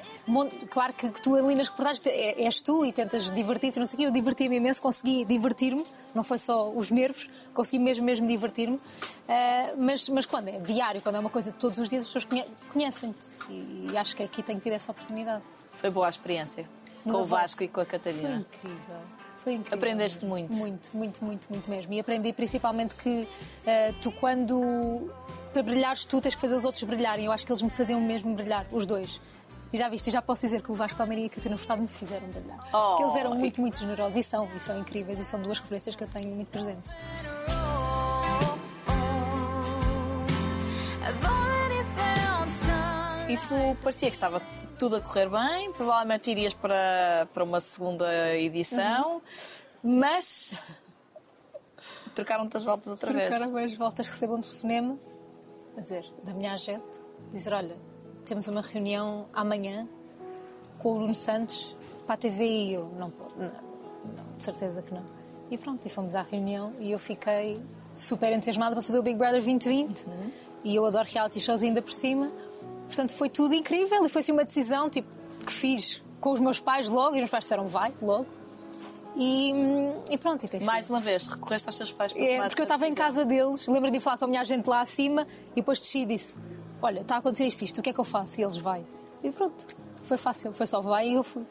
Claro 0.71 0.93
que, 0.93 1.11
que 1.11 1.21
tu 1.21 1.35
ali 1.35 1.53
nas 1.53 1.67
reportagens 1.69 2.03
é- 2.07 2.43
és 2.45 2.61
tu 2.63 2.83
e 2.83 2.91
tentas 2.91 3.29
divertir-te, 3.29 3.77
não 3.79 3.85
sei 3.85 3.95
o 3.95 3.97
quê. 3.99 4.07
Eu 4.07 4.11
diverti-me 4.11 4.55
imenso, 4.55 4.81
consegui 4.81 5.23
divertir-me, 5.23 5.85
não 6.15 6.23
foi 6.23 6.39
só 6.39 6.67
os 6.71 6.89
nervos, 6.89 7.29
consegui 7.53 7.77
mesmo, 7.77 8.03
mesmo 8.03 8.25
divertir-me. 8.27 8.77
Uh, 8.77 8.81
mas, 9.77 10.09
mas 10.09 10.25
quando 10.25 10.47
é 10.47 10.57
diário, 10.61 10.99
quando 11.03 11.15
é 11.17 11.19
uma 11.19 11.29
coisa 11.29 11.51
de 11.51 11.57
todos 11.59 11.77
os 11.77 11.87
dias, 11.87 12.03
as 12.03 12.07
pessoas 12.07 12.25
conhe- 12.25 12.45
conhecem-te. 12.73 13.35
E, 13.51 13.87
e 13.91 13.97
acho 13.97 14.15
que 14.15 14.23
aqui 14.23 14.41
tenho 14.41 14.59
tido 14.59 14.73
essa 14.73 14.91
oportunidade. 14.91 15.43
Foi 15.75 15.91
boa 15.91 16.07
a 16.07 16.09
experiência. 16.09 16.67
No 17.05 17.13
com 17.13 17.21
o. 17.21 17.25
Vasco 17.25 17.61
e 17.63 17.67
com 17.67 17.81
a 17.81 17.85
Foi 17.85 17.91
Catarina. 17.99 18.45
incrível. 18.51 19.20
Foi 19.43 19.53
incrível. 19.53 19.77
Aprendeste 19.77 20.23
muito. 20.23 20.53
Muito, 20.53 20.95
muito, 20.95 21.25
muito, 21.25 21.47
muito 21.49 21.69
mesmo. 21.69 21.93
E 21.93 21.99
aprendi 21.99 22.31
principalmente 22.31 22.95
que 22.95 23.27
eh, 23.65 23.93
tu, 24.01 24.11
quando. 24.11 25.09
Para 25.51 25.63
brilhares, 25.63 26.05
tu 26.05 26.21
tens 26.21 26.35
que 26.35 26.39
fazer 26.39 26.55
os 26.55 26.63
outros 26.63 26.83
brilharem. 26.83 27.25
Eu 27.25 27.31
acho 27.31 27.45
que 27.45 27.51
eles 27.51 27.61
me 27.61 27.69
faziam 27.69 27.99
mesmo 27.99 28.33
brilhar, 28.35 28.65
os 28.71 28.85
dois. 28.85 29.19
E 29.73 29.77
já 29.77 29.89
viste, 29.89 30.07
e 30.07 30.11
já 30.11 30.21
posso 30.21 30.41
dizer 30.41 30.61
que 30.61 30.71
o 30.71 30.75
Vasco 30.75 30.97
Palmeirinho 30.97 31.27
e 31.27 31.31
a 31.31 31.33
Catarina 31.33 31.57
Furtado 31.57 31.81
me 31.81 31.87
fizeram 31.87 32.27
brilhar. 32.27 32.59
Oh. 32.73 32.89
Porque 32.89 33.03
eles 33.03 33.15
eram 33.15 33.35
muito, 33.35 33.59
muito 33.59 33.79
generosos 33.79 34.17
e 34.17 34.23
são, 34.23 34.47
e 34.55 34.59
são 34.59 34.79
incríveis 34.79 35.19
e 35.19 35.25
são 35.25 35.41
duas 35.41 35.59
referências 35.59 35.95
que 35.95 36.03
eu 36.03 36.07
tenho 36.07 36.35
muito 36.35 36.49
presentes. 36.49 36.93
Isso 43.27 43.55
parecia 43.81 44.09
que 44.09 44.15
estava 44.15 44.41
tudo 44.81 44.95
a 44.95 45.01
correr 45.01 45.29
bem, 45.29 45.71
provavelmente 45.73 46.31
irias 46.31 46.55
para, 46.55 47.27
para 47.31 47.43
uma 47.43 47.59
segunda 47.59 48.35
edição, 48.35 49.21
mas 49.83 50.57
trocaram-te 52.15 52.57
as 52.57 52.63
voltas 52.63 52.87
outra 52.87 53.13
vez. 53.13 53.29
Trocaram 53.29 53.55
as 53.57 53.75
voltas, 53.75 54.07
recebo 54.09 54.37
um 54.37 54.41
telefonema, 54.41 54.97
a 55.77 55.81
dizer, 55.81 56.03
da 56.23 56.33
minha 56.33 56.53
agente, 56.53 56.99
dizer: 57.31 57.53
Olha, 57.53 57.77
temos 58.25 58.47
uma 58.47 58.61
reunião 58.61 59.27
amanhã 59.31 59.87
com 60.79 60.93
o 60.93 60.99
Nuno 60.99 61.13
Santos 61.13 61.75
para 62.07 62.15
a 62.15 62.17
TV 62.17 62.43
e 62.43 62.73
eu, 62.73 62.85
não, 62.97 63.13
não, 63.37 63.47
não, 64.15 64.35
de 64.35 64.43
certeza 64.43 64.81
que 64.81 64.91
não. 64.91 65.05
E 65.51 65.59
pronto, 65.59 65.85
e 65.85 65.91
fomos 65.91 66.15
à 66.15 66.23
reunião 66.23 66.73
e 66.79 66.91
eu 66.91 66.97
fiquei 66.97 67.61
super 67.93 68.33
entusiasmada 68.33 68.73
para 68.73 68.81
fazer 68.81 68.97
o 68.97 69.03
Big 69.03 69.15
Brother 69.15 69.43
2020 69.43 70.07
e 70.63 70.75
eu 70.75 70.83
adoro 70.87 71.07
reality 71.07 71.39
shows 71.39 71.61
ainda 71.61 71.83
por 71.83 71.93
cima. 71.93 72.31
Portanto, 72.91 73.13
foi 73.13 73.29
tudo 73.29 73.53
incrível 73.53 74.05
e 74.05 74.09
foi 74.09 74.19
assim 74.21 74.33
uma 74.33 74.43
decisão 74.43 74.89
tipo, 74.89 75.07
que 75.45 75.51
fiz 75.51 76.03
com 76.19 76.33
os 76.33 76.39
meus 76.41 76.59
pais 76.59 76.89
logo 76.89 77.11
e 77.11 77.13
os 77.13 77.19
meus 77.19 77.29
pais 77.29 77.45
disseram 77.45 77.65
vai, 77.65 77.93
logo. 78.01 78.27
E, 79.15 79.53
e 80.09 80.17
pronto, 80.17 80.45
e 80.45 80.47
tem 80.49 80.59
sido. 80.59 80.67
Mais 80.67 80.89
uma 80.89 80.99
vez, 80.99 81.27
recorreste 81.27 81.67
aos 81.67 81.77
teus 81.77 81.91
pais 81.91 82.13
para 82.13 82.21
É, 82.21 82.47
porque 82.47 82.61
eu 82.61 82.63
estava 82.63 82.87
em 82.87 82.93
casa 82.93 83.23
deles, 83.25 83.67
lembro 83.67 83.89
de 83.91 83.99
falar 83.99 84.17
com 84.17 84.25
a 84.25 84.27
minha 84.27 84.41
agente 84.41 84.69
lá 84.69 84.81
acima 84.81 85.25
e 85.51 85.55
depois 85.55 85.79
desci 85.79 85.99
e 85.99 86.05
disse: 86.05 86.35
Olha, 86.81 86.99
está 87.01 87.15
a 87.15 87.19
acontecer 87.19 87.45
isto, 87.45 87.63
isto, 87.63 87.77
o 87.79 87.81
que 87.81 87.89
é 87.89 87.93
que 87.93 87.99
eu 87.99 88.03
faço? 88.05 88.39
E 88.39 88.43
eles 88.43 88.57
vai. 88.57 88.83
E 89.23 89.31
pronto, 89.31 89.65
foi 90.03 90.17
fácil, 90.17 90.53
foi 90.53 90.65
só 90.65 90.81
vai 90.81 91.09
e 91.09 91.13
eu 91.13 91.23
fui. 91.23 91.45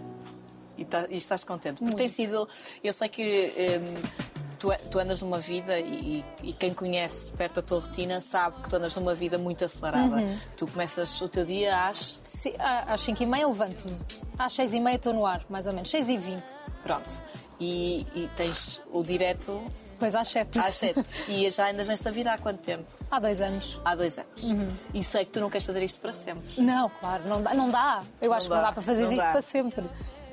E, 0.78 0.84
tá- 0.84 1.06
e 1.10 1.16
estás 1.16 1.44
contente. 1.44 1.80
Porque 1.82 1.96
tem 1.96 2.08
sido. 2.08 2.48
Eu 2.82 2.92
sei 2.92 3.08
que 3.08 3.52
hum, 3.56 4.29
tu, 4.60 4.68
tu 4.90 4.98
andas 5.00 5.20
numa 5.22 5.38
vida 5.40 5.76
e, 5.80 6.24
e 6.44 6.52
quem 6.52 6.72
conhece 6.72 7.26
de 7.26 7.32
perto 7.32 7.58
a 7.58 7.62
tua 7.62 7.80
rotina 7.80 8.20
sabe 8.20 8.60
que 8.62 8.68
tu 8.68 8.76
andas 8.76 8.94
numa 8.94 9.14
vida 9.14 9.36
muito 9.38 9.64
acelerada. 9.64 10.16
Uhum. 10.16 10.38
Tu 10.56 10.66
começas 10.68 11.20
o 11.20 11.28
teu 11.28 11.44
dia 11.44 11.86
às. 11.88 12.20
Se- 12.22 12.54
às 12.58 13.00
5 13.00 13.22
e 13.22 13.26
meia 13.26 13.46
levanto-me, 13.48 13.98
às 14.38 14.52
6 14.52 14.74
e 14.74 14.80
meia 14.80 14.96
estou 14.96 15.12
no 15.12 15.26
ar, 15.26 15.44
mais 15.50 15.66
ou 15.66 15.72
menos, 15.72 15.90
6 15.90 16.08
e 16.10 16.16
20 16.18 16.42
Pronto. 16.84 17.22
E, 17.58 18.06
e 18.14 18.30
tens 18.36 18.80
o 18.92 19.02
direto 19.02 19.62
depois 19.92 20.14
às 20.14 20.28
7. 20.28 20.58
às 20.60 20.74
7. 20.76 21.04
e 21.28 21.50
já 21.50 21.70
andas 21.70 21.88
nesta 21.88 22.10
vida 22.10 22.32
há 22.32 22.38
quanto 22.38 22.60
tempo? 22.60 22.84
Há 23.10 23.18
dois 23.20 23.38
anos. 23.42 23.78
Há 23.84 23.94
dois 23.94 24.16
anos. 24.18 24.44
Uhum. 24.44 24.68
E 24.94 25.04
sei 25.04 25.26
que 25.26 25.32
tu 25.32 25.40
não 25.40 25.50
queres 25.50 25.66
fazer 25.66 25.82
isto 25.82 26.00
para 26.00 26.10
sempre. 26.12 26.58
Não, 26.62 26.88
claro, 26.88 27.28
não 27.28 27.42
dá. 27.42 27.52
Não 27.52 27.68
dá. 27.70 28.00
Eu 28.22 28.30
Não 28.30 28.36
acho 28.36 28.44
que 28.46 28.50
dá, 28.50 28.56
não 28.56 28.62
dá 28.62 28.72
para 28.72 28.82
fazer 28.82 29.04
isto 29.04 29.16
dá. 29.16 29.32
para 29.32 29.42
sempre. 29.42 29.84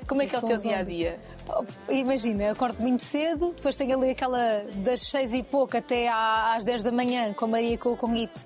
Como 0.08 0.22
é 0.22 0.26
que 0.26 0.34
é 0.34 0.38
o 0.38 0.42
teu 0.42 0.56
um 0.56 0.60
dia 0.60 0.78
a 0.78 0.82
dia? 0.82 1.18
Pá, 1.46 1.62
Imagina, 1.90 2.50
acordo 2.52 2.80
muito 2.80 3.04
cedo, 3.04 3.52
depois 3.54 3.76
tenho 3.76 3.96
ali 3.96 4.10
aquela 4.10 4.64
das 4.76 5.02
seis 5.02 5.34
e 5.34 5.42
pouco 5.42 5.76
até 5.76 6.08
às 6.08 6.64
10 6.64 6.82
da 6.82 6.90
manhã 6.90 7.32
com 7.34 7.44
a 7.44 7.48
Maria 7.48 7.74
e 7.74 7.78
com 7.78 7.92
o 7.92 7.96
Conguito. 7.96 8.44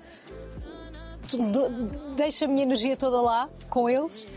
Deixo 2.17 2.45
a 2.45 2.47
minha 2.47 2.63
energia 2.63 2.97
toda 2.97 3.21
lá 3.21 3.49
com 3.69 3.89
eles, 3.89 4.27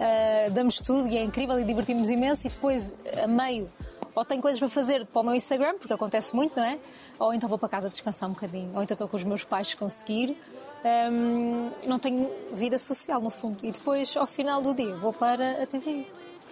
ah, 0.00 0.48
damos 0.50 0.76
tudo 0.80 1.08
e 1.08 1.16
é 1.16 1.22
incrível 1.22 1.58
e 1.58 1.64
divertimos 1.64 2.08
imenso. 2.08 2.46
E 2.46 2.50
depois, 2.50 2.96
a 3.22 3.26
meio, 3.26 3.68
ou 4.14 4.24
tenho 4.24 4.40
coisas 4.40 4.58
para 4.58 4.68
fazer 4.68 5.04
para 5.06 5.20
o 5.20 5.24
meu 5.24 5.34
Instagram, 5.34 5.76
porque 5.78 5.92
acontece 5.92 6.34
muito, 6.34 6.56
não 6.56 6.64
é? 6.64 6.78
Ou 7.18 7.34
então 7.34 7.48
vou 7.48 7.58
para 7.58 7.68
casa 7.68 7.90
descansar 7.90 8.28
um 8.28 8.32
bocadinho, 8.32 8.70
ou 8.74 8.82
então 8.82 8.94
estou 8.94 9.08
com 9.08 9.16
os 9.16 9.24
meus 9.24 9.44
pais 9.44 9.68
se 9.68 9.76
conseguir. 9.76 10.36
Ahm, 10.84 11.70
não 11.86 11.98
tenho 11.98 12.30
vida 12.52 12.78
social, 12.78 13.20
no 13.20 13.30
fundo. 13.30 13.58
E 13.62 13.72
depois, 13.72 14.16
ao 14.16 14.26
final 14.26 14.62
do 14.62 14.74
dia, 14.74 14.94
vou 14.96 15.12
para 15.12 15.62
a 15.62 15.66
TV. 15.66 16.06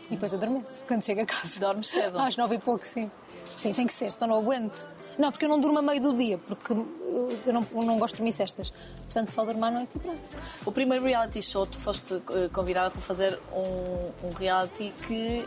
E 0.07 0.15
depois 0.15 0.35
adormeço 0.35 0.85
quando 0.87 1.05
chego 1.05 1.23
a 1.23 1.27
casa. 1.27 1.61
Dormes 1.61 1.89
cedo? 1.89 2.19
Às 2.19 2.37
nove 2.37 2.57
e 2.57 2.59
pouco, 2.59 2.85
sim. 2.85 3.11
Sim, 3.45 3.73
tem 3.73 3.87
que 3.87 3.93
ser, 3.93 4.11
senão 4.11 4.37
não 4.37 4.43
aguento. 4.43 4.87
Não, 5.19 5.31
porque 5.31 5.45
eu 5.45 5.49
não 5.49 5.61
durmo 5.61 5.79
a 5.79 5.83
meio 5.83 6.01
do 6.01 6.13
dia, 6.13 6.39
porque 6.39 6.73
eu 6.73 7.53
não, 7.53 7.67
eu 7.73 7.83
não 7.83 7.99
gosto 7.99 8.15
de 8.15 8.19
dormir 8.19 8.33
cestas. 8.33 8.73
Portanto, 8.97 9.31
só 9.31 9.45
durmo 9.45 9.65
à 9.65 9.71
noite 9.71 9.97
e 9.97 10.01
pronto. 10.01 10.21
O 10.67 10.73
primeiro 10.73 11.05
reality 11.05 11.41
show, 11.41 11.65
tu 11.67 11.79
foste 11.79 12.15
eh, 12.15 12.49
convidada 12.53 12.91
para 12.91 13.01
fazer 13.01 13.39
um, 13.53 14.29
um 14.29 14.33
reality 14.33 14.93
que 15.07 15.47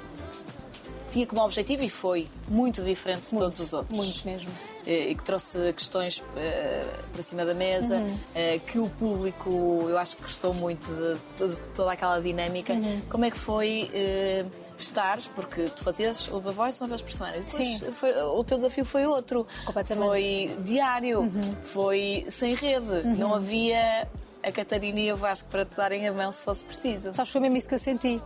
tinha 1.12 1.28
como 1.28 1.42
objetivo 1.42 1.84
e 1.84 1.90
foi 1.90 2.30
muito 2.48 2.82
diferente 2.82 3.30
de 3.30 3.38
todos 3.38 3.60
os 3.60 3.74
outros. 3.74 3.96
Muito 3.98 4.26
mesmo. 4.26 4.77
Eh, 4.90 5.10
E 5.12 5.16
que 5.16 5.22
trouxe 5.24 5.74
questões 5.74 6.24
eh, 6.38 6.86
para 7.12 7.22
cima 7.22 7.44
da 7.46 7.54
mesa, 7.54 7.96
Uhum. 7.98 8.18
eh, 8.34 8.60
que 8.66 8.80
o 8.80 8.88
público, 8.88 9.50
eu 9.90 9.98
acho 9.98 10.16
que 10.16 10.22
gostou 10.22 10.54
muito 10.54 10.88
de, 10.88 11.46
de 11.56 11.62
toda 11.76 11.92
aquela 11.92 12.22
dinâmica. 12.22 12.72
Uhum. 12.72 13.02
Como 13.10 13.26
é 13.26 13.30
que 13.32 13.38
foi 13.38 13.92
eh, 13.94 14.46
estares? 14.78 15.28
Porque 15.28 15.66
tu 15.66 15.84
fazias 15.84 16.30
o 16.32 16.40
The 16.40 16.52
Voice 16.52 16.80
uma 16.82 16.88
vez 16.88 17.02
por 17.02 17.12
semana. 17.12 17.34
Depois 17.38 17.80
Sim. 17.80 17.92
foi- 17.92 18.14
o 18.14 18.44
teu 18.46 18.56
desafio 18.58 18.86
foi 18.86 19.06
outro. 19.06 19.46
Uhum. 19.68 19.84
Foi 20.08 20.56
diário, 20.64 21.32
foi 21.62 22.26
sem 22.30 22.54
rede. 22.56 23.04
Não 23.18 23.36
havia 23.36 24.08
a 24.42 24.52
Catarina 24.54 25.00
e 25.02 25.12
o 25.12 25.18
Vasco 25.18 25.50
para 25.50 25.66
te 25.66 25.76
darem 25.76 26.08
a 26.08 26.14
mão 26.14 26.32
se 26.32 26.46
fosse 26.46 26.64
preciso. 26.64 27.12
Sabes, 27.12 27.30
foi 27.32 27.42
mesmo 27.42 27.58
isso 27.58 27.68
que 27.68 27.76
eu 27.76 27.80
senti. 27.80 28.22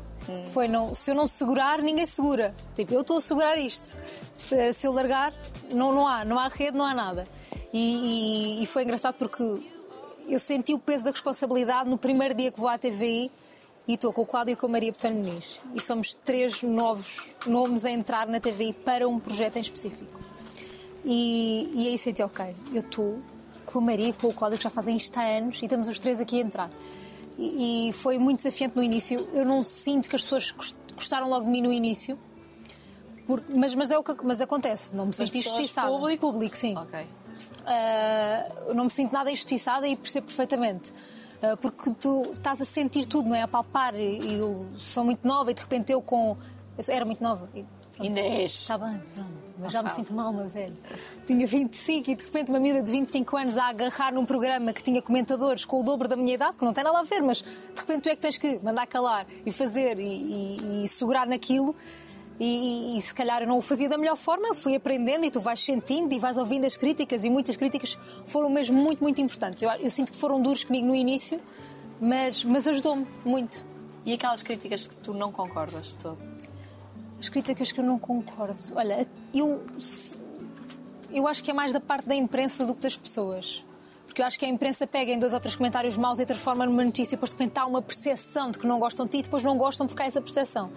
Foi 0.52 0.68
não, 0.68 0.94
se 0.94 1.12
eu 1.12 1.16
não 1.16 1.28
segurar, 1.28 1.82
ninguém 1.82 2.06
segura. 2.06 2.54
Tipo, 2.76 2.94
eu 2.94 3.02
estou 3.02 3.18
a 3.18 3.22
segurar 3.22 3.58
isto. 3.58 3.98
Se 4.34 4.86
eu 4.88 4.92
largar, 4.92 5.34
não, 5.74 5.94
não 5.94 6.08
há, 6.08 6.24
não 6.26 6.38
há 6.40 6.48
rede, 6.48 6.78
não 6.78 6.86
há 6.86 6.94
nada. 6.94 7.28
E, 7.74 8.60
e- 8.60 8.64
e 8.64 8.66
foi 8.66 8.84
engraçado 8.84 9.16
porque 9.16 9.44
eu 10.28 10.40
senti 10.40 10.74
o 10.74 10.80
peso 10.80 11.04
da 11.06 11.12
responsabilidade 11.12 11.90
no 11.90 11.98
primeiro 11.98 12.34
dia 12.34 12.52
que 12.52 12.60
vou 12.60 12.70
à 12.70 12.78
TVI 12.78 13.32
e 13.88 13.94
estou 13.96 14.14
com 14.14 14.22
o 14.22 14.26
Cláudio 14.26 14.54
e 14.54 14.56
com 14.56 14.68
a 14.68 14.70
Maria 14.70 14.92
Betano 14.92 15.16
Muniz. 15.24 15.60
E 15.74 15.80
somos 15.80 16.14
três 16.14 16.62
novos 16.64 17.36
nomes 17.48 17.84
a 17.86 17.90
entrar 17.92 18.28
na 18.28 18.40
TVI 18.40 18.74
para 18.74 19.08
um 19.08 19.20
projeto 19.20 19.58
em 19.58 19.62
específico. 19.62 20.20
E, 21.04 21.72
e 21.76 21.88
aí 21.88 21.98
senti, 21.98 22.22
ok, 22.22 22.54
eu 22.74 22.80
estou 22.82 23.20
com 23.66 23.80
a 23.80 23.82
Maria 23.82 24.10
e 24.10 24.14
com 24.14 24.28
o 24.28 24.34
Cláudio 24.34 24.58
que 24.58 24.64
já 24.64 24.70
fazem 24.70 24.96
isto 24.98 25.18
há 25.18 25.24
anos 25.24 25.60
e 25.62 25.66
estamos 25.66 25.88
os 25.88 25.98
três 25.98 26.22
aqui 26.22 26.38
a 26.38 26.44
entrar. 26.46 26.72
E, 27.38 27.89
e 27.89 27.94
foi 27.94 28.17
muito 28.20 28.38
desafiante 28.44 28.76
no 28.76 28.84
início. 28.84 29.28
Eu 29.34 29.46
não 29.46 29.63
sinto 29.63 30.10
que 30.10 30.15
as 30.15 30.24
pessoas 30.24 30.52
gost- 30.52 30.76
gostaram 30.96 31.28
logo 31.30 31.46
de 31.46 31.52
mim 31.52 31.62
no 31.62 31.72
início. 31.72 32.17
Por- 33.26 33.44
mas, 33.50 33.74
mas 33.76 33.91
é 33.91 33.98
o 33.98 34.04
que 34.04 34.15
mas 34.24 34.41
acontece, 34.41 34.96
não 34.96 35.06
me 35.06 35.13
sinto 35.13 35.36
injustiçada. 35.38 35.88
público? 35.88 36.32
Público, 36.32 36.56
sim. 36.58 36.76
Ok. 36.78 37.00
Ah, 37.65 38.46
eu 38.67 38.74
não 38.74 38.86
me 38.86 38.89
sinto 38.91 39.12
nada 39.13 39.32
injustiçada 39.32 39.88
e 39.88 39.96
percebo 39.96 40.28
perfeitamente. 40.28 40.94
Ah, 41.41 41.56
porque 41.58 41.91
tu 42.00 42.24
estás 42.34 42.62
a 42.62 42.65
sentir 42.65 43.06
tudo, 43.06 43.30
não 43.30 43.36
é? 43.36 43.41
A 43.44 43.48
palpar. 43.48 43.96
E, 43.96 44.20
e 44.22 44.34
eu 44.39 44.67
sou 44.78 45.04
muito 45.04 45.26
nova 45.28 45.52
e 45.52 45.54
de 45.54 45.62
repente 45.62 45.91
eu 45.91 46.02
com. 46.02 46.36
Eu 46.78 46.94
era 46.94 47.06
muito 47.06 47.22
nova. 47.24 47.48
E, 47.56 47.65
pronto, 47.95 48.04
Ainda 48.08 48.19
és. 48.19 48.51
Está 48.54 48.77
bem, 48.77 48.99
pronto. 49.13 49.30
Mas 49.60 49.73
já 49.73 49.84
me 49.84 49.89
sinto 49.91 50.13
mal, 50.13 50.34
meu 50.34 50.47
velho. 50.47 50.73
Tinha 51.27 51.45
25 51.45 52.10
e 52.12 52.15
de 52.15 52.23
repente 52.23 52.49
uma 52.49 52.60
miúda 52.60 52.82
de 52.82 52.91
25 52.91 53.38
anos 53.38 53.58
a 53.58 53.65
agarrar 53.69 54.12
num 54.13 54.25
programa 54.25 54.73
que 54.73 54.82
tinha 54.82 55.01
comentadores 55.01 55.65
com 55.65 55.80
o 55.82 55.84
dobro 55.84 56.08
da 56.08 56.15
minha 56.15 56.34
idade, 56.34 56.58
que 56.58 56.65
não 56.65 56.73
tem 56.73 56.84
nada 56.84 56.97
a 56.99 57.04
ver, 57.04 57.21
mas 57.21 57.41
de 57.41 57.45
repente 57.80 58.01
tu 58.04 58.10
é 58.10 58.15
que 58.15 58.21
tens 58.21 58.38
que 58.38 58.60
mandar 58.63 58.88
calar 58.88 59.25
e 59.45 59.51
fazer 59.51 59.99
e, 59.99 60.04
e- 60.04 60.84
e 60.84 60.88
segurar 60.88 61.27
naquilo. 61.27 61.75
E, 62.39 62.95
e- 62.95 62.97
e 62.97 63.01
se 63.01 63.13
calhar 63.13 63.43
eu 63.43 63.47
não 63.47 63.60
o 63.60 63.62
fazia 63.62 63.88
da 63.88 63.99
melhor 63.99 64.15
forma, 64.17 64.47
eu 64.47 64.56
fui 64.56 64.75
aprendendo 64.75 65.25
e 65.25 65.30
tu 65.30 65.39
vais 65.39 65.60
sentindo 65.63 66.12
e 66.12 66.17
vais 66.17 66.38
ouvindo 66.38 66.65
as 66.65 66.75
críticas 66.75 67.23
e 67.23 67.30
muitas 67.30 67.56
críticas 67.56 67.95
foram 68.25 68.49
mesmo 68.49 68.82
muito, 68.82 69.04
muito 69.04 69.21
importantes. 69.21 69.62
Eu, 69.62 69.69
eu 69.73 69.91
sinto 69.91 70.12
que 70.12 70.17
foram 70.17 70.41
duros 70.41 70.63
comigo 70.63 70.88
no 70.88 70.95
início, 70.95 71.39
mas, 71.99 72.43
mas 72.43 72.67
ajudou-me 72.67 73.06
muito. 73.23 73.63
E 74.04 74.13
aquelas 74.13 74.41
críticas 74.41 74.88
que 74.88 74.97
tu 74.97 75.13
não 75.13 75.32
concordas 75.32 75.89
de 75.91 75.97
todo? 75.99 76.19
As 77.22 77.30
críticas 77.30 77.72
que 77.72 77.80
eu 77.80 77.84
não 77.84 78.00
concordo. 78.00 78.58
Olha, 78.76 79.08
eu, 79.32 79.64
eu 81.14 81.28
acho 81.28 81.44
que 81.44 81.52
é 81.52 81.54
mais 81.54 81.72
da 81.72 81.80
parte 81.80 82.08
da 82.08 82.16
imprensa 82.16 82.66
do 82.66 82.74
que 82.74 82.82
das 82.82 82.98
pessoas. 82.98 83.64
Porque 84.08 84.22
eu 84.22 84.26
acho 84.26 84.40
que 84.40 84.44
a 84.46 84.50
imprensa 84.50 84.88
pega 84.88 85.12
em 85.12 85.20
dois 85.20 85.32
ou 85.32 85.40
três 85.40 85.56
comentários 85.56 85.96
maus 85.98 86.20
e 86.20 86.26
transforma 86.26 86.66
numa 86.66 86.84
notícia, 86.84 87.16
depois 87.16 87.30
de 87.32 87.38
repente 87.38 87.58
há 87.60 87.66
uma 87.68 87.82
percepção 87.82 88.50
de 88.50 88.58
que 88.58 88.66
não 88.66 88.80
gostam 88.80 89.06
de 89.06 89.12
ti 89.12 89.18
e 89.20 89.22
depois 89.22 89.44
não 89.44 89.56
gostam 89.56 89.86
porque 89.88 90.02
há 90.02 90.06
essa 90.08 90.20
percepção. 90.20 90.72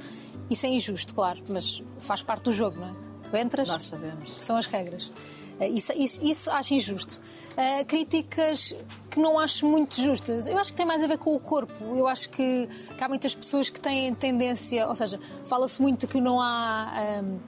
Isso 0.50 0.66
é 0.66 0.68
injusto, 0.68 1.14
claro, 1.14 1.42
mas 1.48 1.82
faz 1.98 2.22
parte 2.22 2.44
do 2.44 2.52
jogo, 2.52 2.78
não 2.78 2.88
é? 2.88 2.92
Tu 3.28 3.36
entras, 3.36 3.66
Nós 3.66 3.84
sabemos. 3.84 4.30
são 4.36 4.56
as 4.58 4.66
regras. 4.66 5.10
Eh, 5.58 5.68
Isso, 5.70 5.92
isso, 5.96 6.22
isso 6.24 6.50
acho 6.50 6.74
injusto. 6.74 7.18
Eh, 7.56 7.84
críticas 7.84 8.76
que 9.14 9.20
não 9.20 9.38
acho 9.38 9.64
muito 9.66 10.00
justas. 10.00 10.46
Eu 10.48 10.58
acho 10.58 10.72
que 10.72 10.76
tem 10.76 10.84
mais 10.86 11.02
a 11.02 11.06
ver 11.06 11.18
com 11.18 11.34
o 11.34 11.38
corpo. 11.40 11.72
Eu 11.96 12.08
acho 12.08 12.28
que, 12.30 12.68
que 12.98 13.04
há 13.04 13.08
muitas 13.08 13.34
pessoas 13.34 13.70
que 13.70 13.80
têm 13.80 14.12
tendência, 14.12 14.88
ou 14.88 14.94
seja, 14.94 15.20
fala-se 15.44 15.80
muito 15.80 16.08
que 16.08 16.20
não 16.20 16.40
há. 16.40 16.92
ahm, 16.96 17.38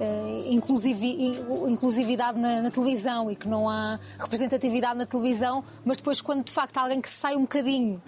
eh, 0.00 0.44
inclusivi- 0.50 1.16
in- 1.28 1.70
inclusividade 1.72 2.38
na, 2.38 2.62
na 2.62 2.70
televisão 2.70 3.28
e 3.30 3.34
que 3.36 3.48
não 3.48 3.68
há 3.68 3.98
representatividade 4.18 4.96
na 4.98 5.06
televisão, 5.06 5.64
mas 5.84 5.96
depois, 5.96 6.20
quando 6.20 6.44
de 6.44 6.52
facto 6.52 6.76
há 6.78 6.82
alguém 6.82 7.00
que 7.00 7.10
sai 7.10 7.34
um 7.36 7.42
bocadinho 7.42 8.00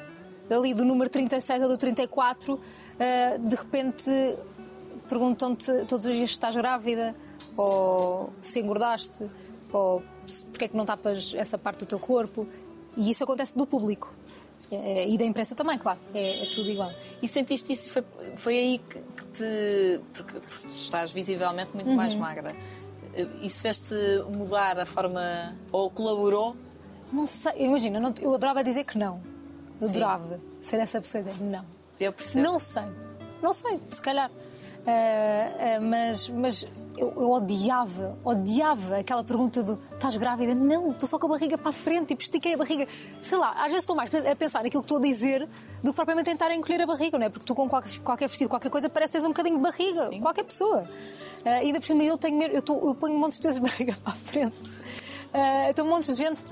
ali 0.49 0.73
do 0.75 0.85
número 0.85 1.11
36 1.11 1.63
ou 1.63 1.69
do 1.69 1.77
34, 1.77 2.61
eh, 2.99 3.39
de 3.39 3.55
repente 3.57 4.11
perguntam-te 5.09 5.85
todos 5.87 6.07
os 6.07 6.15
dias 6.15 6.31
se 6.31 6.35
estás 6.37 6.55
grávida, 6.57 7.15
ou 7.57 8.31
se 8.41 8.61
engordaste, 8.61 9.29
ou 9.73 10.03
porque 10.53 10.67
é 10.67 10.69
que 10.69 10.77
não 10.77 10.85
tapas 10.85 11.33
essa 11.37 11.59
parte 11.59 11.81
do 11.81 11.87
teu 11.87 11.99
corpo. 11.99 12.47
E 13.01 13.11
isso 13.11 13.25
acontece 13.25 13.57
do 13.57 13.67
público. 13.67 14.13
Eh, 14.71 15.09
E 15.09 15.19
da 15.19 15.25
imprensa 15.25 15.55
também, 15.55 15.79
claro. 15.79 15.99
É, 16.15 16.43
é 16.43 16.47
tudo 16.55 16.71
igual. 16.71 16.93
E 17.23 17.27
sentiste 17.27 17.73
isso 17.73 17.89
foi, 17.91 18.05
foi 18.37 18.55
aí 18.57 18.79
que, 18.79 18.99
te. 19.33 20.01
Porque, 20.13 20.39
porque 20.41 20.67
estás 20.75 21.11
visivelmente 21.11 21.71
muito 21.75 21.91
mais 21.93 22.13
Uhum. 22.15 22.21
magra. 22.21 22.55
Eh, 23.15 23.27
Isso 23.43 23.61
fez-te 23.61 23.95
mudar 24.31 24.79
a 24.79 24.87
forma. 24.87 25.57
ou 25.73 25.91
colaborou? 25.91 26.55
Não 27.13 27.27
sei, 27.27 27.53
imagina, 27.57 27.99
não- 27.99 28.15
eu 28.21 28.33
adorava 28.35 28.63
dizer 28.63 28.85
que 28.85 28.97
não. 28.97 29.21
Eu 29.81 29.89
Sim. 29.89 29.97
adorava 29.97 30.41
ser 30.63 30.77
essa 30.79 31.01
pessoa 31.01 31.23
e 31.23 31.25
dizer 31.25 31.43
não. 31.43 31.65
Eu 31.99 32.13
percebo. 32.13 32.45
Não 32.45 32.59
sei. 32.59 32.85
Não 33.43 33.53
sei, 33.53 33.81
se 33.91 34.01
calhar. 34.03 34.31
Ah, 34.87 35.77
ah, 35.77 35.81
mas 35.81 36.29
mas 36.29 36.67
eu, 37.01 37.13
eu 37.17 37.31
odiava, 37.31 38.19
odiava 38.23 38.99
aquela 38.99 39.25
pergunta 39.25 39.63
do 39.63 39.81
estás 39.95 40.17
grávida? 40.17 40.55
Não, 40.55 40.91
estou 40.91 41.09
só 41.09 41.19
com 41.19 41.27
a 41.27 41.31
barriga 41.31 41.57
para 41.57 41.71
a 41.71 41.73
frente, 41.73 42.09
tipo, 42.09 42.23
estiquei 42.23 42.55
a 42.55 42.57
barriga. 42.57 42.87
Sei 43.21 43.39
lá, 43.39 43.53
às 43.53 43.67
vezes 43.67 43.79
estou 43.79 43.97
mais 43.97 44.15
a 44.15 44.37
pensar 44.37 44.63
naquilo 44.63 44.83
que 44.83 44.87
estou 44.87 44.99
a 44.99 45.03
dizer 45.03 45.49
do 45.83 45.91
que 45.91 45.97
propriamente 45.97 46.31
tentar 46.31 46.55
encolher 46.55 46.83
a 46.83 46.87
barriga, 46.87 47.19
não 47.19 47.27
é? 47.27 47.31
Porque 47.31 47.47
tu 47.47 47.55
com 47.55 47.69
qualquer, 47.69 47.99
qualquer 48.01 48.29
vestido, 48.29 48.51
qualquer 48.51 48.71
coisa, 48.71 48.89
parece 48.89 49.13
que 49.13 49.19
tens 49.19 49.25
um 49.25 49.29
bocadinho 49.29 49.57
de 49.57 49.63
barriga. 49.63 50.07
Sim. 50.07 50.21
Qualquer 50.21 50.45
pessoa. 50.45 50.87
E 51.45 51.49
ainda 51.49 51.81
por 51.81 51.87
cima 51.87 52.05
eu 52.05 52.19
tenho 52.19 52.37
medo, 52.37 52.55
eu, 52.55 52.63
eu 52.89 52.95
ponho 52.95 53.19
montes 53.19 53.41
de 53.41 53.47
vezes 53.47 53.59
barriga 53.63 53.97
para 54.05 54.13
a 54.13 54.17
frente. 54.17 54.59
Ah, 55.33 55.71
então, 55.71 55.87
um 55.87 55.89
monte 55.91 56.07
de 56.13 56.15
gente 56.19 56.43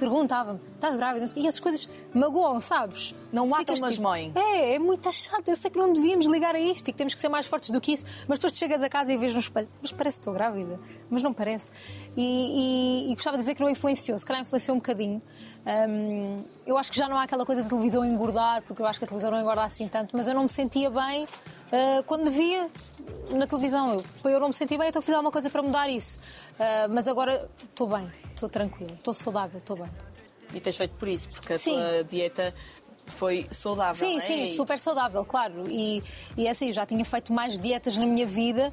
perguntava-me: 0.00 0.58
estás 0.74 0.96
grávida, 0.96 1.26
e 1.36 1.46
essas 1.46 1.60
coisas 1.60 1.88
magoam, 2.12 2.58
sabes? 2.58 3.28
Não 3.32 3.46
matam, 3.46 3.60
Ficas 3.76 3.80
mas 3.80 3.90
tipo, 3.92 4.02
moem. 4.02 4.32
É, 4.34 4.74
é 4.74 4.78
muito 4.80 5.10
chato. 5.12 5.48
Eu 5.48 5.54
sei 5.54 5.70
que 5.70 5.78
não 5.78 5.92
devíamos 5.92 6.26
ligar 6.26 6.54
a 6.54 6.58
isto 6.58 6.88
e 6.88 6.92
que 6.92 6.98
temos 6.98 7.14
que 7.14 7.20
ser 7.20 7.28
mais 7.28 7.46
fortes 7.46 7.70
do 7.70 7.80
que 7.80 7.92
isso, 7.92 8.04
mas 8.26 8.38
depois 8.38 8.52
tu 8.52 8.58
chegas 8.58 8.82
a 8.82 8.88
casa 8.88 9.12
e 9.12 9.16
vês 9.16 9.32
no 9.32 9.38
espelho, 9.40 9.68
mas 9.80 9.92
parece 9.92 10.16
que 10.16 10.22
estou 10.22 10.34
grávida, 10.34 10.80
mas 11.08 11.22
não 11.22 11.32
parece. 11.32 11.70
E, 12.16 13.06
e- 13.08 13.12
e 13.12 13.14
gostava 13.14 13.36
de 13.36 13.42
dizer 13.42 13.54
que 13.54 13.60
não 13.62 13.70
influenciou, 13.70 14.18
se 14.18 14.26
calhar 14.26 14.42
influenciou 14.42 14.74
um 14.76 14.80
bocadinho. 14.80 15.22
Hum, 15.66 16.44
eu 16.64 16.78
acho 16.78 16.92
que 16.92 16.98
já 16.98 17.08
não 17.08 17.18
há 17.18 17.24
aquela 17.24 17.44
coisa 17.44 17.62
de 17.62 17.68
televisão 17.68 18.04
engordar, 18.04 18.62
porque 18.62 18.80
eu 18.80 18.86
acho 18.86 19.00
que 19.00 19.04
a 19.04 19.08
televisão 19.08 19.32
não 19.32 19.40
engorda 19.40 19.64
assim 19.64 19.88
tanto, 19.88 20.16
mas 20.16 20.28
eu 20.28 20.34
não 20.34 20.44
me 20.44 20.48
sentia 20.48 20.88
bem 20.90 21.26
ah, 21.72 22.04
quando 22.06 22.24
me 22.24 22.30
via 22.30 22.70
na 23.30 23.48
televisão. 23.48 24.04
Eu, 24.24 24.30
eu 24.30 24.40
não 24.40 24.48
me 24.48 24.54
sentia 24.54 24.78
bem, 24.78 24.88
então 24.88 25.02
fiz 25.02 25.12
alguma 25.12 25.32
coisa 25.32 25.50
para 25.50 25.62
mudar 25.62 25.88
isso. 25.88 26.20
Ah, 26.58 26.86
mas 26.88 27.08
agora 27.08 27.48
estou 27.68 27.88
bem, 27.88 28.08
estou 28.32 28.48
tranquila, 28.48 28.92
estou 28.92 29.12
saudável, 29.12 29.58
estou 29.58 29.76
bem. 29.76 29.90
E 30.54 30.60
tens 30.60 30.76
feito 30.76 30.96
por 30.98 31.08
isso, 31.08 31.28
porque 31.30 31.54
a 31.54 31.58
Sim. 31.58 31.74
tua 31.74 32.04
dieta 32.04 32.54
foi 33.08 33.46
saudável. 33.50 33.94
Sim, 33.94 34.18
é? 34.18 34.20
sim, 34.20 34.46
super 34.46 34.78
saudável, 34.78 35.24
claro. 35.24 35.68
E, 35.68 36.00
e 36.36 36.46
é 36.46 36.50
assim, 36.50 36.70
já 36.70 36.86
tinha 36.86 37.04
feito 37.04 37.32
mais 37.32 37.58
dietas 37.58 37.96
na 37.96 38.06
minha 38.06 38.26
vida 38.26 38.72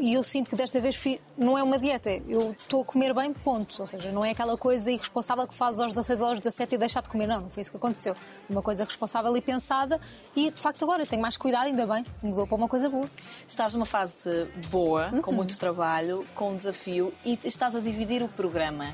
e 0.00 0.14
eu 0.14 0.22
sinto 0.22 0.48
que 0.48 0.56
desta 0.56 0.80
vez 0.80 1.02
não 1.36 1.56
é 1.58 1.62
uma 1.62 1.78
dieta, 1.78 2.10
eu 2.28 2.52
estou 2.52 2.82
a 2.82 2.84
comer 2.84 3.14
bem, 3.14 3.32
ponto. 3.32 3.76
Ou 3.80 3.86
seja, 3.86 4.10
não 4.10 4.24
é 4.24 4.30
aquela 4.30 4.56
coisa 4.56 4.90
irresponsável 4.90 5.46
que 5.46 5.54
fazes 5.54 5.80
aos 5.80 5.88
16 5.88 6.22
ou 6.22 6.28
aos 6.28 6.40
17 6.40 6.74
e 6.74 6.78
deixar 6.78 7.02
de 7.02 7.10
comer, 7.10 7.26
não, 7.26 7.42
não 7.42 7.50
foi 7.50 7.60
isso 7.60 7.70
que 7.70 7.76
aconteceu. 7.76 8.14
Uma 8.48 8.62
coisa 8.62 8.84
responsável 8.84 9.36
e 9.36 9.40
pensada 9.40 10.00
e 10.34 10.50
de 10.50 10.60
facto 10.60 10.82
agora 10.82 11.02
eu 11.02 11.06
tenho 11.06 11.20
mais 11.20 11.36
cuidado, 11.36 11.66
ainda 11.66 11.86
bem, 11.86 12.04
mudou 12.22 12.46
para 12.46 12.56
uma 12.56 12.68
coisa 12.68 12.88
boa. 12.88 13.08
Estás 13.46 13.74
numa 13.74 13.86
fase 13.86 14.46
boa, 14.70 15.10
com 15.22 15.30
Uhum. 15.30 15.36
muito 15.36 15.58
trabalho, 15.58 16.26
com 16.34 16.50
um 16.52 16.56
desafio 16.56 17.12
e 17.24 17.38
estás 17.44 17.74
a 17.76 17.80
dividir 17.80 18.22
o 18.22 18.28
programa. 18.28 18.86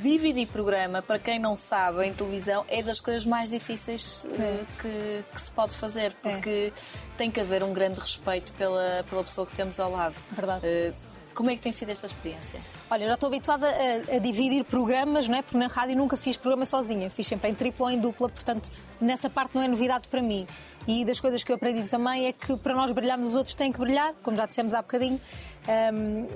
Dividir 0.00 0.48
programa, 0.48 1.02
para 1.02 1.18
quem 1.18 1.38
não 1.38 1.54
sabe, 1.54 2.06
em 2.06 2.14
televisão 2.14 2.64
é 2.68 2.82
das 2.82 2.98
coisas 2.98 3.26
mais 3.26 3.50
difíceis 3.50 4.26
eh, 4.38 4.64
que, 4.80 5.24
que 5.32 5.40
se 5.40 5.50
pode 5.50 5.74
fazer, 5.74 6.14
porque 6.14 6.72
tem 7.16 7.30
que 7.30 7.38
haver 7.38 7.62
um 7.62 7.74
grande 7.74 8.00
respeito 8.00 8.52
pela, 8.54 9.04
pela 9.08 9.22
pessoa 9.22 9.46
que 9.46 9.54
temos 9.54 9.78
ao 9.78 9.90
lado. 9.90 10.14
Verdade. 10.30 10.66
Eh, 10.66 10.92
como 11.34 11.50
é 11.50 11.56
que 11.56 11.60
tem 11.62 11.72
sido 11.72 11.90
esta 11.90 12.06
experiência? 12.06 12.60
Olha, 12.90 13.04
eu 13.04 13.08
já 13.08 13.14
estou 13.14 13.26
habituada 13.26 13.66
a, 13.66 14.16
a 14.16 14.18
dividir 14.18 14.64
programas, 14.64 15.28
não 15.28 15.36
é? 15.36 15.42
Porque 15.42 15.58
na 15.58 15.66
rádio 15.66 15.96
nunca 15.96 16.16
fiz 16.16 16.36
programa 16.36 16.64
sozinha, 16.64 17.10
fiz 17.10 17.26
sempre 17.26 17.50
em 17.50 17.54
tripla 17.54 17.86
ou 17.86 17.90
em 17.90 17.98
dupla, 17.98 18.28
portanto, 18.28 18.70
nessa 19.00 19.28
parte 19.28 19.54
não 19.54 19.62
é 19.62 19.68
novidade 19.68 20.08
para 20.08 20.22
mim. 20.22 20.46
E 20.86 21.04
das 21.04 21.20
coisas 21.20 21.44
que 21.44 21.52
eu 21.52 21.56
aprendi 21.56 21.86
também 21.88 22.26
é 22.26 22.32
que 22.32 22.56
para 22.56 22.74
nós 22.74 22.90
brilharmos, 22.92 23.28
os 23.28 23.34
outros 23.34 23.54
têm 23.54 23.70
que 23.70 23.78
brilhar, 23.78 24.14
como 24.22 24.36
já 24.36 24.46
dissemos 24.46 24.74
há 24.74 24.82
bocadinho, 24.82 25.20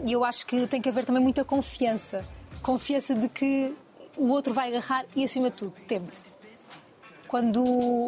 e 0.04 0.12
eu 0.12 0.24
acho 0.24 0.46
que 0.46 0.66
tem 0.66 0.80
que 0.80 0.88
haver 0.88 1.04
também 1.04 1.22
muita 1.22 1.44
confiança. 1.44 2.22
Confiança 2.62 3.14
de 3.14 3.28
que 3.28 3.74
o 4.16 4.28
outro 4.28 4.52
vai 4.52 4.68
agarrar 4.68 5.04
e, 5.14 5.24
acima 5.24 5.50
de 5.50 5.57
tudo, 5.57 5.72
tempo. 5.86 6.11
Quando 7.28 7.61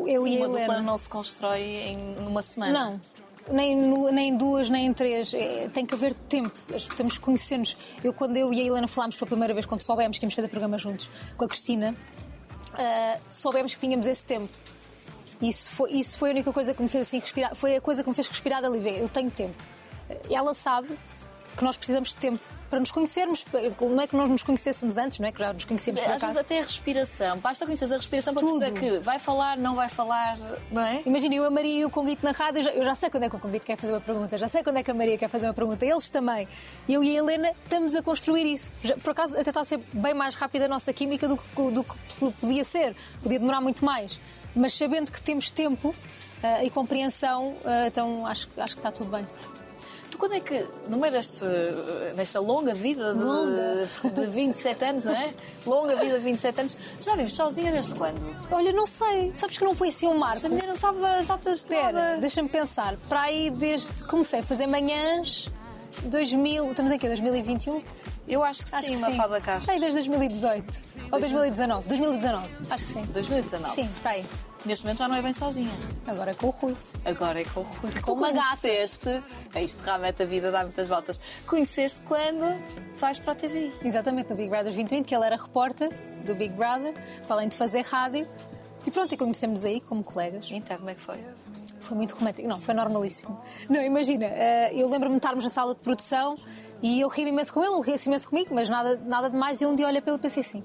eu 0.07 0.23
Sim, 0.23 0.29
e 0.29 0.43
a 0.43 0.47
uma 0.49 0.59
Helena. 0.59 0.81
não 0.81 0.97
se 0.97 1.09
constrói 1.09 1.61
em 1.61 1.97
numa 1.97 2.43
semana. 2.43 2.73
Não. 2.73 3.01
Nem, 3.51 3.75
nem 4.13 4.29
em 4.29 4.37
duas, 4.37 4.69
nem 4.69 4.87
em 4.87 4.93
três. 4.93 5.33
É, 5.33 5.69
tem 5.73 5.85
que 5.85 5.95
haver 5.95 6.15
tempo. 6.15 6.53
Temos 6.97 7.17
que 7.17 7.25
conhecer-nos. 7.25 7.77
Eu, 8.05 8.13
quando 8.13 8.37
eu 8.37 8.53
e 8.53 8.61
a 8.61 8.65
Helena 8.65 8.87
falámos 8.87 9.17
pela 9.17 9.27
primeira 9.27 9.55
vez, 9.55 9.67
quando 9.67 9.81
soubemos 9.81 10.19
que 10.19 10.25
íamos 10.25 10.35
fazer 10.35 10.49
programa 10.49 10.79
juntos 10.79 11.09
com 11.37 11.45
a 11.45 11.49
Cristina, 11.49 11.95
ah, 12.75 13.19
soubemos 13.29 13.75
que 13.75 13.81
tínhamos 13.81 14.07
esse 14.07 14.25
tempo. 14.25 14.49
Isso 15.41 15.71
foi, 15.71 15.93
isso 15.93 16.17
foi 16.19 16.31
a 16.31 16.33
única 16.33 16.53
coisa 16.53 16.75
que 16.75 16.83
me 16.83 16.89
fez 16.89 17.07
assim 17.07 17.19
respirar. 17.19 17.55
Foi 17.55 17.77
a 17.77 17.81
coisa 17.81 18.03
que 18.03 18.09
me 18.09 18.15
fez 18.15 18.29
respirar 18.29 18.61
dali. 18.61 18.79
ver, 18.79 19.01
Eu 19.01 19.09
tenho 19.09 19.31
tempo. 19.31 19.55
Ela 20.31 20.55
sabe 20.55 20.89
que 21.59 21.65
nós 21.65 21.77
precisamos 21.77 22.11
de 22.11 22.17
tempo 22.17 22.45
para 22.71 22.79
nos 22.79 22.93
conhecermos. 22.93 23.45
Não 23.81 24.01
é 24.01 24.07
que 24.07 24.17
nós 24.17 24.31
nos 24.31 24.43
conhecêssemos 24.45 24.97
antes, 24.97 25.19
não 25.19 25.27
é 25.29 25.33
que 25.33 25.41
já 25.41 25.53
nos 25.53 25.65
conhecemos 25.65 26.01
por 26.01 26.11
Às 26.13 26.23
vezes 26.23 26.37
até 26.37 26.59
a 26.61 26.63
respiração. 26.63 27.39
Basta 27.39 27.65
conhecer 27.65 27.87
a 27.93 27.97
respiração 27.97 28.33
para 28.33 28.43
Tudo. 28.43 28.59
perceber 28.61 28.81
que 28.81 28.99
vai 29.01 29.19
falar, 29.19 29.57
não 29.57 29.75
vai 29.75 29.89
falar, 29.89 30.39
não 30.71 30.83
é? 30.83 31.03
Imagina, 31.05 31.35
eu, 31.35 31.45
a 31.45 31.51
Maria 31.51 31.81
e 31.81 31.85
o 31.85 31.91
Conguito 31.91 32.25
na 32.25 32.31
rádio, 32.31 32.61
eu 32.61 32.63
já, 32.63 32.71
eu 32.71 32.85
já 32.85 32.95
sei 32.95 33.11
quando 33.11 33.25
é 33.25 33.29
que 33.29 33.35
o 33.37 33.39
Conguito 33.41 33.67
quer 33.67 33.77
fazer 33.77 33.93
uma 33.93 34.01
pergunta, 34.01 34.39
já 34.39 34.47
sei 34.47 34.63
quando 34.63 34.77
é 34.77 34.83
que 34.85 34.91
a 34.91 34.95
Maria 34.95 35.19
quer 35.19 35.29
fazer 35.29 35.47
uma 35.47 35.55
pergunta, 35.55 35.85
eles 35.85 36.09
também. 36.11 36.47
Eu 36.89 37.03
e 37.03 37.11
a 37.17 37.19
Helena 37.19 37.51
estamos 37.65 37.95
a 37.97 38.03
construir 38.03 38.47
isso. 38.47 38.73
Já- 38.83 38.97
por 38.97 39.11
acaso, 39.11 39.37
até 39.37 39.51
está 39.51 39.61
a 39.61 39.65
ser 39.65 39.81
bem 39.93 40.15
mais 40.15 40.37
rápida 40.37 40.67
a 40.67 40.69
nossa 40.69 40.93
química 40.93 41.27
do 41.27 41.37
que, 41.37 41.71
do 41.73 41.83
que 41.83 42.33
podia 42.41 42.63
ser. 42.63 42.95
Podia 43.23 43.39
demorar 43.41 43.61
muito 43.61 43.85
mais. 43.85 44.21
Mas 44.55 44.75
sabendo 44.75 45.11
que 45.11 45.21
temos 45.21 45.51
tempo 45.51 45.95
ah, 46.43 46.63
e 46.65 46.71
compreensão, 46.71 47.57
ah, 47.65 47.87
então 47.89 48.25
acho, 48.27 48.49
acho 48.57 48.75
que 48.75 48.81
está 48.81 48.93
tudo 48.93 49.11
bem. 49.11 49.27
Quando 50.19 50.35
é 50.35 50.41
que, 50.41 50.67
no 50.89 50.97
meio 50.97 51.13
deste, 51.13 51.45
desta 52.17 52.41
longa 52.41 52.75
vida 52.75 53.15
de, 53.15 53.23
Longa. 53.23 53.89
de 54.03 54.27
27 54.27 54.85
anos, 54.85 55.05
não 55.05 55.15
é? 55.17 55.33
Longa 55.65 55.95
vida 55.95 56.19
de 56.19 56.25
27 56.25 56.61
anos, 56.61 56.77
já 57.01 57.15
vives 57.15 57.33
sozinha 57.35 57.71
desde 57.71 57.95
quando? 57.95 58.19
Olha, 58.51 58.73
não 58.73 58.85
sei, 58.85 59.31
sabes 59.35 59.57
que 59.57 59.65
não 59.65 59.75
foi 59.77 59.89
assim 59.89 60.09
um 60.09 60.19
marco. 60.19 60.37
Esta 60.39 60.49
mulher 60.49 60.67
não 60.67 60.75
sabe 60.75 61.05
as 61.05 61.29
datas 61.29 61.65
de 61.65 61.75
Espera, 61.75 62.17
deixa-me 62.21 62.49
pensar. 62.49 62.97
Para 63.09 63.23
aí, 63.23 63.49
desde 63.51 64.03
comecei 64.05 64.41
a 64.41 64.43
fazer 64.43 64.67
manhãs, 64.67 65.49
2000, 66.05 66.71
estamos 66.71 66.91
em 66.91 66.99
quê? 66.99 67.07
2021? 67.07 67.83
Eu 68.27 68.43
acho 68.43 68.67
que 68.67 68.75
Acho 68.75 68.87
sim, 68.89 68.95
que 68.95 69.01
Mafalda 69.01 69.41
Castro. 69.41 69.73
Aí 69.73 69.81
desde 69.81 70.01
2018. 70.01 70.83
Ou 71.13 71.19
2019. 71.21 71.89
2019, 71.89 72.49
acho 72.71 72.85
que 72.85 72.91
sim. 72.93 73.03
2019. 73.07 73.75
Sim, 73.75 73.89
para 74.03 74.11
aí. 74.11 74.25
Neste 74.65 74.85
momento 74.85 74.99
já 74.99 75.09
não 75.09 75.17
é 75.17 75.23
bem 75.23 75.33
sozinha. 75.33 75.73
Agora 76.07 76.33
é 76.33 76.35
com 76.35 76.49
o 76.49 76.51
Rui. 76.51 76.77
Agora 77.05 77.41
é 77.41 77.45
com 77.45 77.61
o 77.61 77.63
Rui. 77.63 77.91
Que 77.93 78.01
Com 78.03 78.13
tu 78.13 78.19
uma 78.19 78.33
gata. 78.33 78.57
conheceste, 78.61 79.23
é 79.55 79.63
isto 79.63 79.83
realmente 79.83 80.23
a 80.23 80.27
vida 80.27 80.51
dá 80.51 80.63
muitas 80.63 80.87
voltas. 80.89 81.19
Conheceste 81.47 82.01
quando 82.03 82.61
vais 82.97 83.19
para 83.19 83.33
a 83.33 83.35
TV. 83.37 83.73
Exatamente, 83.85 84.31
no 84.31 84.37
Big 84.37 84.49
Brother 84.49 84.73
2020, 84.73 85.07
que 85.07 85.15
ele 85.15 85.25
era 85.25 85.37
repórter 85.37 85.91
do 86.27 86.35
Big 86.35 86.55
Brother, 86.55 86.93
para 87.27 87.37
além 87.37 87.49
de 87.49 87.57
fazer 87.57 87.85
rádio. 87.87 88.27
E 88.87 88.91
pronto, 88.91 89.13
e 89.13 89.17
conhecemos 89.17 89.65
aí 89.65 89.81
como 89.81 90.03
colegas. 90.03 90.49
Então, 90.51 90.77
como 90.77 90.91
é 90.91 90.95
que 90.95 91.01
foi? 91.01 91.19
Foi 91.81 91.97
muito 91.97 92.15
romântico. 92.17 92.47
Não, 92.49 92.61
foi 92.61 92.75
normalíssimo. 92.75 93.41
Não, 93.71 93.81
imagina, 93.83 94.27
eh, 94.27 94.73
eu 94.75 94.89
lembro-me 94.89 95.15
de 95.15 95.19
estarmos 95.19 95.45
na 95.45 95.51
sala 95.51 95.75
de 95.75 95.83
produção 95.83 96.37
e 96.83 97.01
eu 97.01 97.09
ri 97.09 97.23
imenso 97.23 97.53
com 97.55 97.63
ele, 97.63 97.75
ele 97.75 97.83
ria-se 97.83 98.09
imenso 98.09 98.29
comigo, 98.29 98.55
mas 98.55 98.69
nada, 98.69 99.01
nada 99.07 99.31
demais. 99.31 99.61
E 99.61 99.67
um 99.67 99.75
dia 99.75 99.87
olhei 99.87 100.01
para 100.01 100.13
ele 100.13 100.19
e 100.19 100.23
pensei 100.23 100.43
assim: 100.43 100.63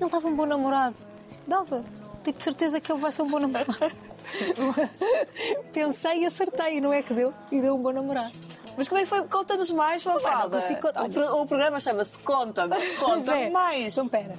ele 0.00 0.10
dava 0.10 0.28
um 0.28 0.36
bom 0.36 0.46
namorado. 0.46 0.96
Tipo, 1.26 1.42
dava. 1.48 1.84
Tipo, 2.24 2.38
de 2.38 2.44
certeza 2.44 2.80
que 2.80 2.90
ele 2.90 3.00
vai 3.00 3.12
ser 3.12 3.22
um 3.22 3.28
bom 3.28 3.38
namorado. 3.38 3.76
Pensei 5.72 6.22
e 6.22 6.26
acertei, 6.26 6.80
não 6.80 6.92
é 6.92 7.02
que 7.02 7.12
deu? 7.14 7.32
E 7.52 7.60
deu 7.60 7.74
um 7.76 7.82
bom 7.82 7.92
namorado. 7.92 8.32
Mas 8.76 8.88
como 8.88 8.98
é 8.98 9.02
que 9.04 9.08
foi? 9.08 9.22
Conta-nos 9.28 9.70
mais, 9.70 10.04
Mafalda. 10.04 10.56
não 10.56 10.60
consigo 10.62 10.80
contar. 10.80 11.04
O, 11.04 11.10
pro- 11.10 11.42
o 11.42 11.46
programa 11.46 11.78
chama-se 11.78 12.18
Conta-me. 12.20 12.76
Conta-me 12.98 13.42
É. 13.44 13.50
mais. 13.50 13.92
Então, 13.92 14.08
pera. 14.08 14.34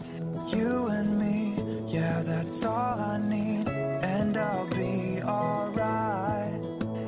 You 0.51 0.87
and 0.89 1.17
me, 1.17 1.55
yeah, 1.89 2.21
that's 2.23 2.63
all 2.65 2.99
I 2.99 3.17
need, 3.19 3.44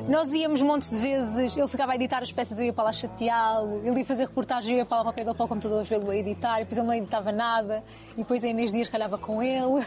Nós 0.08 0.32
íamos 0.32 0.62
montes 0.62 0.90
de 0.90 0.96
vezes, 0.96 1.54
ele 1.54 1.68
ficava 1.68 1.92
a 1.92 1.94
editar 1.94 2.22
as 2.22 2.32
peças, 2.32 2.58
eu 2.58 2.64
ia 2.64 2.72
para 2.72 2.84
lá 2.84 2.92
chateá-lo, 2.94 3.86
ele 3.86 3.98
ia 3.98 4.06
fazer 4.06 4.24
reportagem, 4.26 4.72
eu 4.72 4.78
ia 4.78 4.86
para 4.86 4.96
lá 4.96 5.02
para 5.04 5.10
o 5.10 5.14
pé 5.14 5.22
dele 5.22 5.36
para 5.36 5.44
o 5.44 5.48
computador 5.48 5.84
vê-lo 5.84 6.10
a 6.10 6.16
editar, 6.16 6.56
e 6.56 6.60
depois 6.60 6.78
ele 6.78 6.86
não 6.86 6.94
editava 6.94 7.30
nada, 7.30 7.84
e 8.14 8.16
depois 8.16 8.42
a 8.42 8.48
Inês 8.48 8.72
Dias 8.72 8.88
ralhava 8.88 9.18
com 9.18 9.42
ele. 9.42 9.84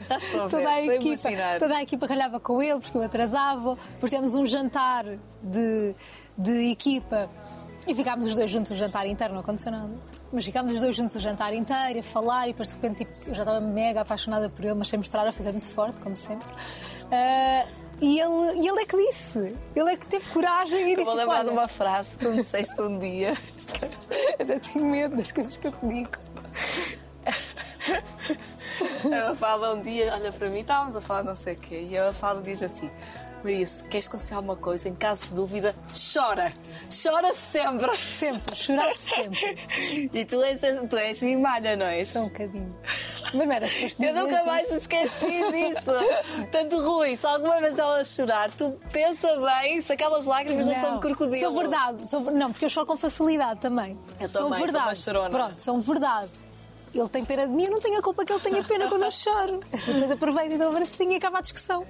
Já 0.00 0.16
estou 0.16 0.48
ver, 0.48 0.56
toda, 0.56 0.68
a 0.68 0.80
estou 0.80 0.92
a 0.92 0.94
equipa, 0.96 1.28
imaginar. 1.28 1.58
toda 1.60 1.76
a 1.76 1.82
equipa 1.82 2.06
ralhava 2.06 2.40
com 2.40 2.60
ele, 2.60 2.80
porque 2.80 2.98
eu 2.98 3.02
atrasava. 3.02 3.78
Depois 3.92 4.10
tivemos 4.10 4.34
um 4.34 4.44
jantar 4.44 5.04
de, 5.40 5.94
de 6.36 6.70
equipa 6.72 7.30
e 7.86 7.94
ficámos 7.94 8.26
os 8.26 8.34
dois 8.34 8.50
juntos 8.50 8.72
o 8.72 8.74
jantar 8.74 9.06
inteiro, 9.06 9.34
não 9.34 9.40
aconteceu 9.40 9.70
nada. 9.70 9.92
Mas 10.32 10.44
ficámos 10.44 10.74
os 10.74 10.80
dois 10.80 10.96
juntos 10.96 11.14
o 11.14 11.20
jantar 11.20 11.54
inteiro, 11.54 12.00
a 12.00 12.02
falar, 12.02 12.48
e 12.48 12.50
depois 12.50 12.66
de 12.66 12.74
repente 12.74 13.04
tipo, 13.04 13.12
eu 13.28 13.34
já 13.34 13.44
estava 13.44 13.60
mega 13.60 14.00
apaixonada 14.00 14.50
por 14.50 14.64
ele, 14.64 14.74
mas 14.74 14.88
sem 14.88 14.98
mostrar, 14.98 15.24
a 15.24 15.30
fazer 15.30 15.52
muito 15.52 15.68
forte, 15.68 16.00
como 16.00 16.16
sempre. 16.16 16.48
Ah, 17.12 17.66
e 18.04 18.20
ele, 18.20 18.60
e 18.60 18.68
ele 18.68 18.80
é 18.80 18.84
que 18.84 18.96
disse, 19.08 19.56
ele 19.74 19.90
é 19.90 19.96
que 19.96 20.06
teve 20.06 20.28
coragem 20.28 20.92
e 20.92 20.94
disse: 20.94 21.06
Vou 21.06 21.14
lembrar 21.14 21.36
"Olha, 21.36 21.44
de 21.44 21.50
uma 21.50 21.66
frase 21.66 22.18
que 22.18 22.24
tu 22.24 22.30
me 22.32 22.42
disseste 22.42 22.78
um 22.82 22.98
dia. 22.98 23.34
Eu 24.38 24.44
já 24.44 24.60
tenho 24.60 24.84
medo 24.84 25.16
das 25.16 25.32
coisas 25.32 25.56
que 25.56 25.66
eu 25.66 25.72
te 25.72 25.86
digo. 25.86 26.10
Ela 29.10 29.34
fala 29.34 29.74
um 29.74 29.80
dia, 29.80 30.12
olha 30.12 30.30
para 30.32 30.50
mim, 30.50 30.60
estávamos 30.60 30.96
a 30.96 31.00
falar 31.00 31.22
não 31.22 31.34
sei 31.34 31.54
o 31.54 31.56
quê, 31.56 31.86
e 31.88 31.96
ela 31.96 32.12
fala 32.12 32.42
diz 32.42 32.62
assim: 32.62 32.90
Maria, 33.44 33.66
queres 33.90 34.08
conseguir 34.08 34.34
alguma 34.34 34.56
coisa, 34.56 34.88
em 34.88 34.94
caso 34.94 35.28
de 35.28 35.34
dúvida, 35.34 35.74
chora. 36.12 36.50
Chora 37.02 37.32
sempre. 37.34 37.94
Sempre, 37.96 38.56
chorar 38.56 38.96
sempre. 38.96 39.38
E 40.12 40.24
tu 40.24 40.42
és, 40.42 40.60
tu 40.88 40.96
és 40.96 41.20
mimada, 41.20 41.76
não 41.76 41.86
és? 41.86 42.08
Só 42.08 42.20
um 42.20 42.24
bocadinho. 42.28 42.74
Mas 43.34 43.46
não 43.46 43.52
era 43.52 43.68
suposto 43.68 44.02
Eu 44.02 44.14
nunca 44.14 44.44
mais 44.44 44.70
me 44.70 44.78
esqueci 44.78 45.26
disso. 45.52 46.36
Portanto, 46.38 46.80
Rui, 46.80 47.16
se 47.16 47.26
alguma 47.26 47.60
vez 47.60 47.78
ela 47.78 48.02
chorar, 48.04 48.50
tu 48.50 48.78
pensa 48.92 49.28
bem 49.40 49.80
se 49.80 49.92
aquelas 49.92 50.24
lágrimas 50.26 50.66
não, 50.66 50.74
são 50.74 50.92
de 50.94 51.00
crocodilo. 51.00 51.40
São 51.40 51.54
verdade. 51.56 51.98
Ver- 52.24 52.32
não, 52.32 52.50
porque 52.52 52.64
eu 52.64 52.68
choro 52.70 52.86
com 52.86 52.96
facilidade 52.96 53.60
também. 53.60 53.98
Eu 54.20 54.28
são 54.28 54.44
também, 54.44 54.58
sou 54.58 54.66
verdade. 54.66 54.88
uma 54.88 54.94
chorona. 54.94 55.30
Pronto, 55.30 55.58
são 55.60 55.80
verdade. 55.80 56.30
Ele 56.94 57.08
tem 57.08 57.24
pena 57.24 57.46
de 57.46 57.52
mim, 57.52 57.64
eu 57.64 57.72
não 57.72 57.80
tenho 57.80 57.98
a 57.98 58.02
culpa 58.02 58.24
que 58.24 58.32
ele 58.32 58.40
tenha 58.40 58.62
pena 58.62 58.88
quando 58.88 59.02
eu 59.04 59.10
choro. 59.12 59.60
Esta 59.72 59.92
coisa 59.92 60.14
aproveita 60.14 60.54
e 60.54 60.58
dá 60.58 60.68
um 60.68 60.72
bracinho 60.74 61.12
e 61.12 61.16
acaba 61.16 61.38
a 61.38 61.40
discussão. 61.40 61.84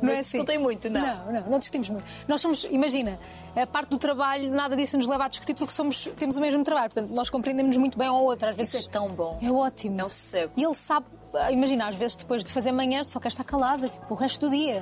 Não 0.00 0.10
Mas 0.10 0.18
é 0.18 0.20
assim? 0.22 0.38
discutem 0.38 0.58
muito, 0.58 0.88
não? 0.90 1.00
Não, 1.00 1.32
não, 1.32 1.50
não 1.50 1.58
discutimos 1.58 1.88
muito. 1.88 2.04
Nós 2.26 2.40
somos, 2.40 2.64
imagina, 2.70 3.18
a 3.56 3.66
parte 3.66 3.90
do 3.90 3.98
trabalho, 3.98 4.50
nada 4.50 4.76
disso 4.76 4.96
nos 4.96 5.06
leva 5.06 5.24
a 5.24 5.28
discutir 5.28 5.54
porque 5.54 5.72
somos, 5.72 6.08
temos 6.18 6.36
o 6.36 6.40
mesmo 6.40 6.62
trabalho. 6.64 6.90
Portanto, 6.92 7.14
nós 7.14 7.30
compreendemos 7.30 7.76
muito 7.76 7.98
bem 7.98 8.08
ao 8.08 8.22
outro. 8.22 8.48
Às 8.48 8.56
vezes 8.56 8.74
Isso 8.74 8.88
é 8.88 8.90
tão 8.90 9.08
bom. 9.08 9.38
É 9.42 9.50
ótimo. 9.50 10.00
É 10.00 10.04
um 10.04 10.08
sossego. 10.08 10.52
E 10.56 10.62
ele 10.62 10.74
sabe 10.74 11.06
ah, 11.34 11.52
imagina, 11.52 11.88
às 11.88 11.94
vezes 11.94 12.16
depois 12.16 12.44
de 12.44 12.52
fazer 12.52 12.72
manhã, 12.72 13.02
só 13.04 13.20
quer 13.20 13.28
estar 13.28 13.44
calada, 13.44 13.88
tipo, 13.88 14.12
o 14.12 14.16
resto 14.16 14.48
do 14.48 14.50
dia. 14.50 14.80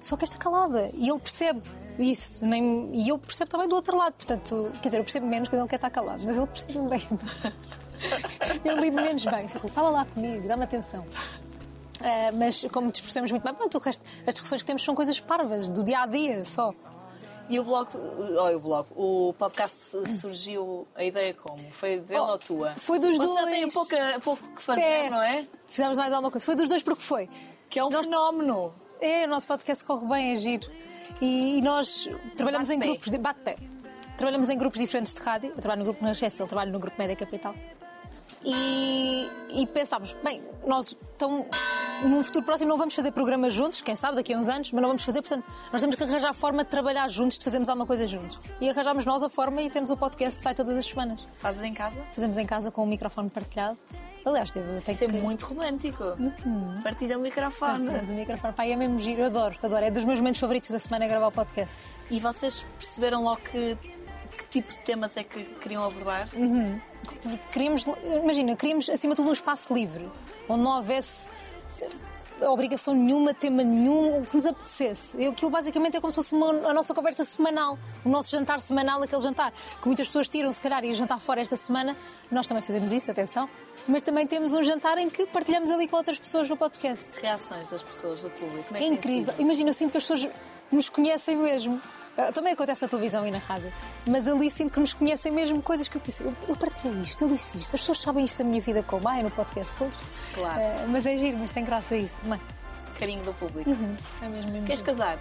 Só 0.00 0.16
quer 0.16 0.24
estar 0.24 0.38
calada. 0.38 0.90
E 0.94 1.08
ele 1.08 1.18
percebe 1.18 1.62
isso. 1.98 2.44
Nem, 2.46 2.90
e 2.94 3.08
eu 3.08 3.18
percebo 3.18 3.50
também 3.50 3.68
do 3.68 3.76
outro 3.76 3.96
lado. 3.96 4.14
Portanto, 4.14 4.70
quer 4.80 4.88
dizer, 4.88 4.98
eu 4.98 5.04
percebo 5.04 5.26
menos 5.26 5.48
quando 5.48 5.62
ele 5.62 5.68
quer 5.68 5.76
estar 5.76 5.90
calado, 5.90 6.22
mas 6.24 6.36
ele 6.36 6.46
percebe 6.46 6.88
bem. 6.88 7.02
eu 8.64 8.78
lido 8.78 8.96
menos 8.96 9.24
bem. 9.24 9.46
Que, 9.46 9.68
fala 9.68 9.90
lá 9.90 10.04
comigo, 10.04 10.46
dá-me 10.46 10.64
atenção. 10.64 11.04
Ah, 12.02 12.30
mas 12.34 12.64
como 12.72 12.86
nos 12.88 13.00
percebemos 13.00 13.30
muito 13.32 13.42
bem, 13.44 13.54
pronto, 13.54 13.76
o 13.76 13.80
resto, 13.80 14.04
as 14.26 14.34
discussões 14.34 14.62
que 14.62 14.66
temos 14.66 14.82
são 14.84 14.94
coisas 14.94 15.18
parvas, 15.20 15.66
do 15.66 15.82
dia 15.82 16.00
a 16.02 16.06
dia 16.06 16.44
só. 16.44 16.72
E 17.50 17.58
o 17.58 17.64
blog, 17.64 17.88
olha 18.38 18.56
o 18.58 18.60
blog, 18.60 18.86
o 18.94 19.34
podcast 19.38 19.96
surgiu, 20.20 20.86
a 20.94 21.02
ideia 21.02 21.32
como? 21.32 21.58
Foi 21.72 22.00
dele 22.00 22.20
Oh, 22.20 22.32
ou 22.32 22.38
tua? 22.38 22.74
foi 22.78 22.98
dos 22.98 23.16
Vocês 23.16 23.34
já 23.34 23.40
dois. 23.40 23.54
têm 23.54 23.70
pouca, 23.70 23.96
pouco 24.22 24.46
que 24.54 24.60
fazer, 24.62 25.10
não 25.10 25.22
é? 25.22 25.46
Fizemos 25.66 25.96
mais 25.96 26.12
alguma 26.12 26.30
coisa. 26.30 26.44
Foi 26.44 26.54
dos 26.54 26.68
dois 26.68 26.82
porque 26.82 27.02
foi. 27.02 27.28
Que 27.70 27.78
é 27.78 27.84
um 27.84 27.90
fenómeno. 27.90 28.70
É, 29.00 29.24
o 29.24 29.28
nosso 29.28 29.46
podcast 29.46 29.82
corre 29.84 30.06
bem, 30.06 30.32
é 30.32 30.36
giro. 30.36 30.70
E, 31.22 31.58
e 31.58 31.62
nós 31.62 32.06
trabalhamos 32.36 32.68
em 32.68 32.74
Bate-pé. 32.78 32.92
grupos 32.92 33.10
de 33.10 33.18
bate-pé. 33.18 33.56
Trabalhamos 34.18 34.48
em 34.50 34.58
grupos 34.58 34.78
diferentes 34.80 35.14
de 35.14 35.20
rádio. 35.20 35.50
Eu 35.56 35.60
trabalho 35.62 35.78
no 35.78 35.84
grupo 35.86 36.04
Nascença, 36.04 36.42
ele 36.42 36.48
trabalha 36.48 36.70
no 36.70 36.78
grupo 36.78 36.96
Média 36.98 37.16
Capital. 37.16 37.54
E, 38.44 39.28
e 39.50 39.66
pensámos, 39.66 40.16
bem, 40.22 40.42
nós 40.66 40.96
então, 41.18 41.44
num 42.04 42.22
futuro 42.22 42.44
próximo 42.44 42.70
não 42.70 42.78
vamos 42.78 42.94
fazer 42.94 43.10
programas 43.10 43.52
juntos, 43.52 43.82
quem 43.82 43.96
sabe 43.96 44.14
daqui 44.14 44.32
a 44.32 44.38
uns 44.38 44.48
anos, 44.48 44.70
mas 44.70 44.80
não 44.80 44.88
vamos 44.90 45.02
fazer, 45.02 45.20
portanto, 45.20 45.44
nós 45.72 45.80
temos 45.80 45.96
que 45.96 46.04
arranjar 46.04 46.30
a 46.30 46.32
forma 46.32 46.62
de 46.62 46.70
trabalhar 46.70 47.08
juntos, 47.08 47.38
de 47.38 47.44
fazermos 47.44 47.68
alguma 47.68 47.88
coisa 47.88 48.06
juntos. 48.06 48.38
E 48.60 48.70
arranjámos 48.70 49.04
nós 49.04 49.20
a 49.24 49.28
forma 49.28 49.60
e 49.60 49.68
temos 49.68 49.90
o 49.90 49.96
podcast 49.96 50.38
que 50.38 50.44
sai 50.44 50.54
todas 50.54 50.76
as 50.76 50.86
semanas. 50.86 51.26
Fazes 51.34 51.64
em 51.64 51.74
casa? 51.74 52.04
Fazemos 52.12 52.38
em 52.38 52.46
casa 52.46 52.70
com 52.70 52.84
o 52.84 52.86
microfone 52.86 53.28
partilhado. 53.28 53.76
Aliás, 54.24 54.54
eu 54.54 54.62
tenho 54.82 54.94
Isso 54.94 55.04
é 55.04 55.06
que... 55.08 55.16
muito 55.18 55.46
romântico. 55.46 56.04
Partilha 56.84 57.18
o 57.18 57.20
microfone. 57.20 57.86
Partilhamos 57.86 58.10
o 58.10 58.14
microfone. 58.14 58.52
Pá, 58.52 58.64
é 58.64 58.76
mesmo 58.76 58.98
giro, 59.00 59.24
adoro, 59.24 59.56
adoro. 59.60 59.84
É 59.84 59.90
dos 59.90 60.04
meus 60.04 60.20
momentos 60.20 60.38
favoritos 60.38 60.70
da 60.70 60.78
semana 60.78 61.04
é 61.04 61.08
gravar 61.08 61.28
o 61.28 61.32
podcast. 61.32 61.78
E 62.10 62.20
vocês 62.20 62.64
perceberam 62.78 63.24
logo 63.24 63.40
que, 63.40 63.76
que 64.38 64.44
tipo 64.46 64.68
de 64.72 64.78
temas 64.80 65.16
é 65.16 65.24
que 65.24 65.42
queriam 65.60 65.84
abordar? 65.84 66.28
Queríamos, 67.52 67.84
imagina, 68.22 68.56
queríamos 68.56 68.88
acima 68.88 69.14
de 69.14 69.16
tudo 69.16 69.28
um 69.28 69.32
espaço 69.32 69.72
livre, 69.74 70.08
onde 70.48 70.62
não 70.62 70.76
houvesse 70.76 71.28
eh, 72.40 72.48
obrigação 72.48 72.94
nenhuma, 72.94 73.34
tema 73.34 73.62
nenhum, 73.64 74.18
o 74.20 74.26
que 74.26 74.36
nos 74.36 74.46
apetecesse. 74.46 75.26
Aquilo 75.26 75.50
basicamente 75.50 75.96
é 75.96 76.00
como 76.00 76.10
se 76.12 76.16
fosse 76.16 76.32
uma- 76.34 76.68
a 76.68 76.72
nossa 76.72 76.94
conversa 76.94 77.24
semanal, 77.24 77.76
o 78.04 78.08
nosso 78.08 78.30
jantar 78.30 78.60
semanal, 78.60 79.02
aquele 79.02 79.20
jantar 79.22 79.52
que 79.80 79.86
muitas 79.86 80.06
pessoas 80.06 80.28
tiram, 80.28 80.50
se 80.52 80.60
calhar, 80.62 80.84
e 80.84 80.92
jantar 80.92 81.18
fora 81.20 81.40
esta 81.40 81.56
semana. 81.56 81.96
Nós 82.30 82.46
também 82.46 82.62
fazemos 82.62 82.92
isso, 82.92 83.10
atenção. 83.10 83.48
Mas 83.88 84.02
também 84.02 84.26
temos 84.26 84.52
um 84.52 84.62
jantar 84.62 84.98
em 84.98 85.08
que 85.10 85.26
partilhamos 85.26 85.70
ali 85.70 85.88
com 85.88 85.96
outras 85.96 86.18
pessoas 86.18 86.48
no 86.48 86.56
podcast. 86.56 87.20
Reações 87.20 87.70
das 87.70 87.82
pessoas, 87.82 88.22
do 88.22 88.30
público. 88.30 88.64
Como 88.68 88.78
é, 88.78 88.82
É 88.84 88.86
incrível. 88.86 89.34
Imagina, 89.38 89.70
eu 89.70 89.74
sinto 89.74 89.90
que 89.92 89.96
as 89.98 90.04
pessoas 90.04 90.30
nos 90.70 90.88
conhecem 90.88 91.36
mesmo. 91.36 91.80
Ah, 92.18 92.32
Também 92.32 92.52
acontece 92.52 92.82
na 92.82 92.88
televisão 92.88 93.24
e 93.26 93.30
na 93.30 93.38
rádio. 93.38 93.72
Mas 94.06 94.26
ali 94.26 94.50
sinto 94.50 94.72
que 94.72 94.80
nos 94.80 94.92
conhecem 94.92 95.30
mesmo 95.30 95.62
coisas 95.62 95.86
que 95.88 95.96
eu 95.96 96.00
pensei. 96.00 96.26
Eu, 96.26 96.34
eu 96.48 96.56
partilhei 96.56 97.00
isto, 97.02 97.22
eu 97.24 97.28
disse 97.28 97.56
isto. 97.58 97.74
As 97.76 97.80
pessoas 97.80 98.00
sabem 98.00 98.24
isto 98.24 98.38
da 98.38 98.44
minha 98.44 98.60
vida 98.60 98.82
como? 98.82 99.08
Ah, 99.08 99.20
é 99.20 99.22
no 99.22 99.30
podcast 99.30 99.72
todo. 99.76 99.94
Claro. 100.34 100.60
Ah, 100.60 100.86
mas 100.88 101.06
é 101.06 101.16
giro, 101.16 101.38
mas 101.38 101.52
tem 101.52 101.64
graça 101.64 101.96
isso 101.96 102.16
também. 102.16 102.40
Carinho 102.98 103.22
do 103.22 103.32
público. 103.34 103.70
É 103.70 104.28
mesmo, 104.28 104.50
mesmo 104.50 104.66
Queres 104.66 104.82
casar? 104.82 105.18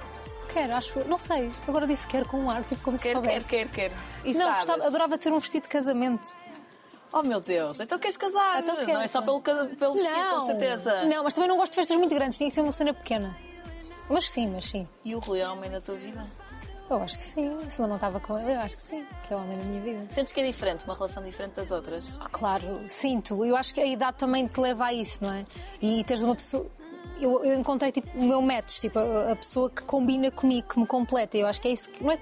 Quero, 0.51 0.75
acho. 0.75 0.99
Não 1.07 1.17
sei. 1.19 1.51
Agora 1.67 1.85
disse 1.85 2.07
quero 2.07 2.27
com 2.27 2.37
um 2.39 2.49
ar, 2.49 2.65
tipo 2.65 2.81
como 2.81 2.97
se 2.97 3.03
Quer, 3.09 3.21
quer, 3.21 3.41
soubesse. 3.41 3.47
quer, 3.49 3.67
quer. 3.69 3.91
E 4.25 4.33
Não, 4.33 4.45
sabes? 4.45 4.65
gostava, 4.65 4.87
adorava 4.87 5.17
ter 5.19 5.31
um 5.31 5.39
vestido 5.39 5.63
de 5.63 5.69
casamento. 5.69 6.33
Oh 7.13 7.21
meu 7.21 7.39
Deus, 7.39 7.79
então 7.79 7.97
queres 7.99 8.17
casar? 8.17 8.59
Então 8.59 8.75
Não 8.75 8.85
quero. 8.85 8.99
é 8.99 9.07
só 9.07 9.21
pelo, 9.21 9.39
pelo 9.41 9.93
vestido, 9.93 10.29
com 10.31 10.45
certeza. 10.47 11.05
Não, 11.05 11.23
mas 11.23 11.33
também 11.33 11.47
não 11.47 11.55
gosto 11.57 11.71
de 11.71 11.75
festas 11.77 11.95
muito 11.95 12.13
grandes, 12.13 12.37
tinha 12.37 12.49
que 12.49 12.53
ser 12.53 12.61
uma 12.61 12.71
cena 12.71 12.93
pequena. 12.93 13.37
Mas 14.09 14.29
sim, 14.29 14.49
mas 14.51 14.65
sim. 14.65 14.87
E 15.05 15.15
o 15.15 15.19
Rui 15.19 15.39
é 15.39 15.47
homem 15.47 15.69
da 15.69 15.79
tua 15.79 15.95
vida? 15.95 16.25
Eu 16.89 17.01
acho 17.01 17.17
que 17.17 17.23
sim. 17.23 17.57
Se 17.69 17.81
não 17.81 17.95
estava 17.95 18.19
com 18.19 18.37
ele, 18.39 18.53
eu 18.53 18.59
acho 18.59 18.75
que 18.75 18.81
sim. 18.81 19.05
Que 19.27 19.33
é 19.33 19.37
o 19.37 19.41
homem 19.41 19.57
da 19.57 19.63
minha 19.65 19.81
vida. 19.81 20.05
Sentes 20.09 20.31
que 20.31 20.39
é 20.39 20.45
diferente, 20.45 20.85
uma 20.85 20.95
relação 20.95 21.23
diferente 21.23 21.55
das 21.55 21.71
outras? 21.71 22.19
Ah, 22.21 22.27
claro, 22.31 22.79
sinto. 22.87 23.43
Eu 23.43 23.55
acho 23.55 23.73
que 23.73 23.81
a 23.81 23.85
idade 23.85 24.17
também 24.17 24.47
te 24.47 24.59
leva 24.59 24.85
a 24.85 24.93
isso, 24.93 25.23
não 25.23 25.33
é? 25.33 25.45
E 25.81 26.03
teres 26.03 26.23
uma 26.23 26.35
pessoa. 26.35 26.65
Eu, 27.19 27.43
eu 27.43 27.59
encontrei 27.59 27.91
tipo, 27.91 28.07
o 28.17 28.23
meu 28.23 28.41
match, 28.41 28.79
tipo, 28.79 28.99
a, 28.99 29.31
a 29.31 29.35
pessoa 29.35 29.69
que 29.69 29.81
combina 29.81 30.29
comigo, 30.31 30.67
que 30.67 30.79
me 30.79 30.85
completa. 30.85 31.37
Eu 31.37 31.47
acho 31.47 31.59
que 31.59 31.67
é 31.67 31.71
isso 31.71 31.89
que. 31.89 32.03
Não 32.03 32.11
é, 32.11 32.19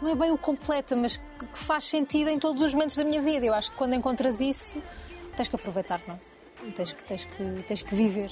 não 0.00 0.10
é 0.10 0.14
bem 0.14 0.30
o 0.30 0.38
completa, 0.38 0.96
mas 0.96 1.16
que 1.16 1.30
que 1.46 1.58
faz 1.58 1.84
sentido 1.84 2.28
em 2.28 2.38
todos 2.38 2.62
os 2.62 2.74
momentos 2.74 2.96
da 2.96 3.04
minha 3.04 3.20
vida. 3.20 3.44
Eu 3.46 3.54
acho 3.54 3.70
que 3.70 3.76
quando 3.76 3.94
encontras 3.94 4.40
isso, 4.40 4.82
tens 5.36 5.48
que 5.48 5.56
aproveitar, 5.56 6.00
não? 6.06 6.14
é? 6.14 6.70
Tens 6.72 6.92
que, 6.92 7.04
tens 7.04 7.24
que, 7.24 7.64
tens 7.66 7.82
que 7.82 7.94
viver. 7.94 8.30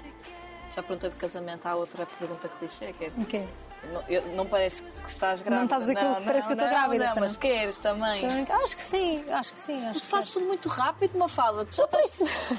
Já 0.71 0.83
perguntei 0.83 1.11
de 1.11 1.17
casamento, 1.17 1.67
há 1.67 1.75
outra 1.75 2.05
pergunta 2.05 2.49
clichê, 2.49 2.93
que 2.93 3.07
é... 3.07 3.13
Ok. 3.19 3.49
Não, 3.93 4.03
eu- 4.09 4.23
não 4.35 4.45
parece 4.45 4.83
que 4.83 5.09
estás 5.09 5.41
grávida. 5.41 5.57
Não 5.61 5.65
estás 5.65 5.83
a 5.83 5.87
dizer 5.87 5.97
que 5.97 6.05
eu- 6.05 6.25
parece 6.27 6.47
que 6.47 6.53
eu 6.53 6.57
estou 6.57 6.69
grávida, 6.71 7.05
Não, 7.07 7.13
para 7.13 7.21
mas 7.23 7.33
não. 7.33 7.41
queres 7.41 7.79
também. 7.79 8.27
Acho 8.65 8.77
que 8.77 8.83
sim, 8.83 9.25
acho 9.31 9.53
que 9.53 9.59
sim. 9.59 9.77
Acho 9.79 9.87
Mas 9.95 10.03
tu 10.03 10.09
fazes 10.09 10.31
tudo 10.31 10.47
muito 10.47 10.69
rápido, 10.69 11.17
Mafalda. 11.19 11.65
Tu, 11.65 11.77
já 11.77 11.85
estás, 11.85 12.11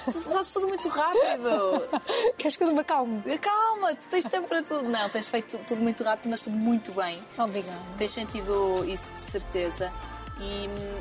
tu 0.05 0.21
fazes 0.21 0.53
tudo 0.53 0.67
muito 0.69 0.87
rápido. 0.89 1.89
Queres 2.37 2.57
que 2.57 2.63
eu 2.63 2.71
me 2.73 2.79
acalme? 2.79 3.21
Calma, 3.39 3.93
tu 3.95 4.07
tens 4.07 4.25
tempo 4.25 4.47
para 4.47 4.63
tudo. 4.63 4.89
Não, 4.89 5.09
tens 5.09 5.27
feito 5.27 5.57
tudo 5.67 5.81
muito 5.81 6.03
rápido, 6.03 6.29
mas 6.31 6.41
tudo 6.41 6.55
muito 6.55 6.91
bem. 6.93 7.19
Obrigada. 7.37 7.77
Tens 7.97 8.11
sentido 8.11 8.83
isso 8.87 9.11
de 9.11 9.19
certeza. 9.23 9.91
E 10.39 10.67
hum, 10.67 10.99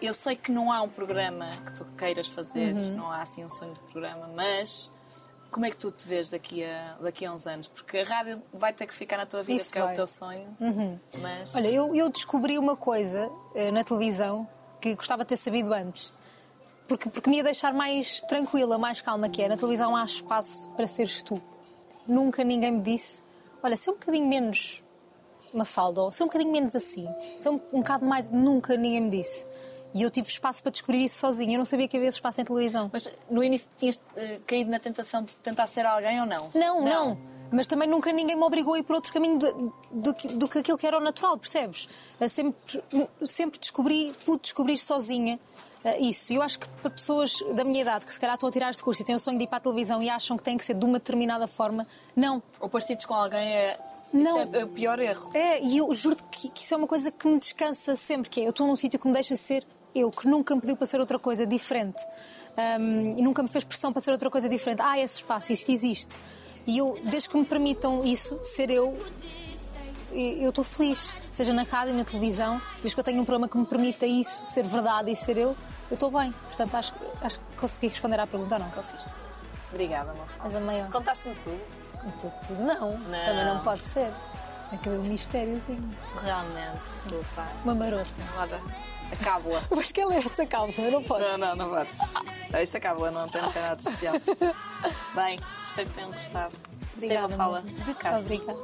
eu 0.00 0.14
sei 0.14 0.36
que 0.36 0.50
não 0.50 0.72
há 0.72 0.80
um 0.80 0.88
programa 0.88 1.46
que 1.66 1.72
tu 1.74 1.84
queiras 1.98 2.26
fazer, 2.28 2.74
Uhum. 2.74 2.96
não 2.96 3.10
há 3.12 3.20
assim 3.20 3.44
um 3.44 3.48
sonho 3.50 3.74
de 3.74 3.80
programa, 3.80 4.30
mas 4.34 4.90
como 5.50 5.66
é 5.66 5.70
que 5.70 5.76
tu 5.76 5.90
te 5.90 6.06
vês 6.06 6.28
daqui 6.30 6.64
a, 6.64 6.96
daqui 7.00 7.26
a 7.26 7.32
uns 7.32 7.46
anos? 7.46 7.68
Porque 7.68 7.98
a 7.98 8.04
rádio 8.04 8.40
vai 8.52 8.72
ter 8.72 8.86
que 8.86 8.94
ficar 8.94 9.16
na 9.16 9.26
tua 9.26 9.42
vida, 9.42 9.60
Isso 9.60 9.66
porque 9.66 9.78
é 9.78 9.82
o 9.82 9.86
vai. 9.86 9.94
Uhum. 9.94 9.96
teu 9.96 10.06
sonho. 10.06 11.00
Mas 11.20 11.54
Olha, 11.54 11.68
eu, 11.68 11.94
eu 11.94 12.08
descobri 12.08 12.58
uma 12.58 12.76
coisa 12.76 13.30
eh, 13.54 13.70
na 13.70 13.82
televisão 13.84 14.48
que 14.80 14.94
gostava 14.94 15.24
de 15.24 15.28
ter 15.28 15.36
sabido 15.36 15.72
antes. 15.72 16.12
Porque, 16.86 17.08
porque 17.08 17.30
me 17.30 17.36
ia 17.36 17.44
deixar 17.44 17.72
mais 17.72 18.20
tranquila, 18.22 18.78
mais 18.78 19.00
calma, 19.00 19.28
que 19.28 19.42
é 19.42 19.48
na 19.48 19.56
televisão 19.56 19.94
há 19.94 20.04
espaço 20.04 20.68
para 20.70 20.86
seres 20.86 21.22
tu. 21.22 21.40
Nunca 22.06 22.42
ninguém 22.42 22.72
me 22.72 22.80
disse, 22.80 23.22
olha, 23.62 23.76
se 23.76 23.88
é 23.88 23.92
um 23.92 23.96
bocadinho 23.96 24.26
menos 24.26 24.82
mafalda, 25.54 26.00
ou 26.02 26.12
se 26.12 26.22
é 26.22 26.24
um 26.24 26.28
bocadinho 26.28 26.52
menos 26.52 26.74
assim, 26.74 27.08
se 27.36 27.46
é 27.46 27.50
um, 27.50 27.60
um 27.72 27.80
bocado 27.80 28.04
mais. 28.04 28.28
Nunca 28.30 28.76
ninguém 28.76 29.02
me 29.02 29.10
disse. 29.10 29.46
E 29.94 30.02
eu 30.02 30.10
tive 30.10 30.28
espaço 30.28 30.62
para 30.62 30.70
descobrir 30.70 31.02
isso 31.04 31.18
sozinha. 31.18 31.54
Eu 31.54 31.58
não 31.58 31.64
sabia 31.64 31.88
que 31.88 31.96
havia 31.96 32.08
esse 32.08 32.18
espaço 32.18 32.40
em 32.40 32.44
televisão. 32.44 32.88
Mas 32.92 33.10
no 33.30 33.42
início 33.42 33.68
tinhas 33.76 34.02
eh, 34.16 34.40
caído 34.46 34.70
na 34.70 34.78
tentação 34.78 35.22
de 35.24 35.34
tentar 35.36 35.66
ser 35.66 35.84
alguém 35.84 36.20
ou 36.20 36.26
não? 36.26 36.50
Não, 36.54 36.84
não, 36.84 37.18
Mas 37.50 37.66
também 37.66 37.88
nunca 37.88 38.12
ninguém 38.12 38.36
me 38.36 38.42
obrigou 38.44 38.74
a 38.74 38.78
ir 38.78 38.84
por 38.84 38.94
outro 38.94 39.12
caminho 39.12 39.36
do, 39.38 39.72
do, 39.90 40.14
que- 40.14 40.28
do 40.28 40.46
que 40.48 40.58
aquilo 40.58 40.78
que 40.78 40.86
era 40.86 40.96
o 40.96 41.00
natural, 41.00 41.36
percebes? 41.36 41.88
Eh, 42.20 42.28
Sempre, 42.28 42.54
sempre 43.24 43.58
descobri, 43.58 44.14
pude 44.24 44.42
descobrir 44.42 44.78
sozinha 44.78 45.38
eh, 45.82 45.98
isso. 46.00 46.32
Eu 46.32 46.40
acho 46.42 46.60
que 46.60 46.68
para 46.68 46.90
pessoas 46.90 47.32
da 47.54 47.64
minha 47.64 47.80
idade 47.82 48.06
que 48.06 48.12
se 48.12 48.20
calhar 48.20 48.34
estão 48.36 48.48
a 48.48 48.52
tirar 48.52 48.70
este 48.70 48.84
curso 48.84 49.02
e 49.02 49.04
têm 49.04 49.16
o 49.16 49.18
sonho 49.18 49.38
de 49.38 49.44
ir 49.44 49.48
para 49.48 49.56
a 49.58 49.60
televisão 49.60 50.00
e 50.00 50.08
acham 50.08 50.36
que 50.36 50.42
tem 50.44 50.56
que 50.56 50.64
ser 50.64 50.74
de 50.74 50.84
uma 50.84 50.98
determinada 51.00 51.48
forma, 51.48 51.84
não. 52.14 52.40
Ou 52.60 52.68
parecidos 52.68 53.04
com 53.06 53.14
alguém 53.14 53.40
é. 53.48 53.76
Não. 54.12 54.42
Isso 54.42 54.56
é 54.56 54.64
o 54.64 54.68
pior 54.68 54.98
erro. 54.98 55.30
É, 55.34 55.60
e 55.62 55.78
eu 55.78 55.92
juro 55.92 56.16
que, 56.30 56.48
que 56.50 56.60
isso 56.62 56.74
é 56.74 56.76
uma 56.76 56.86
coisa 56.86 57.12
que 57.12 57.28
me 57.28 57.38
descansa 57.38 57.94
sempre, 57.94 58.28
que 58.28 58.40
é 58.40 58.44
eu 58.46 58.50
estou 58.50 58.66
num 58.66 58.74
sítio 58.74 58.98
que 58.98 59.06
me 59.06 59.12
deixa 59.12 59.36
ser 59.36 59.64
eu, 59.94 60.10
que 60.10 60.26
nunca 60.26 60.54
me 60.54 60.60
pediu 60.60 60.76
para 60.76 60.86
ser 60.86 61.00
outra 61.00 61.18
coisa 61.18 61.46
diferente. 61.46 62.04
Ahm, 62.56 63.18
e 63.18 63.22
nunca 63.22 63.42
me 63.42 63.48
fez 63.48 63.64
pressão 63.64 63.92
para 63.92 64.00
ser 64.00 64.12
outra 64.12 64.30
coisa 64.30 64.48
diferente. 64.48 64.82
Ah, 64.82 64.98
esse 64.98 65.16
espaço, 65.16 65.52
isto 65.52 65.70
existe. 65.70 66.20
E 66.66 66.78
eu, 66.78 66.98
desde 67.04 67.28
que 67.28 67.36
me 67.36 67.44
permitam 67.44 68.04
isso, 68.04 68.38
ser 68.44 68.70
eu, 68.70 68.96
eu 70.12 70.50
estou 70.50 70.64
feliz. 70.64 71.16
Seja 71.30 71.52
na 71.52 71.62
rádio, 71.62 71.94
na 71.94 72.04
televisão, 72.04 72.60
desde 72.80 72.94
que 72.94 73.00
eu 73.00 73.04
tenho 73.04 73.20
um 73.20 73.24
programa 73.24 73.48
que 73.48 73.56
me 73.56 73.66
permita 73.66 74.06
isso, 74.06 74.44
ser 74.46 74.64
verdade 74.64 75.10
e 75.10 75.16
ser 75.16 75.36
eu, 75.36 75.56
eu 75.90 75.94
estou 75.94 76.10
bem. 76.10 76.32
Portanto, 76.32 76.74
acho, 76.76 76.94
acho 77.20 77.38
que 77.40 77.56
consegui 77.56 77.88
responder 77.88 78.20
à 78.20 78.26
pergunta 78.26 78.56
ou 78.56 78.60
não. 78.60 78.70
Consiste. 78.70 79.28
Obrigada, 79.72 80.12
Mafalda. 80.14 80.44
És 80.44 80.54
a 80.54 80.60
maior. 80.60 80.90
Contaste-me 80.90 81.34
tudo. 81.36 81.60
Tudo, 82.20 82.32
tudo 82.46 82.62
não. 82.62 82.92
Também 82.92 83.44
não 83.44 83.60
pode 83.60 83.82
ser. 83.82 84.10
Tem 84.70 84.78
que 84.78 84.88
haver 84.88 85.00
um 85.00 85.04
mistériozinho. 85.04 85.90
Realmente, 86.22 87.26
pá. 87.34 87.46
Uma 87.64 87.74
marota. 87.74 88.22
Olha, 88.38 88.60
a 89.12 89.24
cábula. 89.24 89.62
Acho 89.78 89.94
que 89.94 90.00
ela 90.00 90.14
era 90.14 90.24
essa 90.24 90.46
eu 90.82 90.90
não 90.90 91.02
posso. 91.02 91.20
Não, 91.20 91.38
não, 91.38 91.56
não 91.56 91.70
bates. 91.70 92.14
Esta 92.52 92.80
cábula 92.80 93.10
não 93.10 93.28
tem 93.28 93.42
nada 93.42 93.76
de 93.76 93.82
especial. 93.82 94.14
Bem, 95.14 95.36
espero 95.62 95.88
que 95.88 95.94
tenham 95.94 96.10
gostado. 96.12 96.56
Isto 96.96 97.12
é 97.12 97.18
uma 97.20 97.28
fala 97.28 97.62
de. 97.62 98.40
Obrigada. 98.40 98.56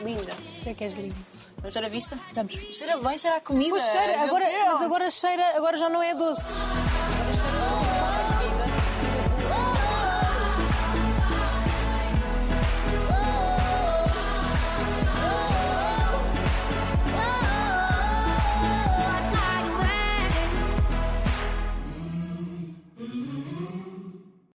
Linda. 0.00 0.32
Sei 0.62 0.74
que 0.74 0.84
és 0.84 0.94
lindo. 0.94 1.14
Vamos 1.58 1.74
ver 1.74 1.84
a 1.84 1.88
vista? 1.88 2.18
Vamos. 2.34 2.52
Cheira 2.52 2.96
bem, 2.98 3.16
cheira 3.16 3.36
a 3.36 3.40
comida. 3.40 3.70
Pois 3.70 3.82
cheira, 3.84 4.18
Meu 4.18 4.26
agora, 4.26 4.44
Deus. 4.44 4.72
mas 4.72 4.82
agora 4.82 5.10
cheira, 5.10 5.56
agora 5.56 5.76
já 5.78 5.88
não 5.88 6.02
é 6.02 6.14
doce. 6.14 6.52